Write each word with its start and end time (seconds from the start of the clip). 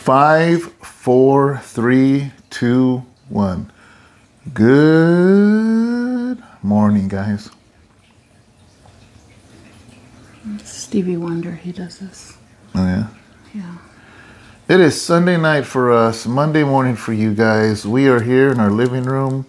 Five, 0.00 0.62
four, 0.80 1.58
three, 1.58 2.32
two, 2.48 3.04
one. 3.28 3.70
Good 4.54 6.42
morning, 6.62 7.06
guys. 7.06 7.50
Stevie 10.64 11.18
Wonder, 11.18 11.52
he 11.52 11.70
does 11.70 11.98
this. 11.98 12.38
Oh, 12.74 12.86
yeah. 12.86 13.08
Yeah. 13.52 13.76
It 14.68 14.80
is 14.80 15.00
Sunday 15.00 15.36
night 15.36 15.66
for 15.66 15.92
us, 15.92 16.26
Monday 16.26 16.64
morning 16.64 16.96
for 16.96 17.12
you 17.12 17.34
guys. 17.34 17.86
We 17.86 18.08
are 18.08 18.22
here 18.22 18.50
in 18.50 18.58
our 18.58 18.70
living 18.70 19.04
room 19.04 19.44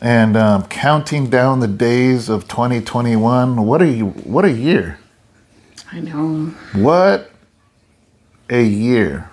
and 0.00 0.36
um, 0.36 0.66
counting 0.66 1.30
down 1.30 1.58
the 1.58 1.66
days 1.66 2.28
of 2.28 2.46
2021. 2.46 3.66
What 3.66 3.82
a 3.82 3.98
what 4.02 4.44
a 4.44 4.52
year! 4.52 5.00
I 5.90 5.98
know. 5.98 6.54
What 6.74 7.32
a 8.48 8.62
year! 8.62 9.28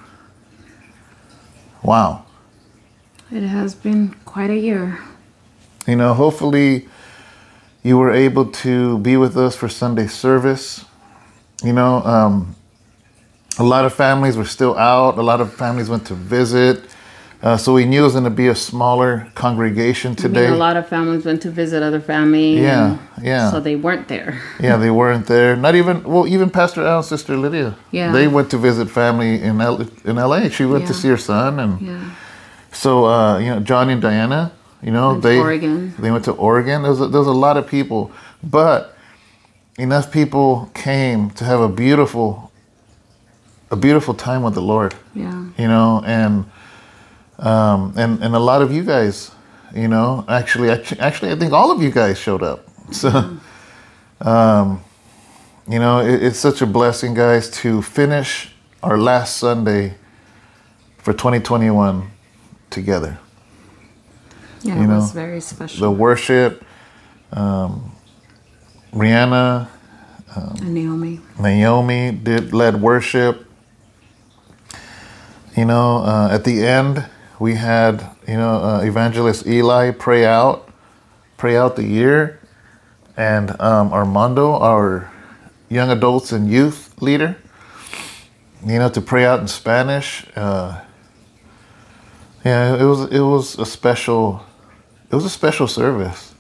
Wow. 1.86 2.26
It 3.32 3.44
has 3.44 3.76
been 3.76 4.16
quite 4.26 4.50
a 4.50 4.58
year. 4.58 4.98
You 5.86 5.96
know, 5.96 6.16
hopefully 6.16 6.90
you 7.84 8.00
were 8.00 8.12
able 8.12 8.48
to 8.64 8.98
be 8.98 9.18
with 9.18 9.38
us 9.38 9.56
for 9.56 9.70
Sunday 9.70 10.08
service. 10.08 10.84
You 11.64 11.74
know, 11.74 12.02
um, 12.04 12.56
a 13.60 13.64
lot 13.64 13.86
of 13.86 13.94
families 13.94 14.36
were 14.36 14.46
still 14.46 14.76
out. 14.80 15.20
A 15.20 15.22
lot 15.22 15.42
of 15.42 15.54
families 15.54 15.88
went 15.88 16.08
to 16.08 16.16
visit. 16.16 16.90
Uh, 17.46 17.56
so 17.56 17.74
we 17.74 17.86
knew 17.86 18.02
it 18.02 18.04
was 18.04 18.14
going 18.14 18.24
to 18.24 18.30
be 18.32 18.48
a 18.48 18.56
smaller 18.56 19.28
congregation 19.36 20.14
I 20.14 20.16
today. 20.16 20.46
mean, 20.46 20.54
a 20.54 20.58
lot 20.68 20.78
of 20.78 20.90
families 20.90 21.26
went 21.26 21.44
to 21.44 21.52
visit 21.52 21.84
other 21.84 22.02
family. 22.02 22.58
Yeah, 22.60 22.98
yeah. 23.22 23.52
So 23.52 23.60
they 23.60 23.76
weren't 23.76 24.08
there. 24.08 24.42
yeah, 24.60 24.78
they 24.78 24.90
weren't 24.90 25.28
there. 25.28 25.56
Not 25.56 25.76
even 25.76 26.02
well, 26.04 26.26
even 26.28 26.50
Pastor 26.50 26.82
Al 26.82 26.98
and 26.98 27.06
Sister 27.06 27.38
Lydia. 27.38 27.76
Yeah. 27.92 28.12
They 28.12 28.28
went 28.28 28.50
to 28.50 28.58
visit 28.58 28.90
family 28.90 29.40
in 29.44 29.62
L- 29.62 29.88
in 30.06 30.18
L.A. 30.18 30.50
She 30.50 30.66
went 30.66 30.88
to 30.88 30.94
see 30.96 31.08
her 31.10 31.18
son, 31.18 31.60
and 31.60 31.80
Yeah. 31.82 32.12
so 32.72 33.06
uh, 33.06 33.38
you 33.38 33.50
know, 33.52 33.60
Johnny 33.60 33.94
and 33.94 34.02
Diana. 34.02 34.52
You 34.82 34.92
know, 34.92 35.10
Went 35.12 35.22
to 35.24 35.28
they 35.30 35.38
Oregon. 35.40 35.94
they 36.00 36.12
went 36.12 36.26
to 36.26 36.32
Oregon. 36.32 36.82
There's 36.84 37.00
a, 37.02 37.08
there 37.08 37.20
was 37.20 37.28
a 37.38 37.40
lot 37.48 37.58
of 37.58 37.68
people, 37.68 38.12
but 38.44 38.98
enough 39.78 40.12
people 40.12 40.72
came 40.74 41.30
to 41.38 41.44
have 41.46 41.60
a 41.60 41.70
beautiful 41.70 42.52
a 43.70 43.76
beautiful 43.76 44.14
time 44.16 44.42
with 44.42 44.54
the 44.56 44.62
Lord. 44.62 44.96
Yeah. 45.14 45.46
you 45.58 45.68
know, 45.68 46.02
and 46.06 46.46
um, 47.40 47.94
and 47.98 48.24
and 48.24 48.36
a 48.36 48.40
lot 48.40 48.62
of 48.62 48.72
you 48.72 48.84
guys, 48.84 49.32
you 49.76 49.88
know, 49.88 50.26
actually, 50.28 50.70
actually, 50.70 51.00
actually, 51.02 51.32
I 51.32 51.36
think 51.36 51.54
all 51.54 51.72
of 51.72 51.82
you 51.82 51.92
guys 51.92 52.18
showed 52.18 52.44
up. 52.44 52.68
So, 52.92 53.38
um, 54.22 54.84
you 55.68 55.80
know, 55.80 56.00
it, 56.00 56.22
it's 56.22 56.38
such 56.38 56.62
a 56.62 56.68
blessing, 56.68 57.16
guys, 57.16 57.50
to 57.62 57.82
finish 57.82 58.54
our 58.84 58.96
last 58.96 59.38
Sunday 59.38 59.96
for 61.00 61.12
2021 61.12 62.12
together. 62.70 63.18
Yeah. 64.62 64.76
You 64.76 64.84
it 64.84 64.88
know, 64.88 64.96
was 64.98 65.12
very 65.12 65.42
special. 65.42 65.82
The 65.82 65.92
worship, 65.92 66.64
um, 67.32 67.92
Rihanna, 68.94 69.68
and 70.36 70.74
Naomi. 70.74 71.22
Naomi 71.40 72.12
did 72.12 72.54
led 72.54 72.82
worship. 72.82 73.46
You 75.56 75.66
know, 75.66 76.00
uh, 76.00 76.30
at 76.32 76.44
the 76.44 76.66
end 76.66 77.06
we 77.40 77.56
had 77.56 78.16
you 78.28 78.36
know 78.36 78.64
uh, 78.64 78.82
evangelist 78.82 79.46
Eli 79.48 79.92
pray 79.92 80.26
out, 80.26 80.70
pray 81.38 81.58
out 81.58 81.76
the 81.76 81.84
year, 81.84 82.40
and 83.18 83.60
um, 83.62 83.92
Armando, 83.94 84.54
our 84.54 85.12
young 85.70 85.90
adults 85.90 86.32
and 86.32 86.50
youth 86.50 87.02
leader, 87.02 87.38
you 88.66 88.80
know, 88.80 88.90
to 88.90 89.02
pray 89.02 89.26
out 89.26 89.40
in 89.40 89.48
Spanish. 89.48 90.26
Uh, 90.36 90.82
yeah, 92.44 92.76
it 92.76 92.86
was 92.86 93.12
it 93.12 93.22
was 93.22 93.58
a 93.60 93.66
special, 93.66 94.44
it 95.10 95.16
was 95.16 95.26
a 95.26 95.30
special 95.30 95.68
service 95.68 96.36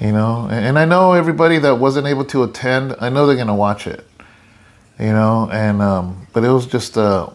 you 0.00 0.12
know 0.12 0.46
and, 0.50 0.78
i 0.78 0.84
know 0.84 1.12
everybody 1.12 1.58
that 1.58 1.76
wasn't 1.76 2.06
able 2.06 2.24
to 2.24 2.42
attend 2.42 2.94
i 3.00 3.08
know 3.08 3.26
they're 3.26 3.44
to 3.44 3.54
watch 3.54 3.86
it 3.86 4.06
you 4.98 5.06
know 5.06 5.48
and 5.50 5.80
um, 5.80 6.26
but 6.32 6.44
it 6.44 6.50
was 6.50 6.66
just 6.66 6.96
a, 6.96 7.32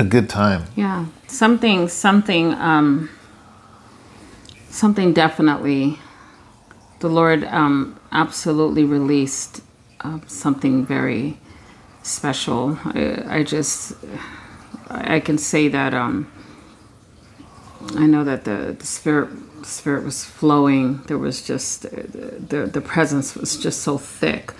a 0.00 0.04
good 0.04 0.28
time 0.30 0.64
Yeah. 0.76 1.06
Something. 1.28 1.88
Something. 1.88 2.54
Um. 2.54 3.10
Something 4.70 5.12
definitely. 5.14 5.98
The 7.00 7.08
Lord 7.08 7.44
um, 7.44 7.98
absolutely 8.12 8.84
released 8.84 9.62
uh, 10.00 10.20
something 10.26 10.86
very 10.86 11.38
special. 12.02 12.78
I, 12.84 13.24
I 13.40 13.42
just. 13.44 13.94
I 14.90 15.20
can 15.20 15.38
say 15.38 15.68
that. 15.68 15.94
Um. 15.94 16.30
I 17.96 18.06
know 18.06 18.24
that 18.24 18.44
the, 18.44 18.76
the 18.78 18.86
spirit 18.86 19.30
spirit 19.64 20.04
was 20.04 20.24
flowing. 20.24 21.02
There 21.08 21.18
was 21.18 21.42
just 21.46 21.82
the, 21.82 22.70
the 22.72 22.80
presence 22.80 23.34
was 23.36 23.56
just 23.58 23.82
so 23.82 23.98
thick. 23.98 24.52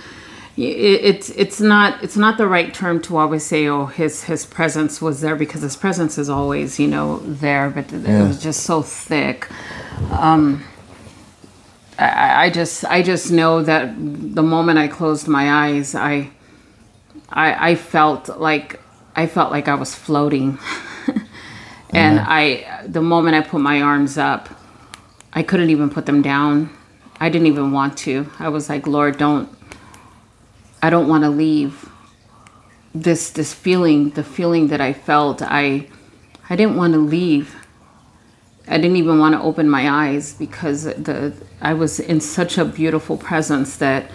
It, 0.59 1.05
it's 1.05 1.31
it's 1.31 1.61
not 1.61 2.03
it's 2.03 2.17
not 2.17 2.37
the 2.37 2.49
right 2.49 2.75
term 2.75 3.01
to 3.03 3.17
always 3.17 3.47
say 3.47 3.69
oh 3.69 3.87
his 3.87 4.25
his 4.25 4.45
presence 4.45 5.01
was 5.01 5.21
there 5.21 5.37
because 5.37 5.63
his 5.63 5.77
presence 5.77 6.19
is 6.19 6.29
always 6.29 6.81
you 6.81 6.89
know 6.89 7.19
there 7.21 7.71
but 7.71 7.93
it 7.93 8.27
was 8.27 8.43
just 8.43 8.65
so 8.65 8.83
thick. 8.83 9.49
Um, 10.11 10.65
I, 11.99 12.47
I 12.47 12.51
just 12.51 12.85
I 12.85 13.03
just 13.03 13.31
know 13.31 13.63
that 13.63 13.95
the 13.97 14.43
moment 14.43 14.79
I 14.79 14.89
closed 14.89 15.29
my 15.29 15.69
eyes 15.69 15.95
I 15.95 16.31
I, 17.31 17.71
I 17.71 17.75
felt 17.75 18.29
like 18.41 18.81
I 19.15 19.27
felt 19.27 19.51
like 19.51 19.69
I 19.69 19.75
was 19.75 19.95
floating. 19.95 20.59
and 21.91 22.21
I 22.21 22.85
the 22.87 23.03
moment 23.03 23.37
I 23.37 23.43
put 23.43 23.61
my 23.61 23.83
arms 23.83 24.19
up, 24.19 24.49
I 25.33 25.43
couldn't 25.43 25.71
even 25.71 25.91
put 25.91 26.07
them 26.07 26.23
down. 26.23 26.71
I 27.21 27.29
didn't 27.29 27.49
even 27.49 27.73
want 27.73 27.99
to. 27.99 28.31
I 28.39 28.49
was 28.49 28.69
like, 28.69 28.87
Lord, 28.87 29.19
don't 29.19 29.49
I 30.83 30.91
don't 30.91 31.09
want 31.09 31.25
to 31.25 31.31
leave. 31.31 31.89
This 32.95 33.31
this 33.31 33.53
feeling, 33.55 34.11
the 34.11 34.25
feeling 34.25 34.69
that 34.69 34.81
I 34.81 34.93
felt, 34.93 35.43
I 35.43 35.89
I 36.49 36.57
didn't 36.57 36.77
want 36.77 36.95
to 36.95 37.01
leave. 37.01 37.55
I 38.67 38.77
didn't 38.77 38.97
even 38.97 39.19
want 39.19 39.35
to 39.35 39.41
open 39.41 39.69
my 39.69 39.89
eyes 39.89 40.35
because 40.35 40.85
the 40.85 41.33
I 41.61 41.75
was 41.75 42.01
in 42.01 42.21
such 42.21 42.59
a 42.59 42.65
beautiful 42.65 43.17
presence 43.17 43.77
that 43.77 44.11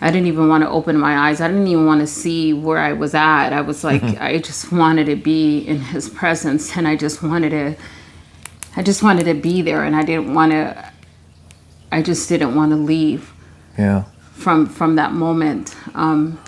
I 0.00 0.10
didn't 0.10 0.26
even 0.26 0.48
want 0.48 0.64
to 0.64 0.68
open 0.68 0.98
my 0.98 1.28
eyes. 1.28 1.40
I 1.40 1.48
didn't 1.48 1.68
even 1.68 1.86
want 1.86 2.00
to 2.00 2.08
see 2.08 2.52
where 2.52 2.78
I 2.78 2.92
was 2.92 3.14
at. 3.14 3.52
I 3.52 3.60
was 3.60 3.84
like, 3.84 4.02
mm-hmm. 4.02 4.20
I 4.20 4.38
just 4.38 4.72
wanted 4.72 5.06
to 5.06 5.14
be 5.14 5.58
in 5.60 5.78
his 5.78 6.08
presence 6.08 6.76
and 6.76 6.88
I 6.88 6.96
just 6.96 7.22
wanted 7.22 7.50
to, 7.50 7.76
I 8.76 8.82
just 8.82 9.04
wanted 9.04 9.26
to 9.26 9.34
be 9.34 9.62
there 9.62 9.84
and 9.84 9.94
I 9.94 10.02
didn't 10.02 10.34
want 10.34 10.50
to, 10.50 10.92
I 11.92 12.02
just 12.02 12.28
didn't 12.28 12.56
want 12.56 12.72
to 12.72 12.76
leave 12.76 13.32
yeah 13.78 14.04
from, 14.42 14.66
from 14.66 14.96
that 14.96 15.12
moment. 15.12 15.74
Um, 15.94 16.38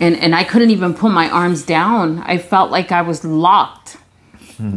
and, 0.00 0.16
and 0.16 0.34
I 0.34 0.44
couldn't 0.44 0.70
even 0.70 0.94
put 0.94 1.10
my 1.10 1.28
arms 1.28 1.62
down. 1.64 2.20
I 2.20 2.38
felt 2.38 2.70
like 2.70 2.92
I 2.92 3.02
was 3.02 3.24
locked. 3.24 3.96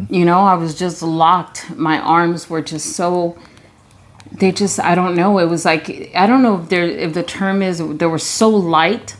You 0.10 0.26
know, 0.26 0.42
I 0.42 0.56
was 0.56 0.78
just 0.78 1.02
locked. 1.02 1.70
My 1.78 2.00
arms 2.00 2.50
were 2.50 2.62
just 2.62 2.98
so, 2.98 3.38
they 4.32 4.52
just 4.52 4.80
i 4.80 4.94
don't 4.96 5.16
know 5.16 5.40
it 5.40 5.46
was 5.46 5.66
like 5.66 6.12
i 6.16 6.28
don't 6.28 6.44
know 6.44 6.62
if 6.62 6.70
there 6.70 6.86
if 6.86 7.14
the 7.14 7.24
term 7.24 7.62
is 7.62 7.82
they 7.98 8.06
were 8.06 8.20
so 8.20 8.50
light 8.50 9.16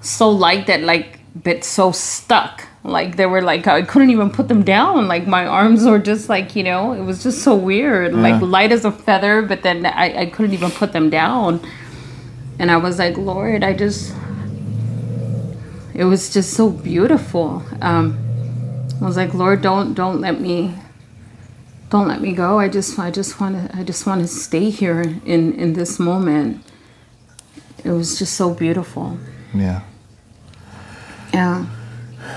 so 0.00 0.30
light 0.30 0.66
that 0.66 0.82
like 0.82 1.18
but 1.34 1.64
so 1.64 1.92
stuck 1.92 2.66
like 2.84 3.16
they 3.16 3.26
were 3.26 3.42
like 3.42 3.66
i 3.66 3.82
couldn't 3.82 4.10
even 4.10 4.30
put 4.30 4.48
them 4.48 4.62
down 4.62 5.08
like 5.08 5.26
my 5.26 5.46
arms 5.46 5.84
were 5.84 5.98
just 5.98 6.28
like 6.28 6.54
you 6.56 6.62
know 6.62 6.92
it 6.92 7.02
was 7.02 7.22
just 7.22 7.42
so 7.42 7.54
weird 7.54 8.12
like 8.14 8.40
light 8.42 8.72
as 8.72 8.84
a 8.84 8.92
feather 8.92 9.42
but 9.42 9.62
then 9.62 9.86
I, 9.86 10.20
I 10.20 10.26
couldn't 10.26 10.52
even 10.52 10.70
put 10.70 10.92
them 10.92 11.10
down 11.10 11.60
and 12.60 12.70
i 12.70 12.76
was 12.76 12.98
like 12.98 13.16
lord 13.16 13.64
i 13.64 13.72
just 13.72 14.14
it 15.94 16.04
was 16.04 16.32
just 16.32 16.52
so 16.54 16.70
beautiful 16.70 17.62
um 17.82 18.16
i 19.02 19.04
was 19.04 19.16
like 19.16 19.32
lord 19.34 19.60
don't 19.62 19.94
don't 19.94 20.20
let 20.20 20.40
me 20.40 20.74
don't 21.90 22.06
let 22.06 22.20
me 22.20 22.32
go. 22.32 22.60
I 22.60 22.68
just 22.68 22.96
I 23.00 23.10
just 23.10 23.40
want 23.40 23.56
to 23.58 23.76
I 23.76 23.82
just 23.82 24.06
want 24.06 24.20
to 24.20 24.28
stay 24.28 24.70
here 24.70 25.02
in 25.26 25.52
in 25.54 25.72
this 25.72 25.98
moment. 25.98 26.62
It 27.82 27.90
was 27.90 28.16
just 28.16 28.34
so 28.36 28.54
beautiful. 28.54 29.18
yeah 29.52 29.80
Yeah. 31.34 31.66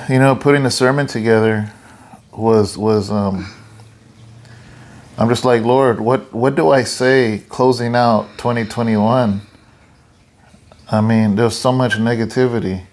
you 0.09 0.17
know 0.17 0.35
putting 0.35 0.63
the 0.63 0.71
sermon 0.71 1.05
together 1.05 1.71
was 2.31 2.77
was 2.79 3.11
um 3.11 3.45
i'm 5.19 5.29
just 5.29 5.45
like 5.45 5.61
lord 5.63 5.99
what 6.01 6.33
what 6.33 6.55
do 6.55 6.71
i 6.71 6.83
say 6.83 7.43
closing 7.47 7.93
out 7.95 8.25
2021 8.37 9.41
i 10.93 11.01
mean 11.01 11.35
there's 11.35 11.57
so 11.57 11.71
much 11.71 11.93
negativity. 11.95 12.85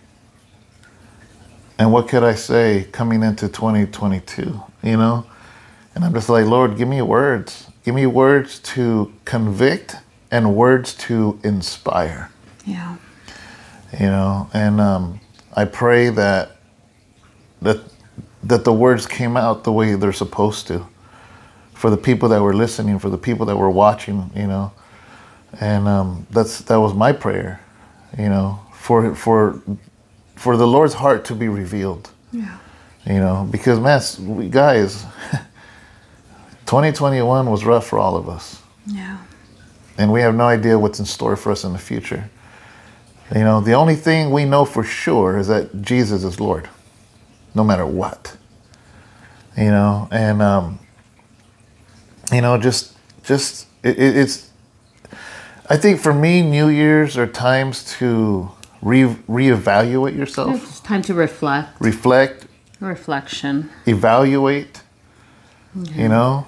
And 1.79 1.93
what 1.93 2.09
could 2.09 2.25
i 2.25 2.35
say 2.35 2.87
coming 2.93 3.23
into 3.23 3.49
2022 3.49 4.63
you 4.83 4.97
know? 4.97 5.27
And 5.95 6.05
i'm 6.05 6.13
just 6.15 6.29
like 6.29 6.47
lord 6.47 6.77
give 6.77 6.89
me 6.89 7.03
words. 7.03 7.67
Give 7.85 7.95
me 7.95 8.07
words 8.07 8.59
to 8.75 9.13
convict 9.25 9.97
and 10.31 10.55
words 10.55 10.95
to 11.07 11.39
inspire. 11.43 12.31
Yeah. 12.67 12.97
you 13.99 14.07
know 14.07 14.49
and 14.53 14.81
um, 14.81 15.21
i 15.55 15.65
pray 15.65 16.11
that 16.11 16.57
that 17.63 17.79
that 18.43 18.65
the 18.65 18.73
words 18.73 19.07
came 19.07 19.37
out 19.37 19.65
the 19.65 19.73
way 19.73 19.95
they're 19.95 20.13
supposed 20.13 20.67
to 20.69 20.87
for 21.75 21.89
the 21.91 21.97
people 21.97 22.29
that 22.29 22.43
were 22.43 22.55
listening, 22.55 22.99
for 22.99 23.09
the 23.09 23.17
people 23.19 23.47
that 23.47 23.57
were 23.57 23.71
watching, 23.71 24.31
you 24.37 24.47
know. 24.47 24.71
And 25.61 25.89
um, 25.89 26.27
that's 26.31 26.61
that 26.63 26.77
was 26.79 26.93
my 26.95 27.13
prayer, 27.13 27.61
you 28.19 28.29
know, 28.29 28.61
for 28.73 29.15
for 29.15 29.61
for 30.37 30.57
the 30.57 30.67
Lord's 30.67 30.95
heart 30.95 31.25
to 31.27 31.35
be 31.35 31.49
revealed. 31.49 32.11
Yeah. 32.33 32.59
You 33.07 33.19
know, 33.21 33.49
because 33.51 33.79
man, 33.81 34.01
we 34.37 34.49
guys, 34.49 35.05
2021 36.67 37.51
was 37.51 37.65
rough 37.65 37.87
for 37.87 37.99
all 37.99 38.17
of 38.17 38.29
us, 38.29 38.63
Yeah. 38.87 39.19
and 39.99 40.13
we 40.13 40.21
have 40.21 40.35
no 40.35 40.45
idea 40.45 40.79
what's 40.79 40.99
in 41.01 41.07
store 41.07 41.37
for 41.37 41.51
us 41.53 41.65
in 41.65 41.73
the 41.73 41.79
future. 41.79 42.31
You 43.35 43.41
know, 43.45 43.61
the 43.61 43.73
only 43.75 43.95
thing 43.97 44.31
we 44.31 44.45
know 44.45 44.65
for 44.65 44.83
sure 44.85 45.39
is 45.39 45.47
that 45.49 45.83
Jesus 45.83 46.25
is 46.25 46.41
Lord, 46.41 46.69
no 47.55 47.65
matter 47.65 47.87
what. 47.87 48.37
You 49.57 49.71
know, 49.71 50.09
and 50.11 50.43
um, 50.43 50.79
you 52.33 52.41
know, 52.41 52.59
just 52.59 52.95
just 53.25 53.67
it, 53.83 53.99
it, 53.99 54.17
it's. 54.17 54.50
I 55.71 55.77
think 55.77 56.01
for 56.01 56.13
me, 56.13 56.43
New 56.43 56.69
Year's 56.69 57.17
are 57.17 57.29
times 57.29 57.85
to 57.99 58.51
re 58.83 59.05
reevaluate 59.29 60.17
yourself, 60.17 60.57
It's 60.69 60.81
time 60.81 61.03
to 61.03 61.15
reflect. 61.15 61.81
reflect, 61.81 62.47
Reflection. 62.81 63.71
evaluate. 63.87 64.83
You 65.95 66.09
know, 66.09 66.47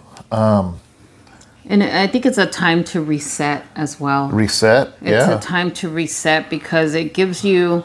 And 1.68 1.84
I 1.84 2.08
think 2.08 2.26
it's 2.26 2.38
a 2.38 2.46
time 2.46 2.82
to 2.84 3.00
reset 3.00 3.64
as 3.76 4.00
well. 4.00 4.28
reset. 4.30 4.88
It's 5.00 5.26
yeah, 5.28 5.38
a 5.38 5.40
time 5.40 5.70
to 5.74 5.88
reset 5.88 6.50
because 6.50 6.94
it 6.96 7.14
gives 7.14 7.44
you. 7.44 7.84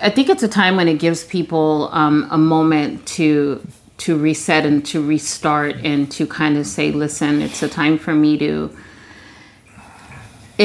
I 0.00 0.10
think 0.10 0.28
it's 0.28 0.42
a 0.42 0.48
time 0.48 0.74
when 0.74 0.88
it 0.88 0.98
gives 0.98 1.22
people 1.22 1.88
um, 1.92 2.26
a 2.32 2.38
moment 2.38 3.06
to 3.18 3.64
to 3.98 4.18
reset 4.18 4.66
and 4.66 4.84
to 4.86 5.00
restart 5.00 5.76
and 5.84 6.10
to 6.10 6.26
kind 6.26 6.56
of 6.58 6.66
say, 6.66 6.90
"Listen, 6.90 7.40
it's 7.40 7.62
a 7.62 7.68
time 7.68 7.96
for 7.98 8.12
me 8.14 8.36
to." 8.38 8.70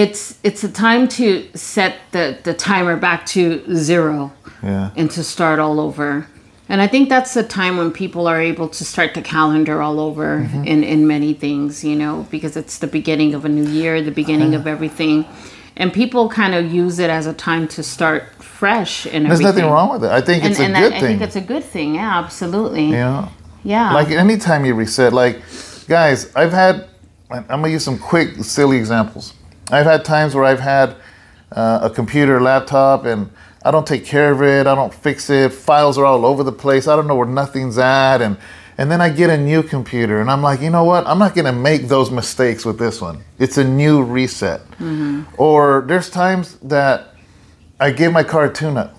It's 0.04 0.22
it's 0.44 0.64
a 0.64 0.72
time 0.88 1.08
to 1.20 1.26
set 1.56 1.94
the 2.12 2.26
the 2.48 2.54
timer 2.54 2.96
back 2.98 3.26
to 3.36 3.42
zero 3.76 4.32
yeah, 4.64 4.92
and 5.00 5.10
to 5.12 5.24
start 5.24 5.58
all 5.60 5.80
over. 5.88 6.28
And 6.70 6.82
I 6.86 6.88
think 6.94 7.08
that's 7.10 7.34
the 7.34 7.44
time 7.44 7.78
when 7.82 7.92
people 8.04 8.28
are 8.28 8.42
able 8.52 8.68
to 8.80 8.84
start 8.94 9.10
the 9.14 9.22
calendar 9.22 9.82
all 9.82 10.00
over 10.08 10.30
Mm-hmm. 10.42 10.66
in, 10.74 10.84
in 10.84 11.08
many 11.08 11.34
things, 11.34 11.84
you 11.90 11.96
know, 11.96 12.16
because 12.30 12.58
it's 12.62 12.78
the 12.80 12.88
beginning 13.00 13.34
of 13.38 13.46
a 13.46 13.50
new 13.50 13.68
year, 13.82 14.02
the 14.02 14.12
beginning 14.24 14.54
of 14.60 14.68
everything. 14.68 15.26
And 15.78 15.94
people 15.94 16.28
kind 16.42 16.54
of 16.60 16.64
use 16.84 17.00
it 17.06 17.10
as 17.10 17.26
a 17.26 17.34
time 17.34 17.68
to 17.70 17.82
start 17.84 18.22
fresh 18.60 19.06
and 19.14 19.26
there's 19.26 19.40
everything. 19.40 19.46
nothing 19.46 19.66
wrong 19.76 19.90
with 19.94 20.04
it. 20.04 20.12
I 20.12 20.22
think 20.22 20.44
And, 20.44 20.52
it's 20.52 20.60
a 20.60 20.68
good 20.68 20.94
I 20.94 21.00
thing. 21.00 21.02
think 21.10 21.22
it's 21.28 21.36
a 21.38 21.48
good 21.54 21.64
thing. 21.64 21.96
Yeah, 21.96 22.20
absolutely. 22.24 22.88
know, 22.92 23.30
Yeah. 23.64 23.94
like 24.00 24.10
anytime 24.26 24.62
you 24.68 24.76
reset, 24.76 25.14
like 25.14 25.36
guys, 25.88 26.18
I've 26.36 26.54
had. 26.64 26.76
I'm 27.32 27.46
gonna 27.62 27.68
use 27.78 27.84
some 27.84 27.98
quick, 28.12 28.28
silly 28.44 28.78
examples. 28.78 29.34
I've 29.72 29.86
had 29.86 30.06
times 30.06 30.34
where 30.36 30.44
I've 30.44 30.60
had 30.60 30.96
uh, 31.52 31.80
a 31.84 31.90
computer, 31.90 32.42
laptop, 32.42 33.06
and 33.06 33.30
I 33.64 33.72
don't 33.72 33.86
take 33.86 34.06
care 34.06 34.32
of 34.32 34.42
it. 34.42 34.68
I 34.68 34.76
don't 34.76 34.94
fix 34.94 35.30
it. 35.30 35.54
Files 35.54 35.98
are 35.98 36.06
all 36.06 36.26
over 36.26 36.44
the 36.44 36.52
place. 36.52 36.88
I 36.88 36.96
don't 36.96 37.08
know 37.08 37.16
where 37.16 37.28
nothing's 37.28 37.78
at, 37.78 38.22
and 38.22 38.38
and 38.80 38.92
then 38.92 39.02
I 39.02 39.10
get 39.10 39.32
a 39.32 39.38
new 39.38 39.64
computer, 39.64 40.22
and 40.22 40.30
I'm 40.30 40.44
like, 40.44 40.62
you 40.62 40.70
know 40.70 40.84
what? 40.84 41.08
I'm 41.08 41.18
not 41.18 41.34
gonna 41.36 41.52
make 41.54 41.88
those 41.88 42.12
mistakes 42.12 42.64
with 42.64 42.78
this 42.78 43.02
one. 43.02 43.24
It's 43.40 43.58
a 43.58 43.64
new 43.64 44.04
reset. 44.04 44.62
Or 45.38 45.84
there's 45.88 46.10
times 46.10 46.58
that 46.60 47.16
I 47.80 47.92
give 47.92 48.14
my 48.14 48.24
car 48.24 48.46
a 48.46 48.54
tune-up 48.54 48.98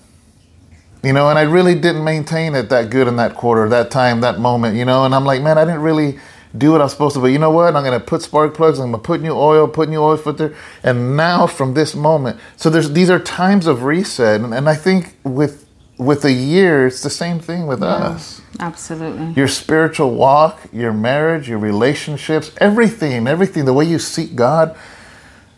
you 1.03 1.13
know, 1.13 1.29
and 1.29 1.39
I 1.39 1.43
really 1.43 1.75
didn't 1.75 2.03
maintain 2.03 2.55
it 2.55 2.69
that 2.69 2.89
good 2.89 3.07
in 3.07 3.15
that 3.17 3.35
quarter, 3.35 3.69
that 3.69 3.89
time, 3.89 4.21
that 4.21 4.39
moment, 4.39 4.75
you 4.75 4.85
know, 4.85 5.05
and 5.05 5.15
I'm 5.15 5.23
like, 5.25 5.41
man, 5.41 5.57
I 5.57 5.63
didn't 5.63 5.81
really 5.81 6.19
do 6.57 6.71
what 6.71 6.81
I'm 6.81 6.89
supposed 6.89 7.15
to, 7.15 7.21
but 7.21 7.27
you 7.27 7.39
know 7.39 7.51
what? 7.51 7.75
I'm 7.75 7.83
gonna 7.83 7.99
put 7.99 8.21
spark 8.21 8.55
plugs, 8.55 8.79
I'm 8.79 8.91
gonna 8.91 9.03
put 9.03 9.21
new 9.21 9.33
oil, 9.33 9.67
put 9.67 9.89
new 9.89 10.01
oil 10.01 10.17
filter, 10.17 10.55
and 10.83 11.15
now 11.15 11.45
from 11.47 11.73
this 11.73 11.95
moment, 11.95 12.39
so 12.57 12.69
there's 12.69 12.91
these 12.91 13.09
are 13.09 13.19
times 13.19 13.67
of 13.67 13.83
reset, 13.83 14.41
and, 14.41 14.53
and 14.53 14.67
I 14.67 14.75
think 14.75 15.15
with 15.23 15.67
with 15.99 16.23
a 16.23 16.31
year, 16.31 16.87
it's 16.87 17.01
the 17.03 17.09
same 17.09 17.39
thing 17.39 17.67
with 17.67 17.83
us. 17.83 18.41
absolutely. 18.61 19.33
Your 19.33 19.49
spiritual 19.49 20.11
walk, 20.11 20.61
your 20.71 20.93
marriage, 20.93 21.49
your 21.49 21.59
relationships, 21.59 22.51
everything, 22.57 23.27
everything, 23.27 23.65
the 23.65 23.73
way 23.73 23.83
you 23.83 23.99
seek 23.99 24.33
God, 24.33 24.77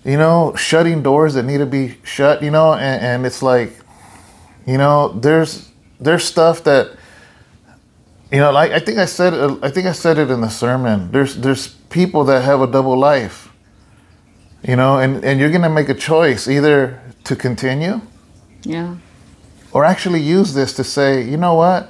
you 0.03 0.17
know, 0.17 0.55
shutting 0.55 1.03
doors 1.03 1.35
that 1.35 1.43
need 1.43 1.59
to 1.59 1.67
be 1.67 1.97
shut, 2.03 2.41
you 2.41 2.49
know, 2.49 2.73
and, 2.73 3.05
and 3.05 3.25
it's 3.25 3.43
like, 3.43 3.71
you 4.65 4.77
know, 4.77 5.09
there's 5.09 5.69
there's 5.99 6.23
stuff 6.23 6.63
that, 6.63 6.97
you 8.31 8.39
know, 8.39 8.51
like 8.51 8.71
I 8.71 8.79
think 8.79 8.97
I 8.97 9.05
said, 9.05 9.33
it- 9.33 9.59
I 9.63 9.69
think 9.69 9.85
I 9.87 9.91
said 9.91 10.17
it 10.17 10.29
in 10.31 10.41
the 10.41 10.49
sermon. 10.49 11.09
There's 11.11 11.35
there's 11.35 11.67
people 11.89 12.23
that 12.25 12.43
have 12.43 12.61
a 12.61 12.67
double 12.67 12.97
life, 12.97 13.49
you 14.63 14.75
know, 14.75 14.97
and 14.97 15.23
and 15.23 15.39
you're 15.39 15.51
gonna 15.51 15.69
make 15.69 15.89
a 15.89 15.93
choice 15.93 16.47
either 16.47 16.99
to 17.25 17.35
continue 17.35 18.01
Yeah. 18.63 18.95
or 19.73 19.85
actually 19.85 20.21
use 20.21 20.53
this 20.53 20.73
to 20.73 20.83
say, 20.83 21.21
you 21.21 21.37
know 21.37 21.53
what, 21.55 21.89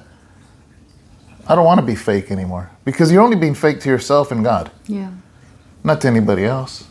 I 1.48 1.56
don't 1.56 1.66
want 1.66 1.80
to 1.80 1.86
be 1.86 1.96
fake 1.96 2.32
anymore 2.32 2.70
because 2.86 3.12
you're 3.12 3.22
only 3.24 3.38
being 3.38 3.56
fake 3.56 3.80
to 3.82 3.90
yourself 3.90 4.32
and 4.32 4.44
God, 4.44 4.70
Yeah. 4.88 5.10
not 5.84 6.02
to 6.02 6.08
anybody 6.08 6.46
else. 6.46 6.84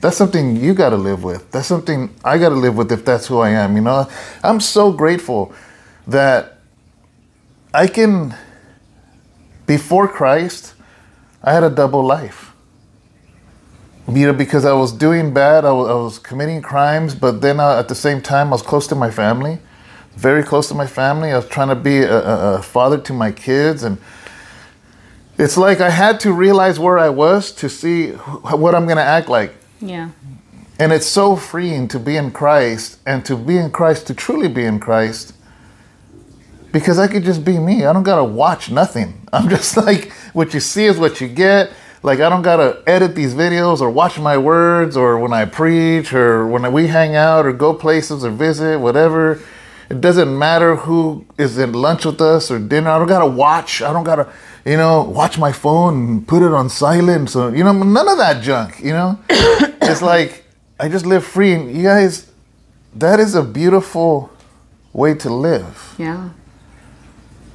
That's 0.00 0.16
something 0.16 0.56
you 0.56 0.74
got 0.74 0.90
to 0.90 0.96
live 0.96 1.22
with. 1.22 1.50
That's 1.52 1.68
something 1.68 2.10
I 2.24 2.36
got 2.38 2.48
to 2.48 2.56
live 2.56 2.76
with 2.76 2.90
if 2.90 3.04
that's 3.04 3.28
who 3.28 3.38
I 3.38 3.50
am. 3.50 3.76
You 3.76 3.82
know, 3.82 4.08
I'm 4.42 4.58
so 4.58 4.90
grateful 4.92 5.52
that 6.08 6.58
I 7.72 7.86
can, 7.86 8.34
before 9.66 10.08
Christ, 10.08 10.74
I 11.42 11.52
had 11.52 11.64
a 11.64 11.70
double 11.70 12.04
life. 12.04 12.52
You 14.08 14.26
know, 14.26 14.32
because 14.32 14.64
I 14.64 14.72
was 14.72 14.92
doing 14.92 15.32
bad, 15.32 15.64
I 15.64 15.72
was, 15.72 15.88
I 15.88 15.94
was 15.94 16.18
committing 16.18 16.60
crimes, 16.60 17.14
but 17.14 17.40
then 17.40 17.60
uh, 17.60 17.78
at 17.78 17.88
the 17.88 17.94
same 17.94 18.20
time, 18.20 18.48
I 18.48 18.50
was 18.50 18.62
close 18.62 18.86
to 18.88 18.94
my 18.96 19.10
family, 19.10 19.60
very 20.16 20.42
close 20.42 20.68
to 20.68 20.74
my 20.74 20.86
family. 20.86 21.30
I 21.30 21.36
was 21.36 21.48
trying 21.48 21.68
to 21.68 21.76
be 21.76 21.98
a, 21.98 22.56
a, 22.56 22.62
father 22.62 22.98
to 22.98 23.12
my 23.12 23.30
kids, 23.30 23.84
and 23.84 23.98
it's 25.38 25.56
like 25.56 25.80
I 25.80 25.90
had 25.90 26.18
to 26.20 26.32
realize 26.32 26.80
where 26.80 26.98
I 26.98 27.10
was 27.10 27.52
to 27.52 27.68
see 27.68 28.10
wh- 28.10 28.58
what 28.58 28.74
I'm 28.74 28.86
going 28.86 28.96
to 28.96 29.04
act 29.04 29.28
like. 29.28 29.54
Yeah. 29.80 30.10
And 30.80 30.92
it's 30.92 31.06
so 31.06 31.36
freeing 31.36 31.86
to 31.88 32.00
be 32.00 32.16
in 32.16 32.32
Christ 32.32 32.98
and 33.06 33.24
to 33.26 33.36
be 33.36 33.56
in 33.56 33.70
Christ, 33.70 34.08
to 34.08 34.14
truly 34.14 34.48
be 34.48 34.64
in 34.64 34.80
Christ, 34.80 35.32
because 36.72 36.98
I 36.98 37.06
could 37.06 37.22
just 37.22 37.44
be 37.44 37.58
me. 37.58 37.84
I 37.84 37.92
don't 37.92 38.02
got 38.02 38.16
to 38.16 38.24
watch 38.24 38.70
nothing. 38.70 39.28
I'm 39.32 39.48
just 39.48 39.76
like, 39.76 40.12
what 40.32 40.54
you 40.54 40.60
see 40.60 40.86
is 40.86 40.98
what 40.98 41.20
you 41.20 41.28
get. 41.28 41.72
Like, 42.02 42.18
I 42.18 42.28
don't 42.28 42.42
got 42.42 42.56
to 42.56 42.82
edit 42.86 43.14
these 43.14 43.32
videos 43.34 43.80
or 43.80 43.88
watch 43.88 44.18
my 44.18 44.36
words 44.36 44.96
or 44.96 45.18
when 45.18 45.32
I 45.32 45.44
preach 45.44 46.12
or 46.12 46.48
when 46.48 46.70
we 46.72 46.88
hang 46.88 47.14
out 47.14 47.46
or 47.46 47.52
go 47.52 47.72
places 47.74 48.24
or 48.24 48.30
visit, 48.30 48.80
whatever. 48.80 49.40
It 49.88 50.00
doesn't 50.00 50.36
matter 50.36 50.74
who 50.74 51.26
is 51.38 51.58
at 51.58 51.68
lunch 51.68 52.04
with 52.04 52.20
us 52.20 52.50
or 52.50 52.58
dinner. 52.58 52.90
I 52.90 52.98
don't 52.98 53.06
got 53.06 53.20
to 53.20 53.26
watch. 53.26 53.82
I 53.82 53.92
don't 53.92 54.04
got 54.04 54.16
to, 54.16 54.32
you 54.64 54.76
know, 54.76 55.02
watch 55.02 55.38
my 55.38 55.52
phone 55.52 56.08
and 56.08 56.26
put 56.26 56.42
it 56.42 56.52
on 56.52 56.70
silent. 56.70 57.30
So, 57.30 57.48
you 57.48 57.62
know, 57.62 57.72
none 57.72 58.08
of 58.08 58.18
that 58.18 58.42
junk, 58.42 58.80
you 58.80 58.92
know? 58.92 59.18
it's 59.28 60.02
like 60.02 60.44
I 60.80 60.88
just 60.88 61.06
live 61.06 61.24
free. 61.24 61.52
And 61.52 61.76
you 61.76 61.84
guys, 61.84 62.32
that 62.96 63.20
is 63.20 63.34
a 63.36 63.42
beautiful 63.42 64.30
way 64.92 65.14
to 65.14 65.30
live. 65.30 65.94
Yeah. 65.98 66.30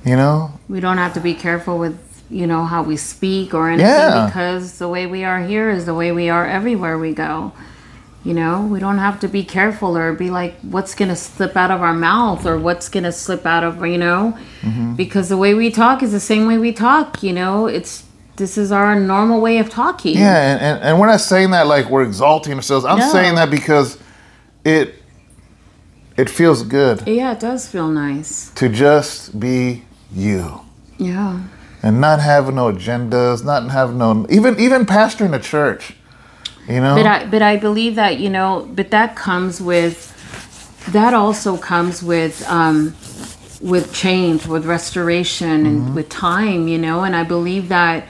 You 0.08 0.16
know, 0.16 0.52
We 0.70 0.80
don't 0.80 0.98
have 0.98 1.14
to 1.16 1.20
be 1.20 1.34
careful 1.34 1.78
with, 1.78 1.98
you 2.30 2.48
know, 2.48 2.64
how 2.66 2.82
we 2.84 2.96
speak 2.98 3.54
or 3.54 3.70
anything 3.70 3.92
Yeah. 3.92 4.26
because 4.28 4.78
the 4.80 4.88
way 4.88 5.06
we 5.06 5.24
are 5.26 5.42
here 5.44 5.70
is 5.70 5.86
the 5.86 5.94
way 5.94 6.12
we 6.12 6.30
are 6.30 6.46
everywhere 6.46 6.98
we 6.98 7.14
go. 7.14 7.52
You 8.24 8.34
know, 8.34 8.62
we 8.74 8.80
don't 8.80 8.98
have 8.98 9.20
to 9.22 9.28
be 9.28 9.44
careful 9.44 9.98
or 9.98 10.12
be 10.14 10.30
like, 10.30 10.56
what's 10.62 10.94
going 10.96 11.10
to 11.10 11.16
slip 11.16 11.56
out 11.56 11.72
of 11.72 11.82
our 11.82 11.94
mouth 11.94 12.46
or 12.46 12.58
what's 12.58 12.90
going 12.90 13.04
to 13.06 13.12
slip 13.12 13.46
out 13.46 13.64
of, 13.64 13.86
you 13.86 13.98
know, 13.98 14.38
Mm-hmm. 14.62 14.96
because 14.96 15.30
the 15.30 15.38
way 15.38 15.54
we 15.54 15.70
talk 15.72 16.02
is 16.04 16.12
the 16.12 16.20
same 16.20 16.46
way 16.48 16.58
we 16.58 16.72
talk, 16.74 17.22
you 17.24 17.32
know, 17.34 17.68
it's, 17.68 18.04
this 18.38 18.58
is 18.58 18.72
our 18.72 19.00
normal 19.00 19.40
way 19.42 19.58
of 19.60 19.70
talking. 19.70 20.16
yeah, 20.18 20.38
and, 20.54 20.62
and, 20.62 20.84
and 20.84 21.00
we're 21.00 21.08
not 21.08 21.22
saying 21.22 21.52
that 21.52 21.68
like 21.68 21.90
we're 21.90 22.04
exalting 22.04 22.54
ourselves. 22.54 22.86
I'm 22.86 23.00
No. 23.00 23.10
saying 23.12 23.36
that 23.36 23.50
because 23.50 23.98
it 24.64 24.96
it 26.18 26.30
feels 26.30 26.64
good 26.64 27.04
Yeah, 27.08 27.32
it 27.34 27.40
does 27.40 27.68
feel 27.68 27.88
nice. 27.88 28.52
to 28.56 28.68
just 28.70 29.40
be 29.40 29.84
you 30.14 30.62
Yeah. 30.98 31.40
and 31.84 32.02
not 32.02 32.20
have 32.20 32.54
no 32.54 32.72
agendas, 32.72 33.44
not 33.44 33.70
have 33.72 33.94
no 33.94 34.26
even 34.30 34.60
even 34.60 34.86
pastoring 34.86 35.34
a 35.34 35.40
church. 35.40 35.94
You 36.68 36.82
know, 36.82 36.96
But 36.96 37.06
I 37.06 37.26
but 37.26 37.42
I 37.42 37.56
believe 37.58 37.96
that 37.96 38.20
you 38.20 38.30
know, 38.30 38.68
but 38.76 38.92
that 38.92 39.16
comes 39.16 39.62
with 39.62 40.14
that 40.92 41.14
also 41.14 41.58
comes 41.58 42.04
with 42.04 42.46
um, 42.50 42.94
with 43.62 43.94
change, 43.94 44.46
with 44.48 44.66
restoration, 44.66 45.66
and 45.66 45.96
with 45.96 46.10
time. 46.10 46.68
You 46.68 46.78
know, 46.78 47.04
and 47.04 47.16
I 47.16 47.24
believe 47.24 47.70
that 47.70 48.04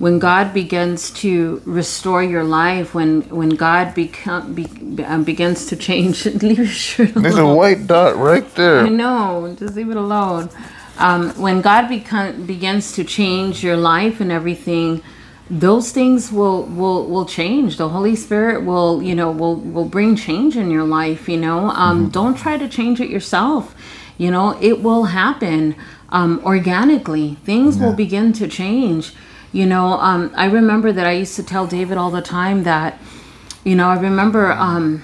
when 0.00 0.18
God 0.18 0.52
begins 0.52 1.10
to 1.22 1.62
restore 1.64 2.22
your 2.22 2.42
life, 2.42 2.94
when 2.94 3.22
when 3.28 3.50
God 3.50 3.94
become 3.94 4.54
be, 4.54 4.66
um, 5.04 5.22
begins 5.24 5.66
to 5.66 5.76
change, 5.76 6.24
leave 6.42 6.58
your 6.58 6.66
shirt 6.66 7.14
there's 7.14 7.38
a 7.38 7.46
white 7.46 7.86
dot 7.86 8.16
right 8.16 8.52
there. 8.54 8.80
I 8.80 8.88
know, 8.88 9.54
just 9.58 9.76
leave 9.76 9.90
it 9.90 9.96
alone. 9.96 10.48
Um, 11.00 11.30
when 11.40 11.60
God 11.60 11.88
become, 11.88 12.46
begins 12.46 12.92
to 12.92 13.04
change 13.04 13.64
your 13.64 13.76
life 13.76 14.20
and 14.20 14.30
everything, 14.30 15.02
those 15.50 15.90
things 15.90 16.30
will 16.30 16.62
will 16.64 17.06
will 17.06 17.26
change. 17.26 17.76
The 17.76 17.88
Holy 17.88 18.14
Spirit 18.14 18.64
will 18.64 19.02
you 19.02 19.14
know 19.14 19.30
will 19.32 19.56
will 19.56 19.86
bring 19.88 20.14
change 20.14 20.56
in 20.56 20.70
your 20.70 20.84
life. 20.84 21.28
You 21.28 21.38
know, 21.38 21.70
um, 21.70 22.08
don't 22.10 22.36
try 22.36 22.56
to 22.56 22.68
change 22.68 23.00
it 23.00 23.10
yourself. 23.10 23.74
You 24.16 24.30
know, 24.30 24.56
it 24.60 24.82
will 24.82 25.04
happen 25.04 25.74
um, 26.10 26.40
organically. 26.44 27.36
Things 27.44 27.78
will 27.78 27.94
begin 27.94 28.32
to 28.34 28.46
change. 28.46 29.14
You 29.52 29.66
know, 29.66 29.94
um, 29.94 30.30
I 30.36 30.44
remember 30.46 30.92
that 30.92 31.06
I 31.06 31.12
used 31.12 31.36
to 31.36 31.42
tell 31.42 31.66
David 31.66 31.96
all 31.96 32.10
the 32.10 32.22
time 32.22 32.62
that, 32.64 33.00
you 33.64 33.74
know, 33.74 33.88
I 33.88 33.98
remember 33.98 34.52
um, 34.52 35.02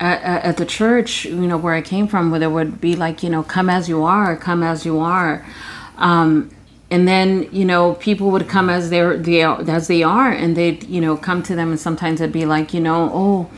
at, 0.00 0.22
at 0.22 0.44
at 0.44 0.56
the 0.56 0.66
church, 0.66 1.24
you 1.24 1.46
know, 1.46 1.56
where 1.56 1.74
I 1.74 1.82
came 1.82 2.06
from, 2.08 2.30
where 2.30 2.40
there 2.40 2.50
would 2.50 2.80
be 2.80 2.96
like, 2.96 3.22
you 3.22 3.30
know, 3.30 3.42
come 3.42 3.70
as 3.70 3.88
you 3.88 4.02
are, 4.04 4.36
come 4.36 4.62
as 4.62 4.84
you 4.84 4.98
are. 5.00 5.44
Um, 5.98 6.50
and 6.90 7.08
then, 7.08 7.48
you 7.50 7.64
know, 7.64 7.94
people 7.94 8.30
would 8.30 8.48
come 8.48 8.68
as 8.70 8.90
they're, 8.90 9.16
they 9.16 9.42
are, 9.42 9.60
as 9.68 9.88
they 9.88 10.02
are, 10.02 10.30
and 10.30 10.56
they'd, 10.56 10.84
you 10.84 11.00
know, 11.00 11.16
come 11.16 11.42
to 11.44 11.54
them, 11.54 11.70
and 11.70 11.80
sometimes 11.80 12.20
it'd 12.20 12.32
be 12.32 12.44
like, 12.44 12.74
you 12.74 12.80
know, 12.80 13.10
oh, 13.12 13.50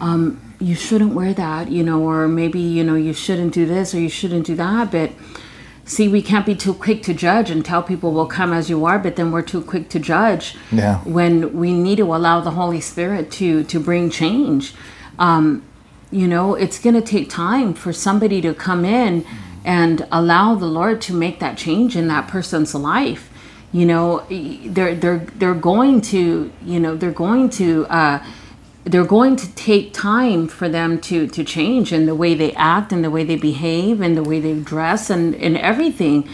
um, 0.00 0.40
you 0.60 0.74
shouldn't 0.74 1.14
wear 1.14 1.32
that, 1.34 1.70
you 1.70 1.82
know, 1.82 2.02
or 2.02 2.28
maybe, 2.28 2.60
you 2.60 2.84
know, 2.84 2.94
you 2.94 3.12
shouldn't 3.12 3.52
do 3.54 3.66
this 3.66 3.94
or 3.94 4.00
you 4.00 4.08
shouldn't 4.08 4.46
do 4.46 4.54
that. 4.56 4.90
But 4.90 5.12
see, 5.84 6.08
we 6.08 6.22
can't 6.22 6.46
be 6.46 6.54
too 6.54 6.74
quick 6.74 7.02
to 7.04 7.14
judge 7.14 7.50
and 7.50 7.64
tell 7.64 7.82
people, 7.82 8.12
well, 8.12 8.26
come 8.26 8.52
as 8.52 8.68
you 8.70 8.84
are, 8.84 8.98
but 8.98 9.16
then 9.16 9.32
we're 9.32 9.42
too 9.42 9.60
quick 9.62 9.88
to 9.90 9.98
judge 9.98 10.56
Yeah. 10.70 10.98
when 11.04 11.56
we 11.56 11.72
need 11.72 11.96
to 11.96 12.14
allow 12.14 12.40
the 12.40 12.52
Holy 12.52 12.80
Spirit 12.80 13.30
to 13.32 13.64
to 13.64 13.80
bring 13.80 14.10
change. 14.10 14.74
Um, 15.18 15.62
you 16.12 16.28
know, 16.28 16.54
it's 16.54 16.78
going 16.78 16.94
to 16.94 17.00
take 17.00 17.30
time 17.30 17.74
for 17.74 17.92
somebody 17.92 18.40
to 18.42 18.54
come 18.54 18.84
in 18.84 19.24
and 19.64 20.06
allow 20.12 20.54
the 20.54 20.66
Lord 20.66 21.00
to 21.02 21.14
make 21.14 21.40
that 21.40 21.56
change 21.56 21.96
in 21.96 22.08
that 22.08 22.28
person's 22.28 22.74
life. 22.74 23.30
You 23.72 23.86
know, 23.86 24.26
they're 24.28 24.94
they're 24.94 25.18
they're 25.18 25.54
going 25.54 26.02
to 26.02 26.52
you 26.62 26.78
know 26.78 26.94
they're 26.94 27.10
going 27.10 27.50
to. 27.50 27.86
Uh, 27.86 28.24
they're 28.84 29.04
going 29.04 29.36
to 29.36 29.48
take 29.54 29.92
time 29.92 30.48
for 30.48 30.68
them 30.68 31.00
to 31.00 31.28
to 31.28 31.44
change 31.44 31.92
in 31.92 32.06
the 32.06 32.14
way 32.16 32.34
they 32.34 32.52
act 32.54 32.92
and 32.92 33.04
the 33.04 33.10
way 33.10 33.22
they 33.22 33.36
behave 33.36 34.00
and 34.00 34.16
the 34.16 34.22
way 34.24 34.40
they 34.40 34.58
dress 34.58 35.08
and 35.08 35.36
and 35.36 35.56
everything 35.56 36.28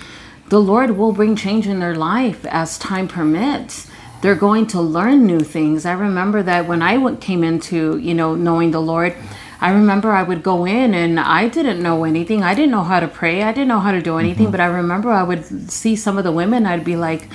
the 0.48 0.58
lord 0.58 0.92
will 0.92 1.12
bring 1.12 1.36
change 1.36 1.66
in 1.66 1.78
their 1.78 1.94
life 1.94 2.46
as 2.46 2.78
time 2.78 3.06
permits 3.06 3.86
they're 4.22 4.34
going 4.34 4.66
to 4.66 4.80
learn 4.80 5.26
new 5.26 5.40
things 5.40 5.84
i 5.84 5.92
remember 5.92 6.42
that 6.42 6.66
when 6.66 6.80
i 6.80 7.14
came 7.16 7.44
into 7.44 7.98
you 7.98 8.14
know 8.14 8.34
knowing 8.34 8.70
the 8.70 8.80
lord 8.80 9.14
i 9.60 9.70
remember 9.70 10.12
i 10.12 10.22
would 10.22 10.42
go 10.42 10.64
in 10.64 10.94
and 10.94 11.18
i 11.18 11.48
didn't 11.48 11.82
know 11.82 12.04
anything. 12.04 12.42
I 12.42 12.54
didn't 12.54 12.70
know 12.70 12.84
how 12.84 13.00
to 13.00 13.08
pray. 13.08 13.42
I 13.42 13.52
didn't 13.52 13.68
know 13.68 13.80
how 13.80 13.92
to 13.92 14.02
do 14.02 14.18
anything 14.18 14.50
but 14.50 14.60
i 14.60 14.66
remember 14.66 15.10
i 15.10 15.22
would 15.22 15.70
see 15.70 15.96
some 15.96 16.18
of 16.18 16.24
the 16.24 16.32
women 16.32 16.66
i'd 16.66 16.84
be 16.84 16.96
like 16.96 17.28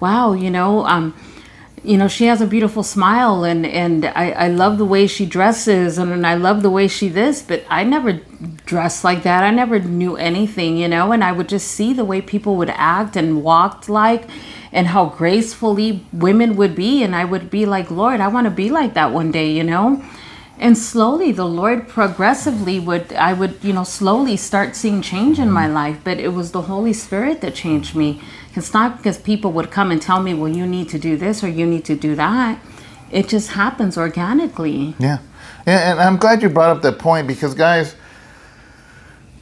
wow 0.00 0.32
you 0.32 0.50
know 0.50 0.86
um 0.86 1.14
you 1.84 1.96
know 1.96 2.08
she 2.08 2.26
has 2.26 2.40
a 2.40 2.46
beautiful 2.46 2.82
smile 2.82 3.44
and 3.44 3.64
and 3.64 4.04
I, 4.06 4.30
I 4.30 4.48
love 4.48 4.78
the 4.78 4.84
way 4.84 5.06
she 5.06 5.26
dresses 5.26 5.98
and, 5.98 6.12
and 6.12 6.26
I 6.26 6.34
love 6.34 6.62
the 6.62 6.70
way 6.70 6.88
she 6.88 7.08
this 7.08 7.42
but 7.42 7.64
I 7.68 7.84
never 7.84 8.20
dressed 8.66 9.04
like 9.04 9.22
that. 9.22 9.42
I 9.42 9.50
never 9.50 9.78
knew 9.78 10.16
anything 10.16 10.76
you 10.76 10.88
know 10.88 11.12
and 11.12 11.22
I 11.22 11.32
would 11.32 11.48
just 11.48 11.68
see 11.68 11.92
the 11.92 12.04
way 12.04 12.20
people 12.20 12.56
would 12.56 12.70
act 12.70 13.16
and 13.16 13.42
walked 13.42 13.88
like 13.88 14.28
and 14.72 14.88
how 14.88 15.06
gracefully 15.06 16.04
women 16.12 16.56
would 16.56 16.74
be 16.74 17.02
and 17.02 17.14
I 17.14 17.24
would 17.24 17.50
be 17.50 17.66
like 17.66 17.90
Lord 17.90 18.20
I 18.20 18.28
want 18.28 18.46
to 18.46 18.50
be 18.50 18.70
like 18.70 18.94
that 18.94 19.12
one 19.12 19.30
day 19.30 19.50
you 19.50 19.64
know 19.64 20.04
and 20.58 20.76
slowly 20.76 21.32
the 21.32 21.46
lord 21.46 21.88
progressively 21.88 22.80
would 22.80 23.12
i 23.12 23.32
would 23.32 23.58
you 23.62 23.72
know 23.72 23.84
slowly 23.84 24.36
start 24.36 24.74
seeing 24.74 25.00
change 25.00 25.38
in 25.38 25.50
my 25.50 25.64
mm-hmm. 25.64 25.74
life 25.74 25.98
but 26.04 26.18
it 26.18 26.32
was 26.32 26.52
the 26.52 26.62
holy 26.62 26.92
spirit 26.92 27.40
that 27.40 27.54
changed 27.54 27.94
me. 27.94 28.20
It's 28.54 28.72
not 28.72 28.96
because 28.96 29.18
people 29.18 29.52
would 29.52 29.70
come 29.70 29.90
and 29.90 30.00
tell 30.00 30.22
me 30.22 30.34
well 30.34 30.48
you 30.48 30.66
need 30.66 30.88
to 30.90 30.98
do 30.98 31.16
this 31.16 31.42
or 31.44 31.48
you 31.48 31.66
need 31.66 31.84
to 31.86 31.96
do 31.96 32.14
that. 32.16 32.60
It 33.10 33.28
just 33.28 33.50
happens 33.50 33.96
organically. 33.96 34.94
Yeah. 34.98 35.18
And 35.66 36.00
I'm 36.00 36.16
glad 36.16 36.42
you 36.42 36.48
brought 36.48 36.76
up 36.76 36.82
that 36.82 36.98
point 36.98 37.26
because, 37.26 37.54
guys, 37.54 37.94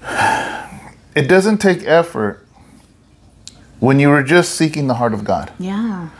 it 1.14 1.28
doesn't 1.28 1.58
take 1.58 1.84
effort 1.84 2.46
when 3.78 4.00
you 4.00 4.10
are 4.10 4.22
just 4.22 4.54
seeking 4.54 4.86
the 4.86 4.94
heart 4.94 5.14
of 5.14 5.24
God. 5.24 5.52
yeah. 5.58 6.10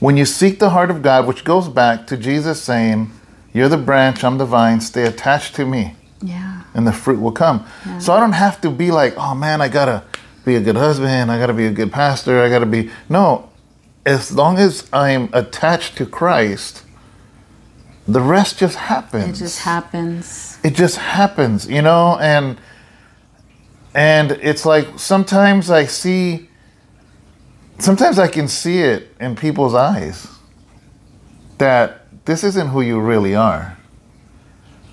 When 0.00 0.18
you 0.18 0.26
seek 0.26 0.58
the 0.58 0.70
heart 0.70 0.90
of 0.90 1.00
God, 1.00 1.26
which 1.26 1.44
goes 1.44 1.68
back 1.68 2.06
to 2.08 2.16
Jesus 2.18 2.62
saying, 2.62 3.10
You're 3.54 3.70
the 3.70 3.78
branch, 3.78 4.22
I'm 4.22 4.36
the 4.36 4.44
vine, 4.44 4.82
stay 4.82 5.06
attached 5.06 5.54
to 5.56 5.64
me, 5.64 5.96
yeah 6.20 6.64
and 6.74 6.86
the 6.86 6.92
fruit 6.92 7.20
will 7.20 7.32
come. 7.32 7.64
So 8.00 8.12
I 8.12 8.20
don't 8.20 8.32
have 8.32 8.60
to 8.62 8.70
be 8.70 8.90
like, 8.90 9.14
Oh 9.16 9.34
man, 9.34 9.60
I 9.60 9.68
gotta 9.68 10.02
be 10.44 10.56
a 10.56 10.60
good 10.60 10.76
husband, 10.76 11.30
I 11.30 11.38
gotta 11.38 11.54
be 11.54 11.66
a 11.66 11.70
good 11.70 11.92
pastor, 11.92 12.42
I 12.42 12.50
gotta 12.50 12.66
be. 12.66 12.90
No, 13.08 13.48
as 14.04 14.32
long 14.32 14.58
as 14.58 14.88
I'm 14.92 15.30
attached 15.32 15.96
to 15.98 16.06
Christ, 16.06 16.82
the 18.06 18.20
rest 18.20 18.58
just 18.58 18.76
happens 18.76 19.40
it 19.40 19.44
just 19.44 19.60
happens 19.60 20.58
it 20.62 20.74
just 20.74 20.98
happens 20.98 21.66
you 21.66 21.80
know 21.80 22.18
and 22.20 22.60
and 23.94 24.32
it's 24.32 24.66
like 24.66 24.86
sometimes 24.98 25.70
i 25.70 25.86
see 25.86 26.50
sometimes 27.78 28.18
i 28.18 28.28
can 28.28 28.46
see 28.46 28.80
it 28.80 29.08
in 29.20 29.34
people's 29.34 29.74
eyes 29.74 30.28
that 31.56 32.03
this 32.24 32.44
isn't 32.44 32.68
who 32.68 32.80
you 32.80 33.00
really 33.00 33.34
are. 33.34 33.76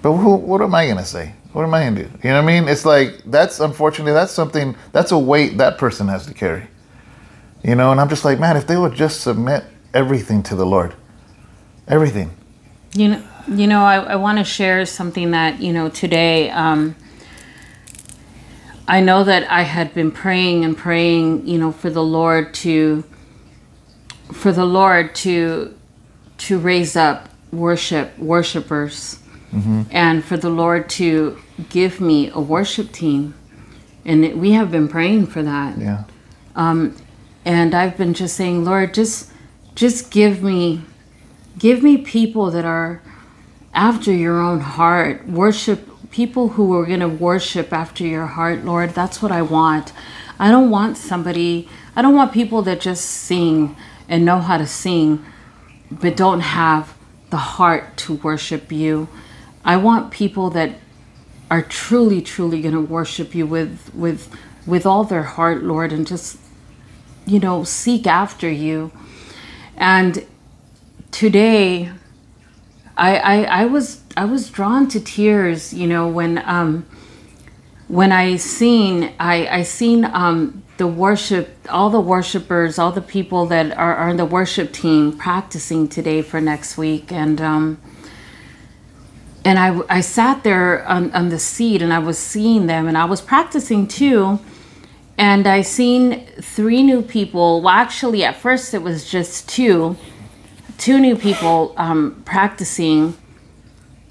But 0.01 0.13
who, 0.13 0.35
what 0.35 0.61
am 0.61 0.73
i 0.73 0.85
going 0.85 0.97
to 0.97 1.05
say? 1.05 1.35
What 1.53 1.63
am 1.63 1.73
i 1.73 1.83
going 1.83 1.95
to 1.95 2.03
do? 2.03 2.09
You 2.23 2.29
know 2.29 2.43
what 2.43 2.51
i 2.51 2.59
mean? 2.59 2.67
It's 2.67 2.85
like 2.85 3.21
that's 3.25 3.59
unfortunately 3.59 4.13
that's 4.13 4.31
something 4.31 4.75
that's 4.91 5.11
a 5.11 5.19
weight 5.19 5.57
that 5.57 5.77
person 5.77 6.07
has 6.07 6.25
to 6.25 6.33
carry. 6.33 6.67
You 7.63 7.75
know 7.75 7.91
and 7.91 8.01
i'm 8.01 8.09
just 8.09 8.25
like 8.25 8.39
man 8.39 8.57
if 8.57 8.65
they 8.65 8.75
would 8.75 8.95
just 8.95 9.21
submit 9.21 9.63
everything 9.93 10.41
to 10.43 10.55
the 10.55 10.65
lord 10.65 10.95
everything. 11.87 12.31
You 12.93 13.09
know, 13.09 13.23
you 13.47 13.67
know, 13.67 13.83
I, 13.83 13.97
I 13.97 14.15
want 14.15 14.37
to 14.37 14.43
share 14.43 14.85
something 14.85 15.31
that 15.31 15.61
you 15.61 15.73
know 15.73 15.89
today. 15.89 16.49
Um, 16.49 16.95
I 18.87 18.99
know 18.99 19.23
that 19.23 19.49
I 19.49 19.61
had 19.61 19.93
been 19.93 20.11
praying 20.11 20.65
and 20.65 20.77
praying, 20.77 21.47
you 21.47 21.57
know, 21.57 21.71
for 21.71 21.89
the 21.89 22.03
Lord 22.03 22.53
to, 22.55 23.05
for 24.33 24.51
the 24.51 24.65
Lord 24.65 25.15
to, 25.15 25.73
to 26.47 26.57
raise 26.59 26.95
up 26.95 27.29
worship 27.51 28.17
worshipers, 28.17 29.19
mm-hmm. 29.53 29.83
and 29.91 30.23
for 30.23 30.37
the 30.37 30.49
Lord 30.49 30.89
to 30.91 31.37
give 31.69 31.99
me 31.99 32.29
a 32.33 32.39
worship 32.39 32.91
team, 32.91 33.33
and 34.05 34.23
it- 34.25 34.37
we 34.37 34.51
have 34.53 34.71
been 34.71 34.87
praying 34.87 35.27
for 35.27 35.43
that 35.43 35.77
yeah 35.77 36.03
um, 36.55 36.95
and 37.45 37.73
I've 37.73 37.97
been 37.97 38.13
just 38.13 38.35
saying, 38.35 38.65
Lord, 38.65 38.93
just 38.93 39.31
just 39.75 40.11
give 40.11 40.43
me 40.43 40.81
give 41.57 41.81
me 41.81 41.97
people 41.97 42.51
that 42.51 42.65
are 42.65 43.01
after 43.73 44.11
your 44.13 44.39
own 44.41 44.59
heart. 44.59 45.27
Worship 45.27 45.87
people 46.11 46.49
who 46.49 46.73
are 46.75 46.85
going 46.85 46.99
to 46.99 47.07
worship 47.07 47.71
after 47.71 48.05
your 48.05 48.25
heart, 48.27 48.65
Lord. 48.65 48.91
That's 48.91 49.21
what 49.21 49.31
I 49.31 49.41
want. 49.41 49.93
I 50.39 50.51
don't 50.51 50.69
want 50.69 50.97
somebody 50.97 51.69
I 51.95 52.01
don't 52.01 52.15
want 52.15 52.31
people 52.33 52.61
that 52.63 52.79
just 52.81 53.05
sing 53.05 53.75
and 54.07 54.25
know 54.25 54.39
how 54.39 54.57
to 54.57 54.67
sing 54.67 55.25
but 55.91 56.15
don't 56.15 56.39
have 56.39 56.95
the 57.29 57.37
heart 57.37 57.97
to 57.97 58.15
worship 58.15 58.71
you. 58.71 59.07
I 59.63 59.77
want 59.77 60.11
people 60.11 60.49
that 60.51 60.75
are 61.49 61.61
truly 61.61 62.21
truly 62.21 62.61
going 62.61 62.73
to 62.73 62.81
worship 62.81 63.35
you 63.35 63.45
with 63.45 63.93
with 63.93 64.33
with 64.65 64.85
all 64.85 65.03
their 65.03 65.23
heart, 65.23 65.63
Lord, 65.63 65.91
and 65.91 66.07
just 66.07 66.37
you 67.25 67.39
know, 67.39 67.63
seek 67.63 68.07
after 68.07 68.49
you. 68.49 68.91
And 69.77 70.25
today, 71.11 71.91
I, 72.97 73.17
I, 73.17 73.43
I 73.43 73.65
was 73.65 74.01
I 74.17 74.25
was 74.25 74.49
drawn 74.49 74.87
to 74.89 74.99
tears, 74.99 75.73
you 75.73 75.87
know, 75.87 76.07
when 76.07 76.37
um, 76.45 76.85
when 77.87 78.11
I 78.11 78.35
seen 78.35 79.13
I, 79.19 79.47
I 79.47 79.63
seen 79.63 80.05
um, 80.05 80.60
the 80.77 80.87
worship, 80.87 81.55
all 81.69 81.89
the 81.89 82.01
worshipers, 82.01 82.79
all 82.79 82.91
the 82.91 83.01
people 83.01 83.45
that 83.47 83.71
are, 83.77 83.95
are 83.95 84.09
in 84.09 84.17
the 84.17 84.25
worship 84.25 84.71
team 84.71 85.17
practicing 85.17 85.87
today 85.87 86.21
for 86.21 86.41
next 86.41 86.77
week, 86.77 87.11
and 87.11 87.39
um, 87.41 87.81
and 89.43 89.57
I, 89.57 89.81
I 89.89 90.01
sat 90.01 90.43
there 90.43 90.85
on, 90.87 91.11
on 91.13 91.29
the 91.29 91.39
seat 91.39 91.81
and 91.81 91.91
I 91.91 91.99
was 91.99 92.17
seeing 92.17 92.67
them 92.67 92.87
and 92.87 92.97
I 92.97 93.05
was 93.05 93.21
practicing 93.21 93.87
too. 93.87 94.39
And 95.17 95.47
I 95.47 95.61
seen 95.61 96.25
three 96.41 96.83
new 96.83 97.01
people. 97.01 97.61
Well, 97.61 97.73
actually, 97.73 98.23
at 98.23 98.37
first 98.37 98.73
it 98.73 98.81
was 98.81 99.09
just 99.09 99.47
two, 99.49 99.97
two 100.77 100.99
new 100.99 101.15
people 101.15 101.73
um, 101.77 102.23
practicing, 102.25 103.15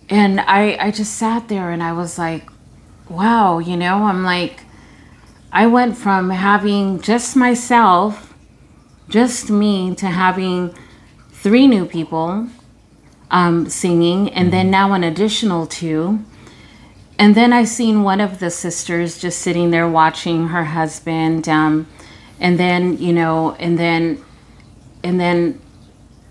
and 0.09 0.41
I 0.41 0.77
I 0.79 0.91
just 0.93 1.15
sat 1.15 1.49
there 1.49 1.71
and 1.71 1.83
I 1.83 1.93
was 1.93 2.17
like, 2.17 2.49
wow, 3.09 3.59
you 3.59 3.77
know, 3.77 4.05
I'm 4.05 4.23
like, 4.23 4.63
I 5.53 5.67
went 5.67 5.97
from 5.97 6.31
having 6.31 7.01
just 7.01 7.37
myself, 7.37 8.35
just 9.09 9.51
me, 9.51 9.95
to 9.97 10.07
having 10.07 10.75
three 11.31 11.67
new 11.67 11.87
people 11.87 12.49
um, 13.31 13.69
singing, 13.69 14.29
and 14.31 14.53
then 14.53 14.71
now 14.71 14.93
an 14.93 15.05
additional 15.05 15.67
two 15.67 16.25
and 17.21 17.35
then 17.35 17.53
I 17.53 17.65
seen 17.65 18.03
one 18.03 18.19
of 18.23 18.39
the 18.39 18.51
sisters 18.51 19.19
just 19.19 19.41
sitting 19.41 19.71
there 19.71 19.87
watching 19.87 20.49
her 20.49 20.65
husband. 20.65 21.51
Um, 21.51 21.87
and 22.41 22.59
then 22.59 22.97
you 22.97 23.13
know, 23.13 23.53
and 23.57 23.79
then, 23.79 24.25
and 25.05 25.21
then 25.21 25.61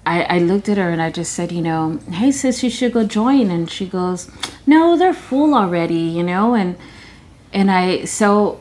I, 0.03 0.23
I 0.23 0.37
looked 0.39 0.67
at 0.67 0.77
her 0.77 0.89
and 0.89 0.99
I 0.99 1.11
just 1.11 1.33
said, 1.33 1.51
you 1.51 1.61
know, 1.61 1.99
hey 2.09 2.31
sis, 2.31 2.63
you 2.63 2.71
should 2.71 2.93
go 2.93 3.05
join. 3.05 3.51
And 3.51 3.69
she 3.69 3.85
goes, 3.85 4.31
no, 4.65 4.97
they're 4.97 5.13
full 5.13 5.53
already, 5.53 5.93
you 6.17 6.23
know. 6.23 6.55
And 6.55 6.75
and 7.53 7.69
I 7.69 8.05
so 8.05 8.59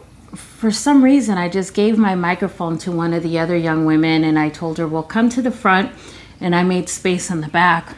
for 0.59 0.73
some 0.73 1.05
reason 1.05 1.39
I 1.39 1.49
just 1.49 1.73
gave 1.73 1.97
my 1.97 2.17
microphone 2.17 2.79
to 2.79 2.91
one 2.91 3.15
of 3.15 3.23
the 3.23 3.39
other 3.39 3.57
young 3.57 3.85
women 3.85 4.25
and 4.25 4.37
I 4.37 4.49
told 4.49 4.79
her, 4.79 4.89
well, 4.89 5.05
come 5.05 5.29
to 5.29 5.41
the 5.41 5.53
front. 5.53 5.93
And 6.41 6.53
I 6.53 6.65
made 6.65 6.89
space 6.89 7.31
in 7.31 7.43
the 7.43 7.49
back. 7.49 7.97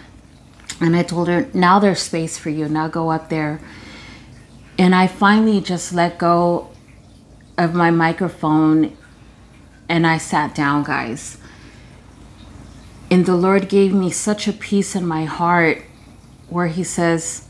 And 0.79 0.95
I 0.95 1.03
told 1.03 1.29
her, 1.29 1.49
now 1.55 1.79
there's 1.79 2.01
space 2.01 2.37
for 2.37 2.51
you. 2.51 2.69
Now 2.69 2.87
go 2.87 3.11
up 3.11 3.31
there. 3.31 3.63
And 4.77 4.95
I 4.95 5.07
finally 5.07 5.63
just 5.63 5.95
let 5.95 6.19
go 6.19 6.69
of 7.57 7.75
my 7.75 7.91
microphone 7.91 8.95
and 9.89 10.07
I 10.07 10.19
sat 10.19 10.55
down, 10.55 10.83
guys. 10.83 11.39
And 13.11 13.25
the 13.25 13.37
Lord 13.37 13.71
gave 13.71 13.95
me 13.95 14.11
such 14.11 14.47
a 14.47 14.53
peace 14.53 14.95
in 14.95 15.07
my 15.07 15.25
heart 15.25 15.83
where 16.51 16.67
He 16.67 16.85
says, 16.85 17.49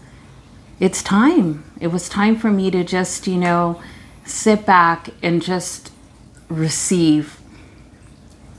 It's 0.79 1.02
time. 1.02 1.64
It 1.81 1.88
was 1.88 2.09
time 2.09 2.37
for 2.37 2.52
me 2.52 2.71
to 2.71 2.85
just, 2.85 3.26
you 3.26 3.37
know, 3.37 3.81
sit 4.25 4.67
back 4.67 5.11
and 5.23 5.43
just 5.43 5.93
receive. 6.49 7.41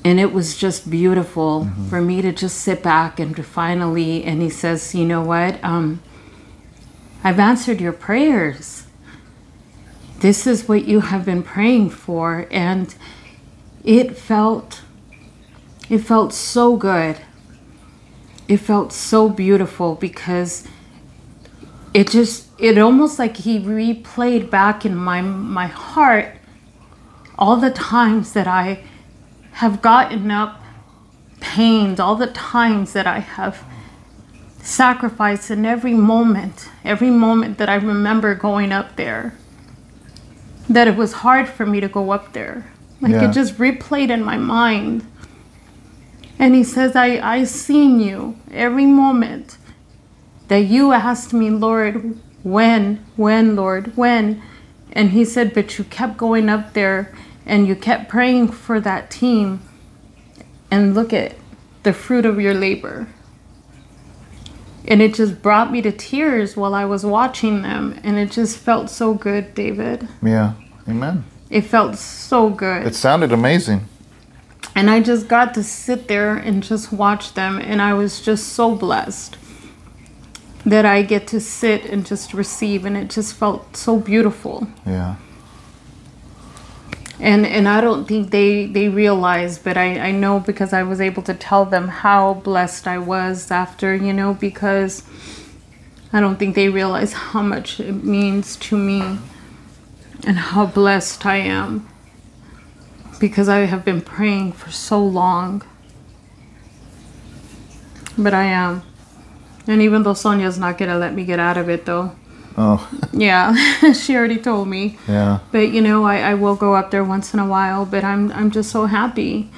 And 0.03 0.19
it 0.19 0.33
was 0.33 0.57
just 0.57 0.89
beautiful 0.89 1.65
mm-hmm. 1.65 1.89
for 1.89 2.01
me 2.01 2.21
to 2.21 2.31
just 2.31 2.57
sit 2.57 2.81
back 2.81 3.19
and 3.19 3.35
to 3.35 3.43
finally, 3.43 4.23
and 4.23 4.41
He 4.41 4.49
says, 4.49 4.95
You 4.95 5.05
know 5.05 5.21
what? 5.21 5.63
Um, 5.63 6.01
I've 7.23 7.39
answered 7.39 7.79
your 7.79 7.93
prayers. 7.93 8.87
This 10.19 10.45
is 10.45 10.67
what 10.67 10.85
you 10.85 11.01
have 11.01 11.25
been 11.25 11.43
praying 11.43 11.91
for. 11.91 12.47
And 12.51 12.93
it 13.83 14.17
felt 14.17 14.81
it 15.91 15.99
felt 15.99 16.31
so 16.33 16.77
good. 16.77 17.17
It 18.47 18.57
felt 18.57 18.93
so 18.93 19.27
beautiful 19.27 19.95
because 19.95 20.65
it 21.93 22.09
just 22.09 22.47
it 22.57 22.77
almost 22.77 23.19
like 23.19 23.37
he 23.37 23.59
replayed 23.59 24.49
back 24.49 24.85
in 24.85 24.95
my 24.95 25.21
my 25.21 25.67
heart 25.67 26.37
all 27.37 27.57
the 27.57 27.71
times 27.71 28.33
that 28.33 28.47
I 28.47 28.83
have 29.53 29.81
gotten 29.81 30.31
up 30.31 30.61
pained, 31.39 31.99
all 31.99 32.15
the 32.15 32.27
times 32.27 32.93
that 32.93 33.07
I 33.07 33.19
have 33.19 33.65
sacrificed 34.61 35.49
in 35.51 35.65
every 35.65 35.93
moment, 35.93 36.69
every 36.85 37.09
moment 37.09 37.57
that 37.57 37.67
I 37.67 37.75
remember 37.75 38.35
going 38.35 38.71
up 38.71 38.95
there. 38.95 39.33
That 40.69 40.87
it 40.87 40.95
was 40.95 41.13
hard 41.13 41.49
for 41.49 41.65
me 41.65 41.79
to 41.81 41.89
go 41.89 42.11
up 42.11 42.33
there. 42.33 42.71
Like 43.01 43.13
yeah. 43.13 43.29
it 43.29 43.33
just 43.33 43.57
replayed 43.57 44.09
in 44.09 44.23
my 44.23 44.37
mind. 44.37 45.05
And 46.39 46.55
he 46.55 46.63
says, 46.63 46.95
I, 46.95 47.19
I 47.19 47.43
seen 47.43 47.99
you 47.99 48.37
every 48.51 48.85
moment 48.85 49.57
that 50.51 50.65
you 50.65 50.91
asked 50.91 51.31
me, 51.31 51.49
Lord, 51.49 52.19
when, 52.43 52.97
when, 53.15 53.55
Lord, 53.55 53.95
when? 53.95 54.43
And 54.91 55.11
he 55.11 55.23
said, 55.23 55.53
but 55.53 55.77
you 55.77 55.85
kept 55.85 56.17
going 56.17 56.49
up 56.49 56.73
there 56.73 57.15
and 57.45 57.69
you 57.69 57.73
kept 57.73 58.09
praying 58.09 58.49
for 58.49 58.81
that 58.81 59.09
team. 59.09 59.61
And 60.69 60.93
look 60.93 61.13
at 61.13 61.35
the 61.83 61.93
fruit 61.93 62.25
of 62.25 62.41
your 62.41 62.53
labor. 62.53 63.07
And 64.85 65.01
it 65.01 65.13
just 65.13 65.41
brought 65.41 65.71
me 65.71 65.81
to 65.83 65.91
tears 65.93 66.57
while 66.57 66.75
I 66.75 66.83
was 66.83 67.05
watching 67.05 67.61
them. 67.61 67.97
And 68.03 68.17
it 68.17 68.29
just 68.29 68.57
felt 68.57 68.89
so 68.89 69.13
good, 69.13 69.55
David. 69.55 70.05
Yeah. 70.21 70.55
Amen. 70.85 71.23
It 71.49 71.61
felt 71.61 71.95
so 71.95 72.49
good. 72.49 72.85
It 72.85 72.95
sounded 72.95 73.31
amazing 73.31 73.87
and 74.75 74.89
I 74.89 75.01
just 75.01 75.27
got 75.27 75.53
to 75.55 75.63
sit 75.63 76.07
there 76.07 76.35
and 76.35 76.63
just 76.63 76.93
watch 76.93 77.33
them, 77.33 77.59
and 77.59 77.81
I 77.81 77.93
was 77.93 78.21
just 78.21 78.49
so 78.49 78.73
blessed 78.73 79.35
that 80.65 80.85
I 80.85 81.01
get 81.01 81.27
to 81.27 81.39
sit 81.39 81.85
and 81.85 82.05
just 82.05 82.33
receive, 82.33 82.85
and 82.85 82.95
it 82.95 83.09
just 83.09 83.33
felt 83.33 83.75
so 83.75 83.99
beautiful. 83.99 84.67
Yeah. 84.85 85.15
And 87.19 87.45
and 87.45 87.67
I 87.67 87.81
don't 87.81 88.07
think 88.07 88.31
they 88.31 88.65
they 88.65 88.89
realize, 88.89 89.59
but 89.59 89.77
I 89.77 89.99
I 89.99 90.11
know 90.11 90.39
because 90.39 90.73
I 90.73 90.83
was 90.83 90.99
able 90.99 91.23
to 91.23 91.33
tell 91.33 91.65
them 91.65 91.87
how 91.87 92.35
blessed 92.35 92.87
I 92.87 92.97
was 92.97 93.51
after, 93.51 93.95
you 93.95 94.13
know, 94.13 94.33
because 94.33 95.03
I 96.13 96.19
don't 96.19 96.37
think 96.37 96.55
they 96.55 96.69
realize 96.69 97.13
how 97.13 97.41
much 97.41 97.79
it 97.79 98.03
means 98.03 98.57
to 98.57 98.77
me 98.77 99.19
and 100.25 100.37
how 100.37 100.65
blessed 100.65 101.25
I 101.25 101.37
am 101.37 101.87
because 103.19 103.47
I 103.47 103.59
have 103.59 103.85
been 103.85 104.01
praying 104.01 104.53
for 104.53 104.71
so 104.71 105.03
long. 105.03 105.63
But 108.17 108.33
I 108.33 108.43
am. 108.45 108.83
And 109.67 109.81
even 109.81 110.03
though 110.03 110.13
Sonia's 110.13 110.57
not 110.57 110.77
going 110.77 110.89
to 110.89 110.97
let 110.97 111.13
me 111.13 111.23
get 111.23 111.39
out 111.39 111.57
of 111.57 111.69
it, 111.69 111.85
though. 111.85 112.15
Oh. 112.57 112.89
yeah, 113.13 113.53
she 113.93 114.15
already 114.15 114.37
told 114.37 114.67
me. 114.67 114.97
Yeah. 115.07 115.39
But 115.51 115.71
you 115.71 115.81
know, 115.81 116.03
I, 116.03 116.17
I 116.31 116.33
will 116.33 116.55
go 116.55 116.75
up 116.75 116.91
there 116.91 117.03
once 117.03 117.33
in 117.33 117.39
a 117.39 117.47
while. 117.47 117.85
But 117.85 118.03
I'm 118.03 118.31
I'm 118.33 118.51
just 118.51 118.71
so 118.71 118.85
happy 118.85 119.49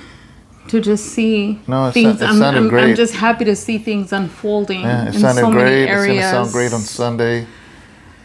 to 0.68 0.80
just 0.80 1.06
see 1.06 1.60
no, 1.68 1.92
things. 1.92 2.22
It 2.22 2.26
I'm, 2.26 2.42
I'm, 2.42 2.68
great. 2.70 2.90
I'm 2.90 2.96
just 2.96 3.16
happy 3.16 3.46
to 3.46 3.56
see 3.56 3.78
things 3.78 4.14
unfolding. 4.14 4.82
Yeah, 4.82 5.10
it 5.10 5.14
sounded 5.14 5.42
so 5.42 5.52
great. 5.52 5.90
It's 5.90 6.08
gonna 6.08 6.22
sound 6.22 6.52
great 6.52 6.74
on 6.74 6.82
Sunday. 6.82 7.48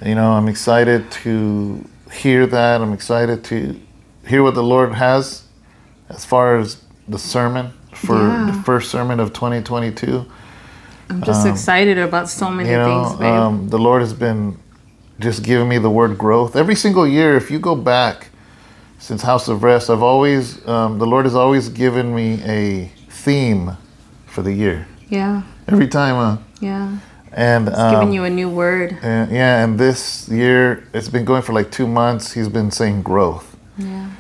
You 0.05 0.15
know, 0.15 0.33
I'm 0.33 0.49
excited 0.49 1.11
to 1.23 1.85
hear 2.13 2.47
that. 2.47 2.81
I'm 2.81 2.93
excited 2.93 3.43
to 3.45 3.81
hear 4.27 4.43
what 4.43 4.55
the 4.55 4.63
Lord 4.63 4.95
has 4.95 5.45
as 6.09 6.25
far 6.25 6.59
as 6.59 6.83
the 7.09 7.19
sermon 7.19 7.73
for 7.95 8.17
yeah. 8.17 8.53
the 8.53 8.63
first 8.63 8.91
sermon 8.91 9.19
of 9.19 9.33
2022. 9.33 10.27
I'm 11.11 11.23
just 11.23 11.47
um, 11.47 11.53
excited 11.53 11.99
about 11.99 12.29
so 12.29 12.51
many 12.51 12.71
you 12.71 12.77
know, 12.77 13.05
things, 13.05 13.19
babe. 13.21 13.29
Um, 13.29 13.69
the 13.69 13.79
Lord 13.79 14.03
has 14.03 14.13
been 14.13 14.59
just 15.19 15.43
giving 15.43 15.69
me 15.69 15.79
the 15.79 15.91
word 15.91 16.19
growth 16.19 16.55
every 16.55 16.75
single 16.75 17.07
year. 17.07 17.37
If 17.37 17.51
you 17.51 17.59
go 17.59 17.75
back 17.75 18.29
since 18.99 19.23
House 19.23 19.49
of 19.49 19.63
Rest, 19.63 19.91
I've 19.91 20.03
always 20.03 20.67
um, 20.69 20.99
the 20.99 21.07
Lord 21.07 21.25
has 21.25 21.35
always 21.35 21.69
given 21.69 22.15
me 22.15 22.43
a 22.45 22.93
theme 23.09 23.77
for 24.27 24.43
the 24.43 24.53
year. 24.53 24.87
Yeah. 25.09 25.43
Every 25.67 25.89
time. 25.89 26.17
Uh, 26.17 26.39
yeah. 26.61 26.99
And 27.33 27.69
um, 27.69 27.95
giving 27.95 28.13
you 28.13 28.25
a 28.25 28.31
new 28.31 28.49
word. 28.49 28.99
And, 29.03 29.31
yeah, 29.31 29.63
and 29.63 29.79
this 29.79 30.29
year 30.29 30.87
it's 30.93 31.09
been 31.09 31.25
going 31.25 31.43
for 31.43 31.53
like 31.53 31.71
two 31.71 31.87
months. 31.87 32.33
He's 32.33 32.49
been 32.49 32.71
saying 32.71 33.03
growth. 33.03 33.57
Yeah. 33.77 34.11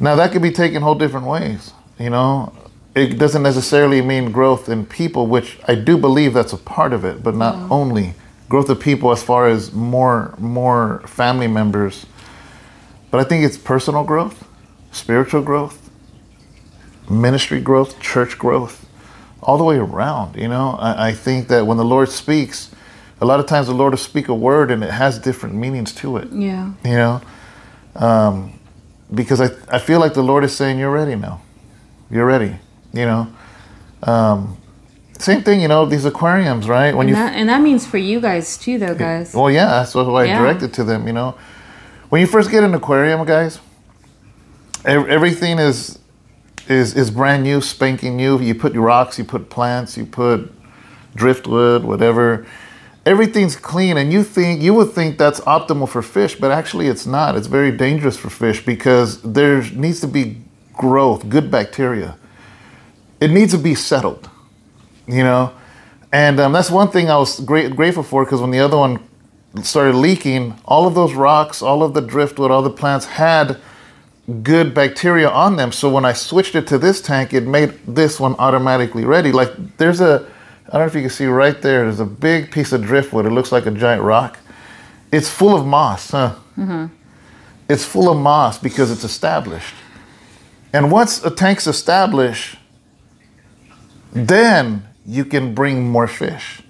Now 0.00 0.16
that 0.16 0.32
could 0.32 0.42
be 0.42 0.50
taken 0.50 0.82
whole 0.82 0.94
different 0.94 1.26
ways. 1.26 1.72
You 1.98 2.10
know, 2.10 2.52
it 2.96 3.18
doesn't 3.18 3.42
necessarily 3.42 4.00
mean 4.00 4.32
growth 4.32 4.70
in 4.70 4.86
people, 4.86 5.26
which 5.26 5.58
I 5.68 5.74
do 5.74 5.98
believe 5.98 6.32
that's 6.32 6.54
a 6.54 6.56
part 6.56 6.94
of 6.94 7.04
it, 7.04 7.22
but 7.22 7.36
not 7.36 7.54
yeah. 7.54 7.68
only 7.70 8.14
growth 8.48 8.70
of 8.70 8.80
people 8.80 9.12
as 9.12 9.22
far 9.22 9.46
as 9.46 9.72
more 9.72 10.34
more 10.38 11.02
family 11.06 11.46
members. 11.46 12.06
But 13.10 13.20
I 13.20 13.24
think 13.24 13.44
it's 13.44 13.58
personal 13.58 14.02
growth, 14.02 14.48
spiritual 14.92 15.42
growth, 15.42 15.90
ministry 17.10 17.60
growth, 17.60 18.00
church 18.00 18.38
growth, 18.38 18.88
all 19.42 19.58
the 19.58 19.64
way 19.64 19.76
around. 19.76 20.36
You 20.36 20.48
know, 20.48 20.76
I, 20.80 21.08
I 21.08 21.12
think 21.12 21.48
that 21.48 21.66
when 21.66 21.76
the 21.76 21.84
Lord 21.84 22.08
speaks, 22.08 22.70
a 23.20 23.26
lot 23.26 23.40
of 23.40 23.46
times 23.46 23.66
the 23.66 23.74
Lord 23.74 23.92
will 23.92 23.98
speak 23.98 24.28
a 24.28 24.34
word 24.34 24.70
and 24.70 24.82
it 24.82 24.90
has 24.90 25.18
different 25.18 25.54
meanings 25.54 25.92
to 25.96 26.16
it. 26.16 26.28
Yeah. 26.32 26.72
You 26.82 26.96
know. 26.96 27.20
Um, 27.94 28.58
because 29.14 29.40
I, 29.40 29.50
I 29.68 29.78
feel 29.78 30.00
like 30.00 30.14
the 30.14 30.22
Lord 30.22 30.44
is 30.44 30.56
saying, 30.56 30.78
You're 30.78 30.90
ready 30.90 31.14
now. 31.14 31.42
You're 32.10 32.26
ready. 32.26 32.56
You 32.92 33.06
know? 33.06 33.28
Um, 34.02 34.56
same 35.18 35.42
thing, 35.42 35.60
you 35.60 35.68
know, 35.68 35.86
these 35.86 36.04
aquariums, 36.04 36.68
right? 36.68 36.94
When 36.94 37.08
and 37.08 37.10
you 37.10 37.14
that, 37.14 37.34
and 37.34 37.48
that 37.48 37.62
means 37.62 37.86
for 37.86 37.98
you 37.98 38.20
guys 38.20 38.58
too, 38.58 38.78
though, 38.78 38.94
guys. 38.94 39.34
Well, 39.34 39.50
yeah, 39.50 39.66
that's 39.66 39.94
what 39.94 40.08
I 40.08 40.24
yeah. 40.24 40.38
directed 40.38 40.74
to 40.74 40.84
them. 40.84 41.06
You 41.06 41.14
know, 41.14 41.36
when 42.10 42.20
you 42.20 42.26
first 42.26 42.50
get 42.50 42.62
an 42.62 42.74
aquarium, 42.74 43.24
guys, 43.24 43.58
everything 44.84 45.58
is 45.58 45.98
is 46.68 46.94
is 46.94 47.10
brand 47.10 47.44
new, 47.44 47.60
spanking 47.60 48.16
new. 48.16 48.38
You 48.40 48.54
put 48.54 48.74
rocks, 48.74 49.18
you 49.18 49.24
put 49.24 49.48
plants, 49.48 49.96
you 49.96 50.04
put 50.04 50.52
driftwood, 51.14 51.82
whatever, 51.82 52.46
everything's 53.06 53.54
clean 53.54 53.96
and 53.96 54.12
you 54.12 54.24
think 54.24 54.60
you 54.60 54.74
would 54.74 54.90
think 54.90 55.16
that's 55.16 55.38
optimal 55.40 55.88
for 55.88 56.02
fish 56.02 56.34
but 56.34 56.50
actually 56.50 56.88
it's 56.88 57.06
not 57.06 57.36
it's 57.36 57.46
very 57.46 57.70
dangerous 57.70 58.16
for 58.16 58.28
fish 58.28 58.66
because 58.66 59.22
there 59.22 59.62
needs 59.70 60.00
to 60.00 60.08
be 60.08 60.36
growth 60.72 61.26
good 61.28 61.48
bacteria 61.48 62.18
it 63.20 63.30
needs 63.30 63.52
to 63.52 63.58
be 63.58 63.74
settled 63.74 64.28
you 65.06 65.22
know 65.22 65.52
and 66.12 66.38
um, 66.40 66.52
that's 66.52 66.70
one 66.70 66.88
thing 66.88 67.10
i 67.10 67.16
was 67.16 67.40
great, 67.40 67.74
grateful 67.74 68.02
for 68.02 68.24
because 68.24 68.40
when 68.40 68.50
the 68.50 68.60
other 68.60 68.76
one 68.76 69.02
started 69.62 69.94
leaking 69.94 70.54
all 70.64 70.86
of 70.86 70.94
those 70.94 71.14
rocks 71.14 71.62
all 71.62 71.82
of 71.82 71.94
the 71.94 72.00
driftwood 72.00 72.50
all 72.50 72.62
the 72.62 72.70
plants 72.70 73.06
had 73.06 73.58
good 74.42 74.74
bacteria 74.74 75.28
on 75.28 75.56
them 75.56 75.72
so 75.72 75.88
when 75.88 76.04
i 76.04 76.12
switched 76.12 76.54
it 76.54 76.66
to 76.66 76.78
this 76.78 77.00
tank 77.00 77.32
it 77.32 77.46
made 77.46 77.70
this 77.86 78.18
one 78.18 78.34
automatically 78.38 79.04
ready 79.04 79.32
like 79.32 79.50
there's 79.78 80.00
a 80.00 80.26
I 80.68 80.78
don't 80.78 80.80
know 80.80 80.86
if 80.86 80.94
you 80.96 81.00
can 81.02 81.10
see 81.10 81.26
right 81.26 81.60
there, 81.62 81.84
there's 81.84 82.00
a 82.00 82.04
big 82.04 82.50
piece 82.50 82.72
of 82.72 82.82
driftwood. 82.82 83.24
It 83.24 83.30
looks 83.30 83.52
like 83.52 83.66
a 83.66 83.70
giant 83.70 84.02
rock. 84.02 84.38
it's 85.12 85.28
full 85.28 85.54
of 85.54 85.64
moss, 85.64 86.10
huh? 86.10 86.34
It's 87.68 87.84
full 87.84 88.10
of 88.10 88.18
moss 88.18 88.58
because 88.58 88.90
it's 88.90 89.04
established. 89.04 89.74
And 90.72 90.90
once 90.90 91.24
a 91.24 91.30
tank's 91.30 91.68
established, 91.68 92.56
then 94.16 94.86
you 95.04 95.24
can 95.24 95.54
bring 95.54 95.88
more 95.88 96.08
fish 96.08 96.62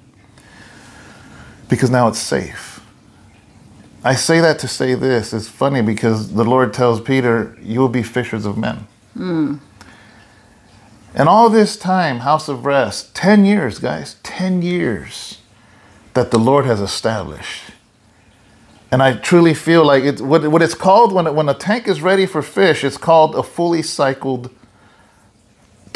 because 1.69 1.91
now 1.91 2.09
it's 2.09 2.19
safe. 2.19 2.81
I 4.05 4.15
say 4.15 4.41
that 4.41 4.59
to 4.61 4.69
say 4.69 4.95
this. 4.95 5.33
It's 5.33 5.49
funny 5.49 5.83
because 5.83 6.35
the 6.35 6.45
Lord 6.45 6.73
tells 6.73 7.01
Peter, 7.01 7.57
You 7.61 7.81
will 7.81 7.89
be 7.89 8.03
fishers 8.03 8.47
of 8.47 8.57
men. 8.57 8.87
Hmm. 9.15 9.57
And 11.15 11.29
all 11.29 11.49
this 11.49 11.77
time, 11.77 12.21
House 12.21 12.49
of 12.49 12.67
Rest, 12.67 13.15
10 13.15 13.45
years, 13.45 13.79
guys, 13.79 14.17
10 14.23 14.61
years 14.61 15.39
that 16.13 16.31
the 16.31 16.39
Lord 16.39 16.67
has 16.67 16.81
established. 16.81 17.71
And 18.91 19.03
I 19.03 19.15
truly 19.15 19.55
feel 19.55 19.85
like 19.85 20.05
it's 20.05 20.21
what, 20.23 20.47
what 20.49 20.63
it's 20.63 20.75
called 20.75 21.13
when, 21.13 21.27
it, 21.27 21.35
when 21.35 21.49
a 21.49 21.55
tank 21.55 21.89
is 21.89 22.03
ready 22.03 22.27
for 22.27 22.43
fish, 22.43 22.85
it's 22.85 22.99
called 22.99 23.35
a 23.35 23.43
fully 23.43 23.83
cycled 23.83 24.51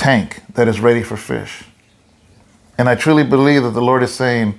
tank 0.01 0.43
that 0.55 0.67
is 0.67 0.81
ready 0.81 1.03
for 1.03 1.17
fish. 1.17 1.65
And 2.79 2.89
I 2.89 2.95
truly 2.95 3.25
believe 3.25 3.63
that 3.63 3.71
the 3.71 3.83
Lord 3.83 4.03
is 4.03 4.15
saying, 4.15 4.59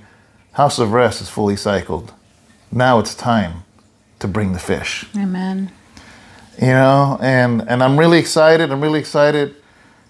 House 0.52 0.78
of 0.78 0.92
Rest 0.92 1.20
is 1.20 1.28
fully 1.28 1.56
cycled. 1.56 2.12
Now 2.70 2.98
it's 3.00 3.14
time 3.14 3.64
to 4.22 4.28
bring 4.28 4.52
the 4.52 4.58
fish 4.58 5.04
Amen. 5.16 5.70
you 6.60 6.68
know 6.68 7.18
and 7.20 7.68
and 7.68 7.82
i'm 7.82 7.98
really 7.98 8.20
excited 8.20 8.70
i'm 8.70 8.80
really 8.80 9.00
excited 9.00 9.56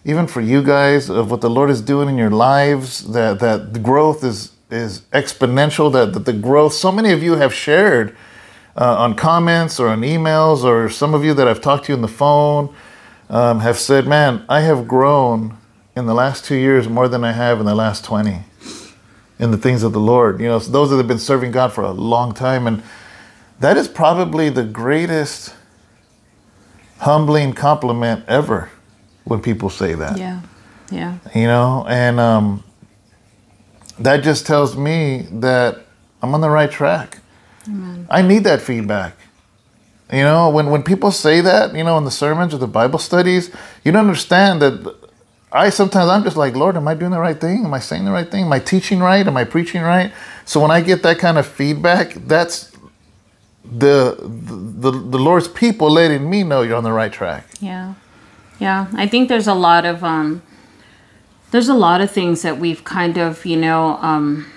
even 0.04 0.26
for 0.26 0.42
you 0.42 0.62
guys 0.62 1.08
of 1.08 1.30
what 1.30 1.40
the 1.40 1.48
lord 1.48 1.70
is 1.70 1.80
doing 1.80 2.10
in 2.10 2.18
your 2.18 2.30
lives 2.30 3.10
that 3.12 3.40
that 3.40 3.72
the 3.72 3.78
growth 3.80 4.22
is 4.22 4.52
is 4.70 5.00
exponential 5.12 5.90
that, 5.90 6.12
that 6.12 6.26
the 6.26 6.32
growth 6.32 6.74
so 6.74 6.92
many 6.92 7.10
of 7.10 7.22
you 7.22 7.36
have 7.36 7.54
shared 7.54 8.14
uh, 8.76 8.96
on 8.98 9.14
comments 9.14 9.80
or 9.80 9.88
on 9.88 10.02
emails 10.02 10.62
or 10.62 10.90
some 10.90 11.14
of 11.14 11.24
you 11.24 11.32
that 11.32 11.48
i've 11.48 11.62
talked 11.62 11.86
to 11.86 11.94
on 11.94 12.02
the 12.02 12.14
phone 12.22 12.74
um, 13.32 13.58
have 13.60 13.78
said 13.78 14.06
man 14.06 14.44
i 14.48 14.60
have 14.60 14.86
grown 14.86 15.56
in 15.96 16.06
the 16.06 16.14
last 16.14 16.44
two 16.44 16.54
years 16.56 16.88
more 16.88 17.08
than 17.08 17.24
i 17.24 17.32
have 17.32 17.58
in 17.58 17.66
the 17.66 17.74
last 17.74 18.04
20 18.04 18.38
in 19.40 19.50
the 19.50 19.58
things 19.58 19.82
of 19.82 19.92
the 19.92 20.00
lord 20.00 20.40
you 20.40 20.46
know 20.46 20.60
so 20.60 20.70
those 20.70 20.90
that 20.90 20.96
have 20.96 21.08
been 21.08 21.18
serving 21.18 21.50
god 21.50 21.72
for 21.72 21.82
a 21.82 21.90
long 21.90 22.32
time 22.32 22.68
and 22.68 22.80
that 23.58 23.76
is 23.76 23.88
probably 23.88 24.48
the 24.48 24.64
greatest 24.64 25.54
humbling 26.98 27.52
compliment 27.52 28.24
ever 28.28 28.70
when 29.24 29.40
people 29.40 29.70
say 29.70 29.94
that. 29.94 30.18
Yeah. 30.18 30.40
Yeah. 30.90 31.18
You 31.34 31.46
know, 31.46 31.84
and 31.88 32.20
um, 32.20 32.64
that 33.98 34.22
just 34.22 34.46
tells 34.46 34.76
me 34.76 35.26
that 35.32 35.86
I'm 36.22 36.34
on 36.34 36.40
the 36.40 36.50
right 36.50 36.70
track. 36.70 37.18
I 38.10 38.22
need 38.22 38.44
that 38.44 38.60
feedback. 38.60 39.14
You 40.12 40.22
know, 40.22 40.50
when, 40.50 40.66
when 40.66 40.82
people 40.82 41.10
say 41.10 41.40
that, 41.40 41.74
you 41.74 41.82
know, 41.82 41.96
in 41.96 42.04
the 42.04 42.10
sermons 42.10 42.52
or 42.52 42.58
the 42.58 42.66
Bible 42.66 42.98
studies, 42.98 43.50
you 43.82 43.92
don't 43.92 44.04
understand 44.04 44.60
that 44.60 44.94
I 45.50 45.70
sometimes 45.70 46.10
I'm 46.10 46.22
just 46.22 46.36
like, 46.36 46.54
Lord, 46.54 46.76
am 46.76 46.86
I 46.86 46.94
doing 46.94 47.12
the 47.12 47.20
right 47.20 47.40
thing? 47.40 47.64
Am 47.64 47.72
I 47.72 47.78
saying 47.78 48.04
the 48.04 48.10
right 48.10 48.30
thing? 48.30 48.44
Am 48.44 48.52
I 48.52 48.58
teaching 48.58 49.00
right? 49.00 49.26
Am 49.26 49.36
I 49.38 49.44
preaching 49.44 49.80
right? 49.80 50.12
So 50.44 50.60
when 50.60 50.70
I 50.70 50.82
get 50.82 51.02
that 51.02 51.18
kind 51.18 51.38
of 51.38 51.46
feedback, 51.46 52.12
that's 52.26 52.72
the 53.64 54.16
the, 54.20 54.90
the 54.90 55.18
Lord's 55.18 55.48
people 55.48 55.90
letting 55.90 56.28
me 56.28 56.42
know 56.42 56.62
you're 56.62 56.76
on 56.76 56.84
the 56.84 56.92
right 56.92 57.12
track. 57.12 57.46
Yeah. 57.60 57.94
Yeah. 58.58 58.88
I 58.94 59.06
think 59.06 59.28
there's 59.28 59.46
a 59.46 59.54
lot 59.54 59.86
of 59.86 60.04
um 60.04 60.42
there's 61.52 61.68
a 61.68 61.74
lot 61.74 62.00
of 62.02 62.10
things 62.10 62.42
that 62.42 62.58
we've 62.58 62.84
kind 62.84 63.16
of, 63.18 63.46
you 63.46 63.56
know, 63.56 63.96
um 64.02 64.50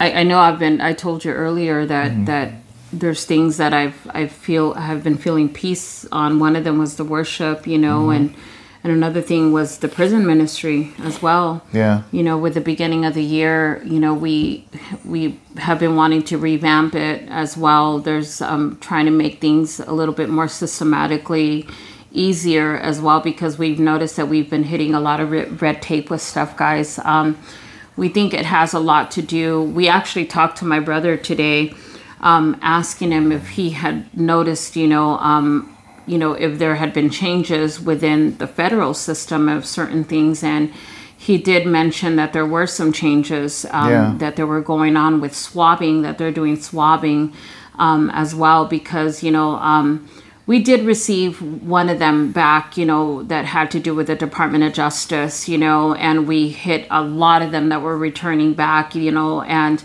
I, 0.00 0.12
I 0.12 0.22
know 0.24 0.38
I've 0.40 0.58
been 0.58 0.80
I 0.80 0.92
told 0.92 1.24
you 1.24 1.32
earlier 1.32 1.86
that 1.86 2.26
that 2.26 2.61
there's 2.92 3.24
things 3.24 3.56
that 3.56 3.72
I've 3.72 4.06
I 4.10 4.26
feel 4.26 4.74
have 4.74 5.02
been 5.02 5.16
feeling 5.16 5.48
peace 5.52 6.06
on. 6.12 6.38
One 6.38 6.56
of 6.56 6.64
them 6.64 6.78
was 6.78 6.96
the 6.96 7.04
worship, 7.04 7.66
you 7.66 7.78
know, 7.78 8.10
and 8.10 8.34
and 8.84 8.92
another 8.92 9.22
thing 9.22 9.52
was 9.52 9.78
the 9.78 9.88
prison 9.88 10.26
ministry 10.26 10.92
as 11.04 11.22
well. 11.22 11.62
Yeah. 11.72 12.02
you 12.10 12.22
know 12.22 12.36
with 12.36 12.54
the 12.54 12.60
beginning 12.60 13.04
of 13.04 13.14
the 13.14 13.22
year 13.22 13.82
you 13.84 14.00
know 14.00 14.14
we 14.14 14.66
we 15.04 15.38
have 15.56 15.78
been 15.78 15.96
wanting 15.96 16.22
to 16.24 16.38
revamp 16.38 16.94
it 16.94 17.28
as 17.28 17.56
well 17.56 17.98
there's 17.98 18.40
um, 18.40 18.78
trying 18.80 19.04
to 19.06 19.10
make 19.10 19.40
things 19.40 19.80
a 19.80 19.92
little 19.92 20.14
bit 20.14 20.28
more 20.28 20.48
systematically 20.48 21.66
easier 22.10 22.76
as 22.76 23.00
well 23.00 23.20
because 23.20 23.56
we've 23.58 23.78
noticed 23.78 24.16
that 24.16 24.28
we've 24.28 24.50
been 24.50 24.64
hitting 24.64 24.94
a 24.94 25.00
lot 25.00 25.20
of 25.20 25.62
red 25.62 25.80
tape 25.80 26.10
with 26.10 26.20
stuff 26.20 26.56
guys 26.56 26.98
um, 27.00 27.38
we 27.96 28.08
think 28.08 28.34
it 28.34 28.44
has 28.44 28.74
a 28.74 28.80
lot 28.80 29.10
to 29.10 29.22
do 29.22 29.62
we 29.62 29.88
actually 29.88 30.26
talked 30.26 30.58
to 30.58 30.64
my 30.64 30.80
brother 30.80 31.16
today 31.16 31.72
um, 32.22 32.58
asking 32.62 33.12
him 33.12 33.32
if 33.32 33.50
he 33.50 33.70
had 33.70 34.16
noticed 34.16 34.76
you 34.76 34.86
know 34.86 35.18
um, 35.18 35.68
you 36.06 36.18
know, 36.18 36.32
if 36.32 36.58
there 36.58 36.74
had 36.74 36.92
been 36.92 37.10
changes 37.10 37.80
within 37.80 38.36
the 38.38 38.46
federal 38.46 38.94
system 38.94 39.48
of 39.48 39.64
certain 39.64 40.04
things. 40.04 40.42
And 40.42 40.72
he 41.16 41.38
did 41.38 41.66
mention 41.66 42.16
that 42.16 42.32
there 42.32 42.46
were 42.46 42.66
some 42.66 42.92
changes 42.92 43.64
um, 43.70 43.90
Yeah. 43.90 44.14
that 44.18 44.36
there 44.36 44.46
were 44.46 44.60
going 44.60 44.96
on 44.96 45.20
with 45.20 45.34
swabbing, 45.34 46.02
that 46.02 46.18
they're 46.18 46.32
doing 46.32 46.56
swabbing 46.56 47.32
um, 47.78 48.10
as 48.10 48.34
well, 48.34 48.66
because, 48.66 49.22
you 49.22 49.30
know, 49.30 49.54
um, 49.56 50.08
we 50.44 50.58
did 50.58 50.84
receive 50.84 51.40
one 51.62 51.88
of 51.88 52.00
them 52.00 52.32
back, 52.32 52.76
you 52.76 52.84
know, 52.84 53.22
that 53.22 53.44
had 53.44 53.70
to 53.70 53.78
do 53.78 53.94
with 53.94 54.08
the 54.08 54.16
Department 54.16 54.64
of 54.64 54.72
Justice, 54.72 55.48
you 55.48 55.56
know, 55.56 55.94
and 55.94 56.26
we 56.26 56.48
hit 56.48 56.86
a 56.90 57.00
lot 57.00 57.42
of 57.42 57.52
them 57.52 57.68
that 57.68 57.80
were 57.80 57.96
returning 57.96 58.52
back, 58.52 58.96
you 58.96 59.12
know, 59.12 59.42
and 59.42 59.84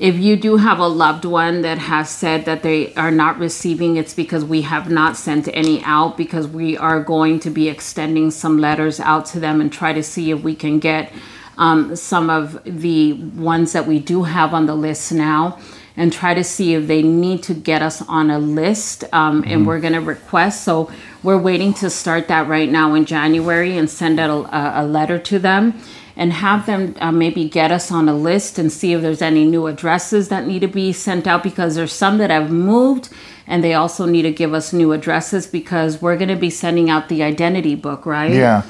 if 0.00 0.18
you 0.18 0.34
do 0.34 0.56
have 0.56 0.78
a 0.78 0.88
loved 0.88 1.26
one 1.26 1.60
that 1.60 1.76
has 1.76 2.08
said 2.08 2.46
that 2.46 2.62
they 2.62 2.94
are 2.94 3.10
not 3.10 3.38
receiving, 3.38 3.98
it's 3.98 4.14
because 4.14 4.42
we 4.42 4.62
have 4.62 4.90
not 4.90 5.14
sent 5.14 5.46
any 5.52 5.82
out 5.84 6.16
because 6.16 6.48
we 6.48 6.74
are 6.78 7.02
going 7.04 7.38
to 7.40 7.50
be 7.50 7.68
extending 7.68 8.30
some 8.30 8.56
letters 8.56 8.98
out 8.98 9.26
to 9.26 9.40
them 9.40 9.60
and 9.60 9.70
try 9.70 9.92
to 9.92 10.02
see 10.02 10.30
if 10.30 10.42
we 10.42 10.54
can 10.54 10.78
get 10.78 11.12
um, 11.58 11.94
some 11.94 12.30
of 12.30 12.58
the 12.64 13.12
ones 13.12 13.74
that 13.74 13.86
we 13.86 13.98
do 13.98 14.22
have 14.22 14.54
on 14.54 14.64
the 14.64 14.74
list 14.74 15.12
now 15.12 15.58
and 15.98 16.10
try 16.10 16.32
to 16.32 16.42
see 16.42 16.72
if 16.72 16.86
they 16.86 17.02
need 17.02 17.42
to 17.42 17.52
get 17.52 17.82
us 17.82 18.00
on 18.08 18.30
a 18.30 18.38
list 18.38 19.04
um, 19.12 19.44
and 19.46 19.66
we're 19.66 19.80
going 19.80 19.92
to 19.92 20.00
request. 20.00 20.64
So 20.64 20.90
we're 21.22 21.36
waiting 21.36 21.74
to 21.74 21.90
start 21.90 22.28
that 22.28 22.48
right 22.48 22.70
now 22.70 22.94
in 22.94 23.04
january 23.04 23.76
and 23.76 23.90
send 23.90 24.18
out 24.18 24.46
a, 24.46 24.80
a 24.80 24.84
letter 24.86 25.18
to 25.18 25.38
them 25.38 25.78
and 26.20 26.34
have 26.34 26.66
them 26.66 26.94
uh, 27.00 27.10
maybe 27.10 27.48
get 27.48 27.72
us 27.72 27.90
on 27.90 28.08
a 28.08 28.14
list 28.14 28.58
and 28.58 28.70
see 28.70 28.92
if 28.92 29.00
there's 29.00 29.22
any 29.22 29.44
new 29.46 29.66
addresses 29.66 30.28
that 30.28 30.46
need 30.46 30.60
to 30.60 30.68
be 30.68 30.92
sent 30.92 31.26
out 31.26 31.42
because 31.42 31.74
there's 31.76 31.92
some 31.94 32.18
that 32.18 32.30
have 32.30 32.50
moved 32.50 33.08
and 33.46 33.64
they 33.64 33.72
also 33.74 34.04
need 34.04 34.22
to 34.22 34.30
give 34.32 34.52
us 34.54 34.72
new 34.72 34.92
addresses 34.92 35.46
because 35.46 36.02
we're 36.02 36.16
going 36.18 36.28
to 36.28 36.36
be 36.36 36.50
sending 36.50 36.90
out 36.90 37.08
the 37.08 37.22
identity 37.22 37.74
book 37.74 38.04
right 38.04 38.32
Yeah. 38.32 38.62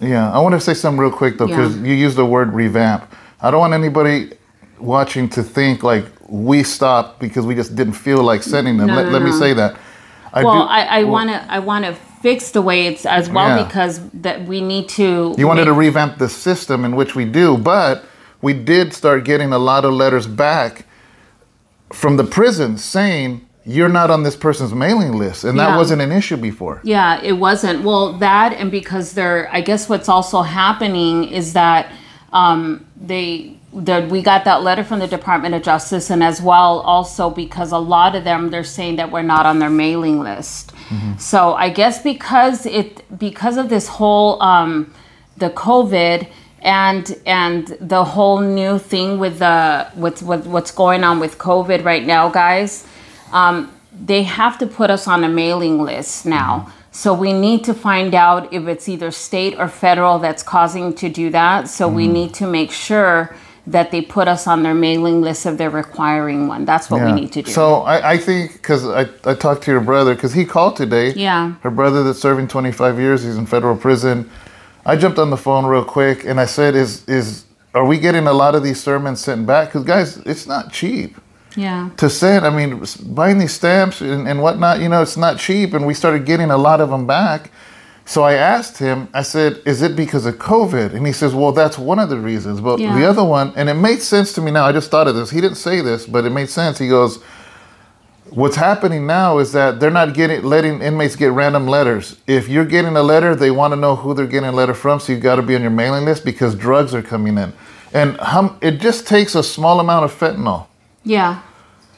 Yeah. 0.00 0.32
I 0.32 0.38
want 0.40 0.54
to 0.54 0.60
say 0.60 0.72
something 0.74 0.98
real 0.98 1.12
quick 1.12 1.36
though, 1.38 1.46
because 1.46 1.76
Yeah. 1.76 1.88
you 1.88 1.94
used 1.94 2.16
the 2.16 2.24
word 2.26 2.54
revamp. 2.54 3.04
I 3.42 3.50
don't 3.50 3.60
want 3.60 3.74
anybody 3.74 4.32
watching 4.78 5.28
to 5.30 5.42
think 5.42 5.82
like 5.82 6.06
we 6.28 6.62
stopped 6.62 7.20
because 7.20 7.44
we 7.44 7.54
just 7.54 7.76
didn't 7.76 7.92
feel 7.94 8.22
like 8.22 8.42
sending 8.42 8.78
them. 8.78 8.86
No, 8.88 8.94
let 8.96 9.06
no, 9.06 9.12
let 9.12 9.22
me 9.22 9.32
say 9.32 9.52
that. 9.52 9.76
I 10.32 10.44
well 10.44 10.62
do- 10.64 10.70
i, 10.70 10.82
I 11.00 11.02
well, 11.02 11.12
want 11.12 11.30
to 11.30 11.52
i 11.52 11.58
want 11.58 11.84
to 11.84 11.94
fix 12.20 12.50
the 12.50 12.62
way 12.62 12.86
it's 12.86 13.06
as 13.06 13.28
well 13.30 13.56
Yeah. 13.56 13.64
because 13.64 14.00
that 14.12 14.46
we 14.46 14.60
need 14.60 14.88
to 14.90 15.34
You 15.38 15.46
wanted 15.46 15.64
to 15.66 15.72
revamp 15.72 16.18
the 16.18 16.28
system 16.28 16.84
in 16.84 16.94
which 16.96 17.14
we 17.14 17.24
do, 17.24 17.56
but 17.56 18.04
we 18.42 18.52
did 18.52 18.92
start 18.94 19.24
getting 19.24 19.52
a 19.52 19.58
lot 19.58 19.84
of 19.84 19.92
letters 19.92 20.26
back 20.26 20.84
from 21.92 22.16
the 22.16 22.24
prison 22.24 22.76
saying 22.78 23.40
you're 23.66 23.88
not 23.90 24.10
on 24.10 24.22
this 24.22 24.36
person's 24.36 24.72
mailing 24.72 25.12
list, 25.12 25.44
and 25.44 25.58
that 25.58 25.70
Yeah. 25.70 25.76
wasn't 25.76 26.00
an 26.00 26.10
issue 26.12 26.36
before. 26.36 26.80
Yeah, 26.82 27.20
it 27.22 27.34
wasn't. 27.34 27.84
Well, 27.84 28.14
that 28.14 28.52
and 28.54 28.70
because 28.70 29.12
they're, 29.12 29.48
I 29.52 29.60
guess 29.60 29.88
what's 29.88 30.08
also 30.08 30.42
happening 30.42 31.24
is 31.24 31.52
that 31.52 31.86
um, 32.32 32.84
they, 33.00 33.54
that 33.74 34.08
we 34.08 34.22
got 34.22 34.44
that 34.44 34.62
letter 34.62 34.82
from 34.84 34.98
the 35.00 35.06
Department 35.06 35.54
of 35.54 35.62
Justice, 35.62 36.10
and 36.10 36.22
as 36.22 36.40
well 36.40 36.80
also 36.80 37.28
because 37.28 37.70
a 37.72 37.78
lot 37.78 38.14
of 38.14 38.24
them 38.24 38.50
they're 38.50 38.64
saying 38.64 38.96
that 38.96 39.10
we're 39.12 39.22
not 39.22 39.46
on 39.46 39.58
their 39.58 39.70
mailing 39.70 40.20
list. 40.20 40.72
So 41.18 41.54
I 41.54 41.70
guess 41.70 42.02
because 42.02 42.66
it 42.66 43.04
because 43.18 43.56
of 43.56 43.68
this 43.68 43.88
whole 43.88 44.42
um, 44.42 44.92
the 45.36 45.50
COVID 45.50 46.28
and 46.62 47.16
and 47.26 47.66
the 47.80 48.04
whole 48.04 48.40
new 48.40 48.78
thing 48.78 49.18
with 49.18 49.38
the 49.38 49.86
with, 49.96 50.22
with 50.22 50.46
what's 50.46 50.70
going 50.70 51.04
on 51.04 51.20
with 51.20 51.38
COVID 51.38 51.84
right 51.84 52.04
now, 52.04 52.28
guys 52.28 52.86
um, 53.32 53.72
they 53.92 54.22
have 54.22 54.58
to 54.58 54.66
put 54.66 54.90
us 54.90 55.06
on 55.06 55.24
a 55.24 55.28
mailing 55.28 55.82
list 55.82 56.26
now. 56.26 56.72
So 56.92 57.14
we 57.14 57.32
need 57.32 57.64
to 57.64 57.74
find 57.74 58.14
out 58.14 58.52
if 58.52 58.66
it's 58.66 58.88
either 58.88 59.10
state 59.10 59.54
or 59.58 59.68
federal 59.68 60.18
that's 60.18 60.42
causing 60.42 60.92
to 60.94 61.08
do 61.08 61.30
that. 61.30 61.68
So 61.68 61.88
we 61.88 62.08
need 62.08 62.34
to 62.34 62.46
make 62.46 62.72
sure 62.72 63.34
that 63.70 63.90
they 63.90 64.02
put 64.02 64.26
us 64.26 64.46
on 64.46 64.62
their 64.62 64.74
mailing 64.74 65.20
list 65.20 65.46
if 65.46 65.56
they're 65.56 65.70
requiring 65.70 66.48
one. 66.48 66.64
That's 66.64 66.90
what 66.90 67.04
we 67.04 67.12
need 67.12 67.32
to 67.32 67.42
do. 67.42 67.50
So 67.50 67.82
I, 67.82 68.12
I 68.12 68.16
think 68.18 68.54
because 68.54 68.84
I, 68.86 69.06
I 69.24 69.34
talked 69.34 69.62
to 69.64 69.70
your 69.70 69.80
brother 69.80 70.14
because 70.14 70.32
he 70.32 70.44
called 70.44 70.76
today. 70.76 71.12
Yeah. 71.12 71.54
Her 71.62 71.70
brother 71.70 72.02
that's 72.02 72.18
serving 72.18 72.48
25 72.48 72.98
years. 72.98 73.22
He's 73.22 73.36
in 73.36 73.46
federal 73.46 73.76
prison. 73.76 74.28
I 74.84 74.96
jumped 74.96 75.18
on 75.18 75.30
the 75.30 75.36
phone 75.36 75.66
real 75.66 75.84
quick 75.84 76.24
and 76.24 76.40
I 76.40 76.46
said, 76.46 76.74
"Is 76.74 77.08
is 77.08 77.44
are 77.74 77.84
we 77.84 77.98
getting 77.98 78.26
a 78.26 78.32
lot 78.32 78.54
of 78.54 78.62
these 78.64 78.82
sermons 78.82 79.20
sent 79.20 79.46
back? 79.46 79.68
Because 79.68 79.84
guys, 79.84 80.16
it's 80.18 80.46
not 80.46 80.72
cheap. 80.72 81.16
Yeah. 81.56 81.90
to 81.96 82.08
send. 82.08 82.46
I 82.46 82.50
mean, 82.50 82.84
buying 83.06 83.38
these 83.38 83.52
stamps 83.52 84.00
and, 84.00 84.28
and 84.28 84.40
whatnot, 84.40 84.80
you 84.80 84.88
know, 84.88 85.02
it's 85.02 85.16
not 85.16 85.36
cheap. 85.36 85.74
And 85.74 85.84
we 85.84 85.94
started 85.94 86.24
getting 86.24 86.48
a 86.50 86.56
lot 86.56 86.80
of 86.80 86.90
them 86.90 87.08
back. 87.08 87.50
So 88.04 88.22
I 88.24 88.34
asked 88.34 88.78
him, 88.78 89.08
I 89.14 89.22
said, 89.22 89.60
is 89.64 89.82
it 89.82 89.94
because 89.94 90.26
of 90.26 90.36
COVID? 90.36 90.94
And 90.94 91.06
he 91.06 91.12
says, 91.12 91.32
well, 91.34 91.52
that's 91.52 91.78
one 91.78 91.98
of 92.00 92.08
the 92.08 92.18
reasons. 92.18 92.60
But 92.60 92.80
Yeah. 92.80 92.96
the 92.98 93.04
other 93.04 93.22
one, 93.22 93.52
and 93.54 93.68
it 93.68 93.74
made 93.74 94.02
sense 94.02 94.32
to 94.32 94.40
me 94.40 94.50
now. 94.50 94.64
I 94.64 94.72
just 94.72 94.90
thought 94.90 95.06
of 95.06 95.14
this. 95.14 95.30
He 95.30 95.40
didn't 95.40 95.58
say 95.58 95.80
this, 95.80 96.06
but 96.06 96.24
it 96.24 96.30
made 96.30 96.48
sense. 96.48 96.78
He 96.78 96.88
goes, 96.88 97.20
what's 98.30 98.56
happening 98.56 99.06
now 99.06 99.38
is 99.38 99.52
that 99.52 99.78
they're 99.80 99.90
not 99.90 100.14
getting 100.14 100.42
letting 100.42 100.80
inmates 100.82 101.14
get 101.16 101.32
random 101.32 101.66
letters. 101.66 102.16
If 102.26 102.48
you're 102.48 102.64
getting 102.64 102.96
a 102.96 103.02
letter, 103.02 103.34
they 103.36 103.50
want 103.50 103.72
to 103.72 103.76
know 103.76 103.96
who 103.96 104.14
they're 104.14 104.26
getting 104.26 104.48
a 104.48 104.52
letter 104.52 104.74
from, 104.74 104.98
so 105.00 105.12
you've 105.12 105.22
got 105.22 105.36
to 105.36 105.42
be 105.42 105.54
on 105.54 105.62
your 105.62 105.70
mailing 105.70 106.04
list 106.04 106.24
because 106.24 106.54
drugs 106.54 106.94
are 106.94 107.02
coming 107.02 107.38
in. 107.38 107.52
And 107.92 108.16
how, 108.20 108.56
it 108.60 108.80
just 108.80 109.06
takes 109.06 109.34
a 109.34 109.42
small 109.42 109.80
amount 109.80 110.04
of 110.04 110.12
fentanyl. 110.12 110.66
Yeah. 111.04 111.42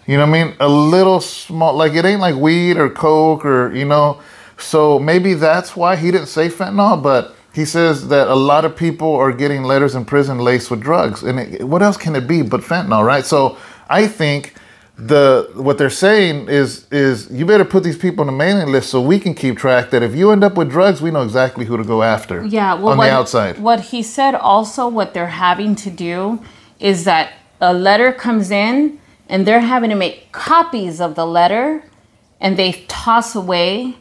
You 0.07 0.17
know 0.17 0.27
what 0.27 0.37
I 0.37 0.45
mean? 0.45 0.57
A 0.59 0.69
little 0.69 1.21
small, 1.21 1.75
like 1.75 1.93
it 1.95 2.05
ain't 2.05 2.21
like 2.21 2.35
weed 2.35 2.77
or 2.77 2.91
coke 2.91 3.45
or 3.45 3.73
you 3.75 3.85
know. 3.85 4.21
So 4.63 4.99
maybe 4.99 5.35
that's 5.35 5.77
why 5.77 5.97
he 5.97 6.11
didn't 6.11 6.29
say 6.29 6.49
fentanyl, 6.49 7.03
but 7.03 7.35
he 7.55 7.65
says 7.65 8.09
that 8.09 8.29
a 8.29 8.35
lot 8.35 8.65
of 8.65 8.77
people 8.77 9.15
are 9.15 9.33
getting 9.33 9.63
letters 9.65 9.95
in 9.95 10.05
prison 10.05 10.39
laced 10.39 10.71
with 10.71 10.81
drugs, 10.81 11.23
and 11.23 11.39
it, 11.39 11.65
what 11.65 11.83
else 11.83 11.97
can 11.97 12.17
it 12.17 12.27
be 12.27 12.43
but 12.43 12.61
fentanyl, 12.63 13.05
right? 13.05 13.27
So 13.27 13.59
I 13.89 14.07
think 14.07 14.55
the 14.97 15.51
what 15.55 15.79
they're 15.79 15.91
saying 15.91 16.49
is 16.49 16.87
is 16.91 17.31
you 17.31 17.47
better 17.47 17.65
put 17.65 17.83
these 17.83 17.97
people 17.97 18.21
on 18.23 18.27
the 18.27 18.33
mailing 18.33 18.69
list 18.69 18.91
so 18.91 19.01
we 19.01 19.19
can 19.19 19.35
keep 19.35 19.57
track 19.57 19.91
that 19.91 20.03
if 20.03 20.15
you 20.15 20.31
end 20.31 20.45
up 20.45 20.57
with 20.57 20.71
drugs, 20.71 21.01
we 21.03 21.11
know 21.11 21.23
exactly 21.23 21.65
who 21.65 21.77
to 21.77 21.85
go 21.85 22.03
after. 22.03 22.45
Yeah, 22.47 22.75
well, 22.75 22.89
on 22.91 22.99
what, 22.99 23.07
the 23.07 23.13
outside. 23.13 23.59
What 23.59 23.81
he 23.81 24.03
said 24.03 24.35
also, 24.35 24.89
what 24.89 25.15
they're 25.15 25.27
having 25.27 25.75
to 25.77 25.91
do 25.91 26.43
is 26.79 27.05
that 27.05 27.33
a 27.61 27.73
letter 27.73 28.13
comes 28.13 28.51
in 28.51 28.99
and 29.29 29.47
they're 29.47 29.61
having 29.61 29.91
to 29.91 29.97
make 29.97 30.31
copies 30.33 31.01
of 31.01 31.15
the 31.15 31.27
letter 31.27 31.85
and 32.41 32.57
they 32.57 32.85
toss 32.89 33.35
away 33.35 33.97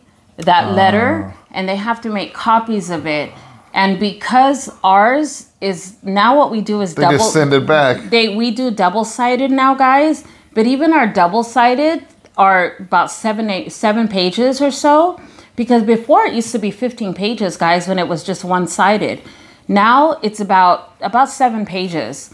that 0.46 0.66
Ah. 0.68 0.72
letter 0.74 1.34
and 1.52 1.68
they 1.68 1.76
have 1.76 2.02
to 2.02 2.10
make 2.10 2.34
copies 2.34 2.90
of 2.90 3.06
it. 3.06 3.32
And 3.74 4.00
because 4.00 4.70
ours 4.84 5.48
is 5.62 5.94
now 6.04 6.38
what 6.38 6.52
we 6.52 6.62
do 6.62 6.82
is 6.82 6.96
They 6.96 7.04
double 7.04 7.18
just 7.18 7.34
send 7.34 7.54
it 7.54 7.66
back. 7.66 8.10
they 8.10 8.36
we 8.36 8.52
do 8.52 8.70
double 8.72 9.06
sided 9.06 9.50
now, 9.52 9.74
guys. 9.76 10.24
But 10.54 10.66
even 10.66 10.92
our 10.94 11.08
double 11.08 11.44
sided 11.44 12.04
are 12.38 12.74
about 12.80 13.12
seven 13.12 13.50
eight 13.50 13.72
seven 13.72 14.08
pages 14.08 14.62
or 14.62 14.72
so. 14.72 15.20
Because 15.56 15.84
before 15.84 16.26
it 16.26 16.34
used 16.34 16.52
to 16.52 16.60
be 16.60 16.72
fifteen 16.72 17.14
pages, 17.14 17.56
guys, 17.58 17.88
when 17.88 18.00
it 18.00 18.08
was 18.08 18.24
just 18.24 18.44
one 18.44 18.68
sided. 18.68 19.22
Now 19.68 20.18
it's 20.22 20.40
about 20.40 20.94
about 21.02 21.30
seven 21.30 21.66
pages. 21.66 22.30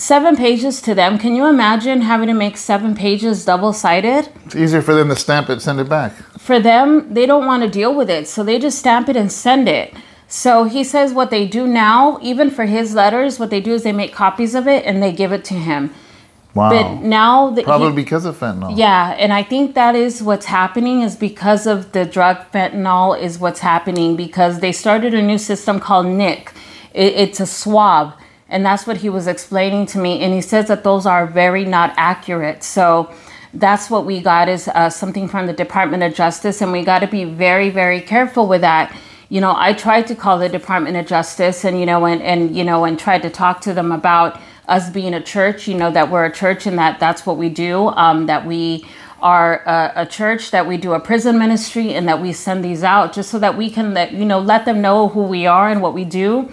Seven 0.00 0.34
pages 0.34 0.80
to 0.82 0.94
them. 0.94 1.18
Can 1.18 1.34
you 1.36 1.46
imagine 1.46 2.00
having 2.00 2.28
to 2.28 2.32
make 2.34 2.56
seven 2.56 2.94
pages 2.94 3.44
double 3.44 3.74
sided? 3.74 4.30
It's 4.46 4.56
easier 4.56 4.80
for 4.80 4.94
them 4.94 5.10
to 5.10 5.16
stamp 5.16 5.50
it, 5.50 5.60
send 5.60 5.78
it 5.78 5.90
back. 5.90 6.12
for 6.38 6.58
them, 6.58 7.12
they 7.12 7.26
don't 7.26 7.44
want 7.46 7.62
to 7.62 7.68
deal 7.68 7.94
with 7.94 8.08
it. 8.08 8.26
So 8.26 8.42
they 8.42 8.58
just 8.58 8.78
stamp 8.78 9.10
it 9.10 9.16
and 9.16 9.30
send 9.30 9.68
it. 9.68 9.92
So 10.26 10.64
he 10.64 10.84
says 10.84 11.12
what 11.12 11.28
they 11.28 11.46
do 11.46 11.66
now, 11.66 12.18
even 12.22 12.50
for 12.50 12.64
his 12.64 12.94
letters, 12.94 13.38
what 13.38 13.50
they 13.50 13.60
do 13.60 13.74
is 13.74 13.82
they 13.82 13.92
make 13.92 14.14
copies 14.14 14.54
of 14.54 14.66
it 14.66 14.86
and 14.86 15.02
they 15.02 15.12
give 15.12 15.32
it 15.32 15.44
to 15.46 15.54
him. 15.54 15.92
Wow. 16.54 16.70
But 16.70 17.02
now 17.02 17.50
that 17.50 17.64
Probably 17.66 17.90
he, 17.90 17.96
because 17.96 18.24
of 18.24 18.38
fentanyl. 18.38 18.76
yeah, 18.76 19.14
and 19.18 19.32
I 19.34 19.42
think 19.42 19.74
that 19.74 19.94
is 19.94 20.22
what's 20.22 20.46
happening 20.46 21.02
is 21.02 21.14
because 21.14 21.66
of 21.66 21.92
the 21.92 22.04
drug 22.06 22.38
fentanyl 22.52 23.20
is 23.20 23.38
what's 23.38 23.60
happening 23.60 24.16
because 24.16 24.60
they 24.60 24.72
started 24.72 25.12
a 25.14 25.20
new 25.22 25.38
system 25.38 25.78
called 25.78 26.06
NIC. 26.06 26.52
It, 26.94 27.12
it's 27.24 27.38
a 27.38 27.46
swab, 27.46 28.14
and 28.50 28.66
that's 28.66 28.86
what 28.86 28.98
he 28.98 29.08
was 29.08 29.26
explaining 29.26 29.86
to 29.86 29.98
me. 29.98 30.20
And 30.20 30.34
he 30.34 30.40
says 30.40 30.66
that 30.68 30.84
those 30.84 31.06
are 31.06 31.26
very 31.26 31.64
not 31.64 31.94
accurate. 31.96 32.62
So 32.64 33.14
that's 33.54 33.88
what 33.88 34.04
we 34.04 34.20
got 34.20 34.48
is 34.48 34.68
uh, 34.68 34.90
something 34.90 35.28
from 35.28 35.46
the 35.46 35.52
Department 35.52 36.02
of 36.02 36.14
Justice, 36.14 36.60
and 36.60 36.72
we 36.72 36.84
got 36.84 36.98
to 36.98 37.06
be 37.06 37.24
very, 37.24 37.70
very 37.70 38.00
careful 38.00 38.46
with 38.46 38.60
that. 38.60 38.94
You 39.28 39.40
know, 39.40 39.54
I 39.56 39.72
tried 39.72 40.08
to 40.08 40.14
call 40.16 40.38
the 40.38 40.48
Department 40.48 40.96
of 40.96 41.06
Justice, 41.06 41.64
and 41.64 41.78
you 41.78 41.86
know, 41.86 42.04
and 42.04 42.20
and 42.22 42.54
you 42.54 42.64
know, 42.64 42.84
and 42.84 42.98
tried 42.98 43.22
to 43.22 43.30
talk 43.30 43.60
to 43.62 43.72
them 43.72 43.92
about 43.92 44.40
us 44.68 44.90
being 44.90 45.14
a 45.14 45.22
church. 45.22 45.68
You 45.68 45.76
know, 45.76 45.90
that 45.92 46.10
we're 46.10 46.24
a 46.24 46.32
church, 46.32 46.66
and 46.66 46.78
that 46.78 47.00
that's 47.00 47.24
what 47.24 47.38
we 47.38 47.48
do. 47.48 47.88
Um, 47.88 48.26
that 48.26 48.46
we 48.46 48.84
are 49.20 49.62
a, 49.66 49.92
a 50.02 50.06
church, 50.06 50.50
that 50.50 50.66
we 50.66 50.76
do 50.76 50.94
a 50.94 51.00
prison 51.00 51.38
ministry, 51.38 51.94
and 51.94 52.08
that 52.08 52.20
we 52.20 52.32
send 52.32 52.64
these 52.64 52.82
out 52.82 53.12
just 53.12 53.30
so 53.30 53.38
that 53.38 53.56
we 53.56 53.70
can 53.70 53.94
let 53.94 54.12
you 54.12 54.24
know 54.24 54.40
let 54.40 54.64
them 54.64 54.80
know 54.80 55.08
who 55.08 55.22
we 55.22 55.46
are 55.46 55.68
and 55.68 55.82
what 55.82 55.94
we 55.94 56.04
do. 56.04 56.48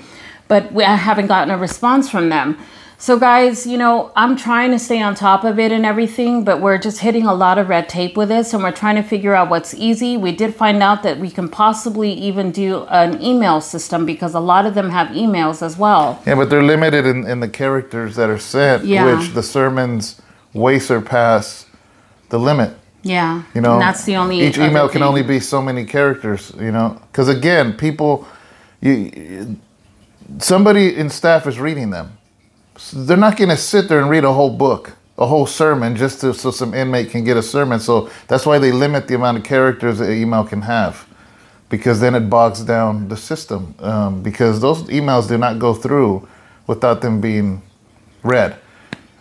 But 0.48 0.72
we 0.72 0.84
I 0.84 0.96
haven't 0.96 1.28
gotten 1.28 1.52
a 1.54 1.58
response 1.58 2.10
from 2.10 2.30
them. 2.30 2.58
So, 3.00 3.20
guys, 3.20 3.68
you 3.68 3.78
know, 3.78 4.12
I'm 4.16 4.36
trying 4.36 4.72
to 4.72 4.80
stay 4.80 5.00
on 5.04 5.14
top 5.14 5.44
of 5.44 5.60
it 5.60 5.72
and 5.72 5.86
everything, 5.86 6.44
but 6.44 6.62
we're 6.62 6.80
just 6.80 6.98
hitting 7.02 7.28
a 7.28 7.34
lot 7.34 7.60
of 7.60 7.70
red 7.70 7.88
tape 7.88 8.18
with 8.18 8.30
this 8.30 8.56
and 8.56 8.64
we're 8.64 8.72
trying 8.72 8.96
to 8.96 9.04
figure 9.04 9.36
out 9.36 9.52
what's 9.52 9.76
easy. 9.76 10.18
We 10.18 10.32
did 10.32 10.56
find 10.56 10.82
out 10.82 11.04
that 11.04 11.20
we 11.20 11.30
can 11.30 11.48
possibly 11.48 12.12
even 12.12 12.52
do 12.52 12.86
an 12.86 13.22
email 13.22 13.62
system 13.62 14.04
because 14.08 14.34
a 14.34 14.40
lot 14.40 14.66
of 14.66 14.74
them 14.74 14.90
have 14.90 15.10
emails 15.10 15.62
as 15.62 15.78
well. 15.78 16.24
Yeah, 16.26 16.34
but 16.34 16.50
they're 16.50 16.64
limited 16.64 17.06
in, 17.06 17.28
in 17.28 17.40
the 17.40 17.48
characters 17.48 18.16
that 18.16 18.32
are 18.32 18.40
sent, 18.40 18.84
Yeah. 18.86 19.06
which 19.20 19.36
the 19.36 19.44
sermons 19.44 20.20
way 20.54 20.80
surpass 20.80 21.68
the 22.30 22.40
limit. 22.40 22.72
Yeah. 23.04 23.44
You 23.54 23.62
know, 23.62 23.74
and 23.74 23.82
that's 23.82 24.06
the 24.06 24.16
only. 24.16 24.42
each 24.42 24.58
email 24.58 24.88
can 24.90 25.02
thing. 25.02 25.04
only 25.04 25.22
be 25.22 25.40
so 25.40 25.62
many 25.62 25.86
characters. 25.86 26.52
You 26.60 26.72
know, 26.72 27.00
because 27.12 27.30
again, 27.30 27.74
people, 27.74 28.28
you, 28.82 29.58
somebody 30.40 30.96
in 30.96 31.10
staff 31.10 31.48
is 31.48 31.60
reading 31.60 31.90
them. 31.90 32.18
They're 32.94 33.18
not 33.18 33.38
going 33.38 33.50
to 33.50 33.58
sit 33.58 33.90
there 33.90 34.00
and 34.00 34.10
read 34.10 34.24
a 34.24 34.34
whole 34.34 34.50
book, 34.50 34.96
a 35.18 35.26
whole 35.26 35.48
sermon, 35.48 35.96
just 35.96 36.22
to, 36.22 36.34
so 36.34 36.52
some 36.52 36.74
inmate 36.74 37.10
can 37.10 37.24
get 37.24 37.38
a 37.38 37.44
sermon. 37.44 37.80
So 37.80 38.10
that's 38.28 38.46
why 38.46 38.60
they 38.60 38.72
limit 38.72 39.08
the 39.08 39.16
amount 39.16 39.38
of 39.38 39.44
characters 39.44 40.00
an 40.00 40.12
email 40.12 40.44
can 40.44 40.62
have, 40.62 41.08
because 41.70 42.00
then 42.00 42.14
it 42.14 42.30
bogs 42.30 42.62
down 42.62 43.08
the 43.08 43.18
system. 43.18 43.74
Um, 43.80 44.22
because 44.22 44.60
those 44.60 44.84
emails 44.84 45.28
do 45.28 45.38
not 45.38 45.60
go 45.60 45.74
through 45.74 46.28
without 46.68 47.02
them 47.02 47.20
being 47.20 47.62
read 48.24 48.60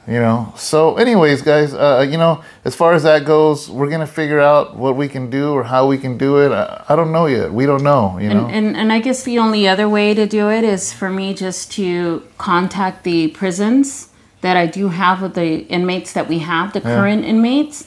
you 0.06 0.20
know? 0.20 0.52
So 0.56 0.96
anyways 0.96 1.42
guys 1.42 1.74
uh, 1.74 2.06
you 2.08 2.16
know 2.16 2.42
as 2.64 2.74
far 2.74 2.94
as 2.94 3.02
that 3.02 3.24
goes 3.24 3.68
we're 3.68 3.90
gonna 3.90 4.06
figure 4.06 4.40
out 4.40 4.76
what 4.76 4.96
we 4.96 5.08
can 5.08 5.30
do 5.30 5.52
or 5.52 5.64
how 5.64 5.86
we 5.86 5.98
can 5.98 6.16
do 6.16 6.38
it. 6.38 6.52
I, 6.52 6.84
I 6.88 6.96
don't 6.96 7.12
know 7.12 7.26
yet. 7.26 7.52
We 7.52 7.66
don't 7.66 7.82
know 7.82 8.18
you 8.18 8.28
know? 8.28 8.46
And, 8.46 8.66
and 8.66 8.76
and 8.76 8.92
I 8.92 9.00
guess 9.00 9.24
the 9.24 9.38
only 9.38 9.66
other 9.68 9.88
way 9.88 10.14
to 10.14 10.26
do 10.26 10.50
it 10.50 10.64
is 10.64 10.92
for 10.92 11.10
me 11.10 11.34
just 11.34 11.72
to 11.72 12.22
contact 12.38 13.04
the 13.04 13.28
prisons 13.28 14.08
that 14.42 14.56
I 14.56 14.66
do 14.66 14.88
have 14.88 15.22
with 15.22 15.34
the 15.34 15.66
inmates 15.68 16.12
that 16.12 16.28
we 16.28 16.38
have, 16.40 16.72
the 16.72 16.80
current 16.80 17.24
inmates, 17.24 17.84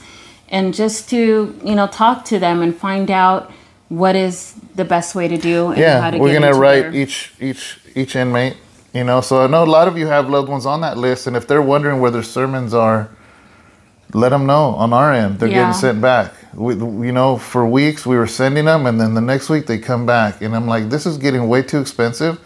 and 0.50 0.74
just 0.74 1.10
to 1.12 1.58
you 1.64 1.76
know 1.76 1.88
talk 1.88 2.26
to 2.26 2.40
them 2.40 2.62
and 2.62 2.76
find 2.76 3.10
out 3.10 3.52
what 3.90 4.16
is 4.16 4.54
the 4.76 4.86
best 4.86 5.16
way 5.16 5.28
to 5.28 5.38
do 5.38 5.68
and 5.72 5.78
how 6.02 6.10
to 6.12 6.18
yeah 6.18 6.22
we're 6.22 6.34
gonna 6.34 6.54
write 6.54 6.82
their- 6.92 6.94
each 7.02 7.32
each 7.40 7.80
each 7.96 8.16
inmate 8.16 8.56
you 8.94 9.04
know 9.04 9.22
so 9.22 9.44
i 9.44 9.48
know 9.48 9.64
a 9.64 9.66
lot 9.66 9.88
of 9.88 9.98
you 9.98 10.08
have 10.08 10.30
loved 10.30 10.50
ones 10.50 10.66
on 10.66 10.82
that 10.82 10.98
list 10.98 11.28
and 11.28 11.36
if 11.36 11.48
they're 11.48 11.62
wondering 11.62 12.00
where 12.00 12.12
their 12.12 12.24
sermons 12.24 12.74
are 12.74 13.10
let 14.14 14.30
them 14.30 14.46
know 14.48 14.70
on 14.76 14.92
our 14.92 15.14
end. 15.14 15.40
They're 15.40 15.50
Yeah. 15.50 15.56
getting 15.60 15.74
sent 15.74 16.02
back. 16.02 16.34
We, 16.56 16.74
you 16.74 17.12
know 17.12 17.38
for 17.38 17.64
weeks 17.68 18.06
we 18.08 18.18
were 18.18 18.26
sending 18.28 18.66
them 18.66 18.88
and 18.88 19.00
then 19.00 19.14
the 19.14 19.22
next 19.22 19.50
week 19.50 19.68
they 19.68 19.78
come 19.78 20.08
back 20.08 20.42
and 20.42 20.56
i'm 20.56 20.66
like 20.66 20.90
this 20.90 21.06
is 21.06 21.18
getting 21.18 21.48
way 21.48 21.62
too 21.62 21.80
expensive. 21.80 22.40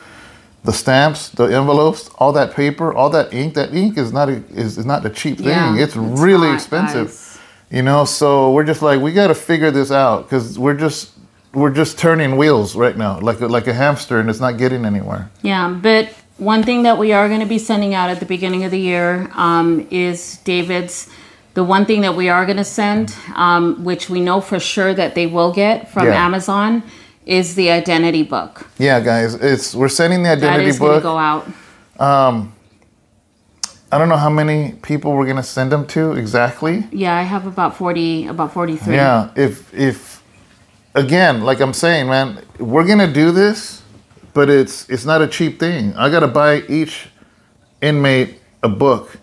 The 0.65 0.73
stamps 0.73 1.29
the 1.29 1.45
envelopes 1.45 2.09
all 2.19 2.33
that 2.33 2.53
paper 2.53 2.93
all 2.93 3.09
that 3.11 3.33
ink 3.33 3.53
that 3.53 3.73
ink 3.73 3.97
is 3.97 4.11
not 4.11 4.27
a, 4.29 4.43
is, 4.53 4.77
is 4.77 4.85
not 4.85 5.05
a 5.05 5.09
cheap 5.09 5.37
thing. 5.37 5.47
Yeah, 5.47 5.77
it's, 5.77 5.95
really 5.95 6.47
not, 6.47 6.55
expensive. 6.55 7.07
guys. 7.07 7.39
you 7.71 7.81
know 7.81 8.03
so 8.03 8.51
we're 8.51 8.65
just 8.65 8.81
like 8.81 8.99
we 8.99 9.13
got 9.13 9.27
to 9.27 9.35
figure 9.35 9.71
this 9.71 9.89
out 9.91 10.23
because 10.23 10.59
we're 10.59 10.73
just 10.75 11.11
we're 11.53 11.71
just 11.71 11.97
turning 11.97 12.35
wheels 12.35 12.75
right 12.75 12.97
now 12.97 13.19
like 13.21 13.39
a, 13.39 13.47
like 13.47 13.67
a 13.67 13.73
hamster 13.73 14.19
and 14.19 14.29
it's 14.29 14.41
not 14.41 14.57
getting 14.57 14.83
anywhere. 14.85 15.29
Yeah, 15.43 15.69
but 15.69 16.09
one 16.37 16.63
thing 16.63 16.83
that 16.83 16.97
we 16.97 17.11
are 17.13 17.27
going 17.27 17.39
to 17.41 17.45
be 17.45 17.59
sending 17.59 17.93
out 17.93 18.09
at 18.09 18.19
the 18.19 18.25
beginning 18.25 18.63
of 18.63 18.71
the 18.71 18.79
year 18.79 19.29
um, 19.35 19.87
is 19.91 20.37
David's. 20.43 21.09
The 21.53 21.63
one 21.63 21.85
thing 21.85 22.01
that 22.01 22.15
we 22.15 22.29
are 22.29 22.45
going 22.47 22.57
to 22.57 22.63
send, 22.63 23.15
um, 23.35 23.83
which 23.83 24.09
we 24.09 24.19
know 24.19 24.41
for 24.41 24.59
sure 24.59 24.91
that 24.95 25.13
they 25.13 25.27
will 25.27 25.53
get 25.53 25.87
from 25.91 26.07
Yeah. 26.07 26.25
Amazon, 26.25 26.81
is 27.27 27.53
the 27.55 27.69
identity 27.71 28.23
book. 28.23 28.67
yeah 28.77 28.99
guys 28.99 29.35
it's 29.35 29.73
we're 29.73 29.87
sending 29.87 30.23
the 30.23 30.29
That 30.29 30.43
identity 30.43 30.69
is 30.69 30.79
going 30.79 30.91
to 30.91 30.95
book 30.97 31.03
go 31.03 31.17
out. 31.17 31.47
i 33.91 33.97
don't 33.97 34.09
know 34.09 34.17
how 34.17 34.29
many 34.29 34.73
people 34.81 35.13
we're 35.13 35.23
going 35.25 35.37
to 35.37 35.43
send 35.43 35.71
them 35.71 35.85
to 35.87 36.13
exactly 36.13 36.83
Yeah, 36.91 37.15
I 37.15 37.21
have 37.21 37.45
about 37.47 37.77
forty, 37.77 38.25
about 38.27 38.51
forty-three. 38.51 38.95
Yeah, 38.95 39.29
if 39.35 39.71
if 39.73 40.21
again, 40.95 41.41
like 41.45 41.61
I'm 41.61 41.73
saying, 41.73 42.07
man, 42.09 42.41
we're 42.59 42.85
gonna 42.87 43.13
do 43.13 43.31
this, 43.31 43.82
but 44.33 44.49
it's 44.49 44.89
it's 44.89 45.05
not 45.05 45.21
a 45.21 45.27
cheap 45.27 45.59
thing. 45.59 45.93
I 45.95 46.09
gotta 46.09 46.27
buy 46.27 46.61
each 46.67 47.07
inmate 47.81 48.39
a 48.61 48.69
book. 48.69 49.17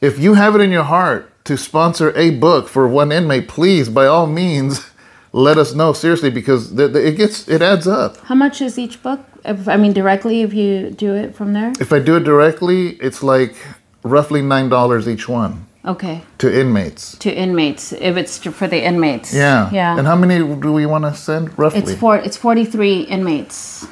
If 0.00 0.18
you 0.18 0.34
have 0.34 0.54
it 0.54 0.60
in 0.60 0.70
your 0.70 0.84
heart 0.84 1.30
to 1.44 1.56
sponsor 1.56 2.16
a 2.16 2.30
book 2.30 2.68
for 2.68 2.88
one 2.88 3.12
inmate, 3.12 3.48
please, 3.48 3.88
by 3.88 4.06
all 4.06 4.26
means, 4.26 4.90
let 5.32 5.58
us 5.58 5.74
know 5.74 5.92
seriously 5.92 6.30
because 6.30 6.74
the, 6.74 6.88
the, 6.88 7.06
it 7.06 7.16
gets 7.16 7.48
it 7.48 7.62
adds 7.62 7.86
up. 7.86 8.16
How 8.18 8.34
much 8.34 8.60
is 8.60 8.78
each 8.78 9.02
book? 9.02 9.20
If, 9.44 9.68
I 9.68 9.76
mean, 9.76 9.92
directly 9.92 10.42
if 10.42 10.52
you 10.52 10.90
do 10.90 11.14
it 11.14 11.34
from 11.34 11.52
there. 11.54 11.72
If 11.80 11.92
I 11.92 11.98
do 11.98 12.16
it 12.16 12.24
directly, 12.24 12.90
it's 13.00 13.22
like 13.22 13.54
roughly 14.02 14.42
nine 14.42 14.68
dollars 14.68 15.08
each 15.08 15.28
one. 15.28 15.66
Okay. 15.82 16.22
to 16.36 16.60
inmates. 16.60 17.16
To 17.18 17.34
inmates, 17.34 17.92
if 17.94 18.18
it's 18.18 18.38
to- 18.40 18.52
for 18.52 18.68
the 18.68 18.84
inmates. 18.84 19.32
Yeah. 19.32 19.70
Yeah. 19.72 19.96
And 19.96 20.06
how 20.06 20.14
many 20.14 20.36
do 20.38 20.72
we 20.72 20.84
want 20.84 21.04
to 21.04 21.14
send 21.14 21.58
roughly? 21.58 21.80
it's 21.80 21.94
four. 21.94 22.16
It's 22.16 22.36
forty-three 22.36 23.02
inmates. 23.02 23.86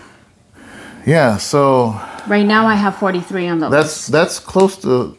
Yeah. 1.09 1.37
So 1.39 1.99
Right 2.29 2.47
now, 2.47 2.67
I 2.67 2.75
have 2.75 2.97
forty-three 2.97 3.49
on 3.49 3.59
the 3.59 3.69
that's 3.71 3.89
list. 4.09 4.13
that's 4.13 4.39
close 4.39 4.77
to 4.83 5.17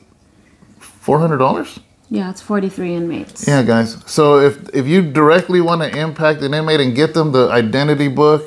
four 0.79 1.19
hundred 1.19 1.37
dollars. 1.39 1.79
Yeah, 2.09 2.29
it's 2.29 2.41
forty-three 2.41 2.93
inmates. 2.95 3.47
Yeah, 3.47 3.63
guys. 3.63 3.97
So 4.05 4.39
if 4.39 4.53
if 4.73 4.85
you 4.87 5.01
directly 5.01 5.61
want 5.61 5.81
to 5.81 5.89
impact 5.97 6.41
an 6.41 6.53
inmate 6.53 6.79
and 6.81 6.95
get 6.95 7.13
them 7.13 7.31
the 7.31 7.49
identity 7.49 8.07
book, 8.07 8.41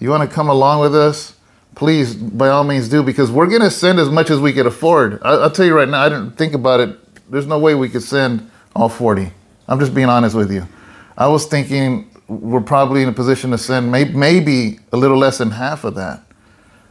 you 0.00 0.10
want 0.10 0.28
to 0.28 0.34
come 0.34 0.48
along 0.48 0.80
with 0.80 0.94
us, 0.94 1.34
please, 1.74 2.14
by 2.14 2.48
all 2.48 2.64
means, 2.64 2.88
do 2.88 3.02
because 3.02 3.30
we're 3.30 3.46
gonna 3.46 3.70
send 3.70 3.98
as 3.98 4.08
much 4.08 4.30
as 4.30 4.40
we 4.40 4.52
could 4.52 4.66
afford. 4.66 5.20
I, 5.22 5.30
I'll 5.44 5.50
tell 5.50 5.66
you 5.66 5.74
right 5.76 5.88
now. 5.88 6.02
I 6.02 6.08
didn't 6.08 6.32
think 6.32 6.54
about 6.54 6.80
it. 6.80 7.30
There's 7.30 7.46
no 7.46 7.58
way 7.58 7.74
we 7.74 7.88
could 7.90 8.02
send 8.02 8.50
all 8.74 8.88
forty. 8.88 9.32
I'm 9.68 9.78
just 9.80 9.94
being 9.94 10.08
honest 10.08 10.34
with 10.34 10.50
you. 10.50 10.66
I 11.16 11.26
was 11.28 11.46
thinking 11.46 12.10
we're 12.28 12.60
probably 12.62 13.02
in 13.02 13.08
a 13.08 13.12
position 13.12 13.50
to 13.50 13.58
send 13.58 13.90
may, 13.92 14.04
maybe 14.04 14.80
a 14.92 14.96
little 14.96 15.18
less 15.18 15.38
than 15.38 15.50
half 15.50 15.84
of 15.84 15.94
that. 15.96 16.22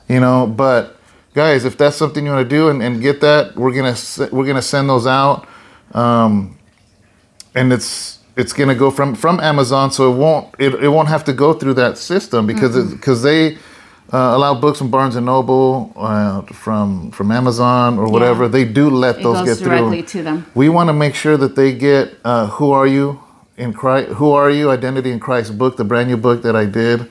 You 0.08 0.20
know, 0.20 0.48
but 0.48 0.98
guys, 1.34 1.66
if 1.66 1.78
that's 1.78 1.96
something 1.96 2.26
you 2.26 2.32
want 2.32 2.50
to 2.50 2.56
do 2.56 2.70
and, 2.70 2.82
and 2.82 3.02
get 3.02 3.22
that, 3.22 3.56
we're 3.56 3.74
gonna 3.74 3.96
we're 4.32 4.46
gonna 4.46 4.62
send 4.62 4.90
those 4.90 5.06
out. 5.08 5.48
Um, 5.94 6.58
and 7.56 7.74
it's 7.74 8.20
it's 8.36 8.54
gonna 8.54 8.76
go 8.76 8.90
from 8.92 9.16
from 9.16 9.40
Amazon, 9.40 9.92
so 9.92 10.12
it 10.14 10.16
won't 10.18 10.56
it, 10.60 10.76
it 10.76 10.90
won't 10.90 11.10
have 11.10 11.24
to 11.26 11.34
go 11.34 11.54
through 11.54 11.74
that 11.76 11.98
system 11.98 12.48
because 12.48 12.94
because 12.94 13.22
they 13.22 13.56
uh, 14.14 14.32
allow 14.38 14.54
books 14.54 14.78
from 14.78 14.90
Barnes 14.90 15.16
and 15.18 15.26
Noble 15.26 15.92
uh, 15.98 16.42
from 16.44 17.12
from 17.12 17.32
Amazon 17.32 18.00
or 18.00 18.08
whatever. 18.10 18.44
Yeah. 18.44 18.50
They 18.50 18.66
do 18.66 18.90
let 18.90 19.18
It 19.18 19.24
those 19.24 19.46
goes 19.46 19.60
get 19.60 19.66
directly 19.66 20.02
through. 20.04 20.22
to 20.22 20.24
them. 20.24 20.46
We 20.56 20.70
want 20.70 20.88
to 20.88 20.94
make 20.94 21.16
sure 21.16 21.36
that 21.36 21.56
they 21.58 21.74
get 21.74 22.16
uh, 22.24 22.48
"Who 22.48 22.72
Are 22.72 22.88
You 22.88 23.20
in 23.58 23.74
Christ?" 23.74 24.12
"Who 24.14 24.32
Are 24.32 24.50
You?" 24.50 24.72
Identity 24.72 25.12
in 25.12 25.20
Christ 25.20 25.58
book, 25.58 25.76
the 25.76 25.84
brand 25.84 26.08
new 26.10 26.18
book 26.18 26.44
that 26.44 26.56
I 26.56 26.66
did, 26.66 27.10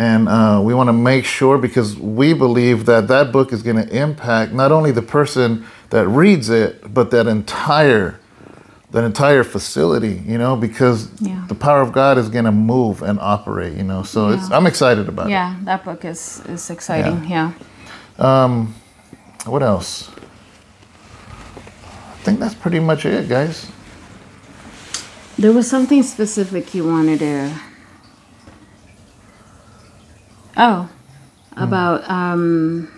and 0.00 0.30
uh, 0.30 0.62
we 0.64 0.72
want 0.72 0.88
to 0.88 0.94
make 0.94 1.26
sure 1.26 1.58
because 1.58 1.94
we 1.98 2.32
believe 2.32 2.86
that 2.86 3.06
that 3.08 3.32
book 3.32 3.52
is 3.52 3.62
going 3.62 3.76
to 3.76 3.86
impact 3.94 4.50
not 4.50 4.72
only 4.72 4.92
the 4.92 5.02
person 5.02 5.66
that 5.90 6.08
reads 6.08 6.48
it, 6.48 6.94
but 6.94 7.10
that 7.10 7.26
entire 7.26 8.18
that 8.92 9.04
entire 9.04 9.44
facility. 9.44 10.22
You 10.26 10.38
know, 10.38 10.56
because 10.56 11.08
Yeah. 11.20 11.44
the 11.48 11.54
power 11.54 11.82
of 11.82 11.92
God 11.92 12.16
is 12.16 12.30
going 12.30 12.46
to 12.46 12.52
move 12.52 13.02
and 13.02 13.18
operate. 13.20 13.74
You 13.76 13.84
know, 13.84 14.02
so 14.02 14.30
it's 14.30 14.48
Yeah. 14.48 14.56
I'm 14.56 14.66
excited 14.66 15.06
about 15.06 15.26
it. 15.26 15.32
Yeah, 15.32 15.54
that 15.64 15.84
book 15.84 16.04
is 16.04 16.40
is 16.48 16.70
exciting. 16.70 17.26
Yeah. 17.28 17.52
Um, 18.18 18.74
What 19.46 19.62
else? 19.62 20.08
I 22.14 22.22
think 22.24 22.40
that's 22.40 22.54
pretty 22.54 22.80
much 22.80 23.04
it, 23.06 23.28
guys. 23.28 23.66
There 25.38 25.52
was 25.52 25.68
something 25.68 26.02
specific 26.02 26.74
you 26.74 26.84
wanted 26.88 27.18
to. 27.20 27.69
Oh, 30.62 30.90
about 31.56 32.08
um, 32.10 32.92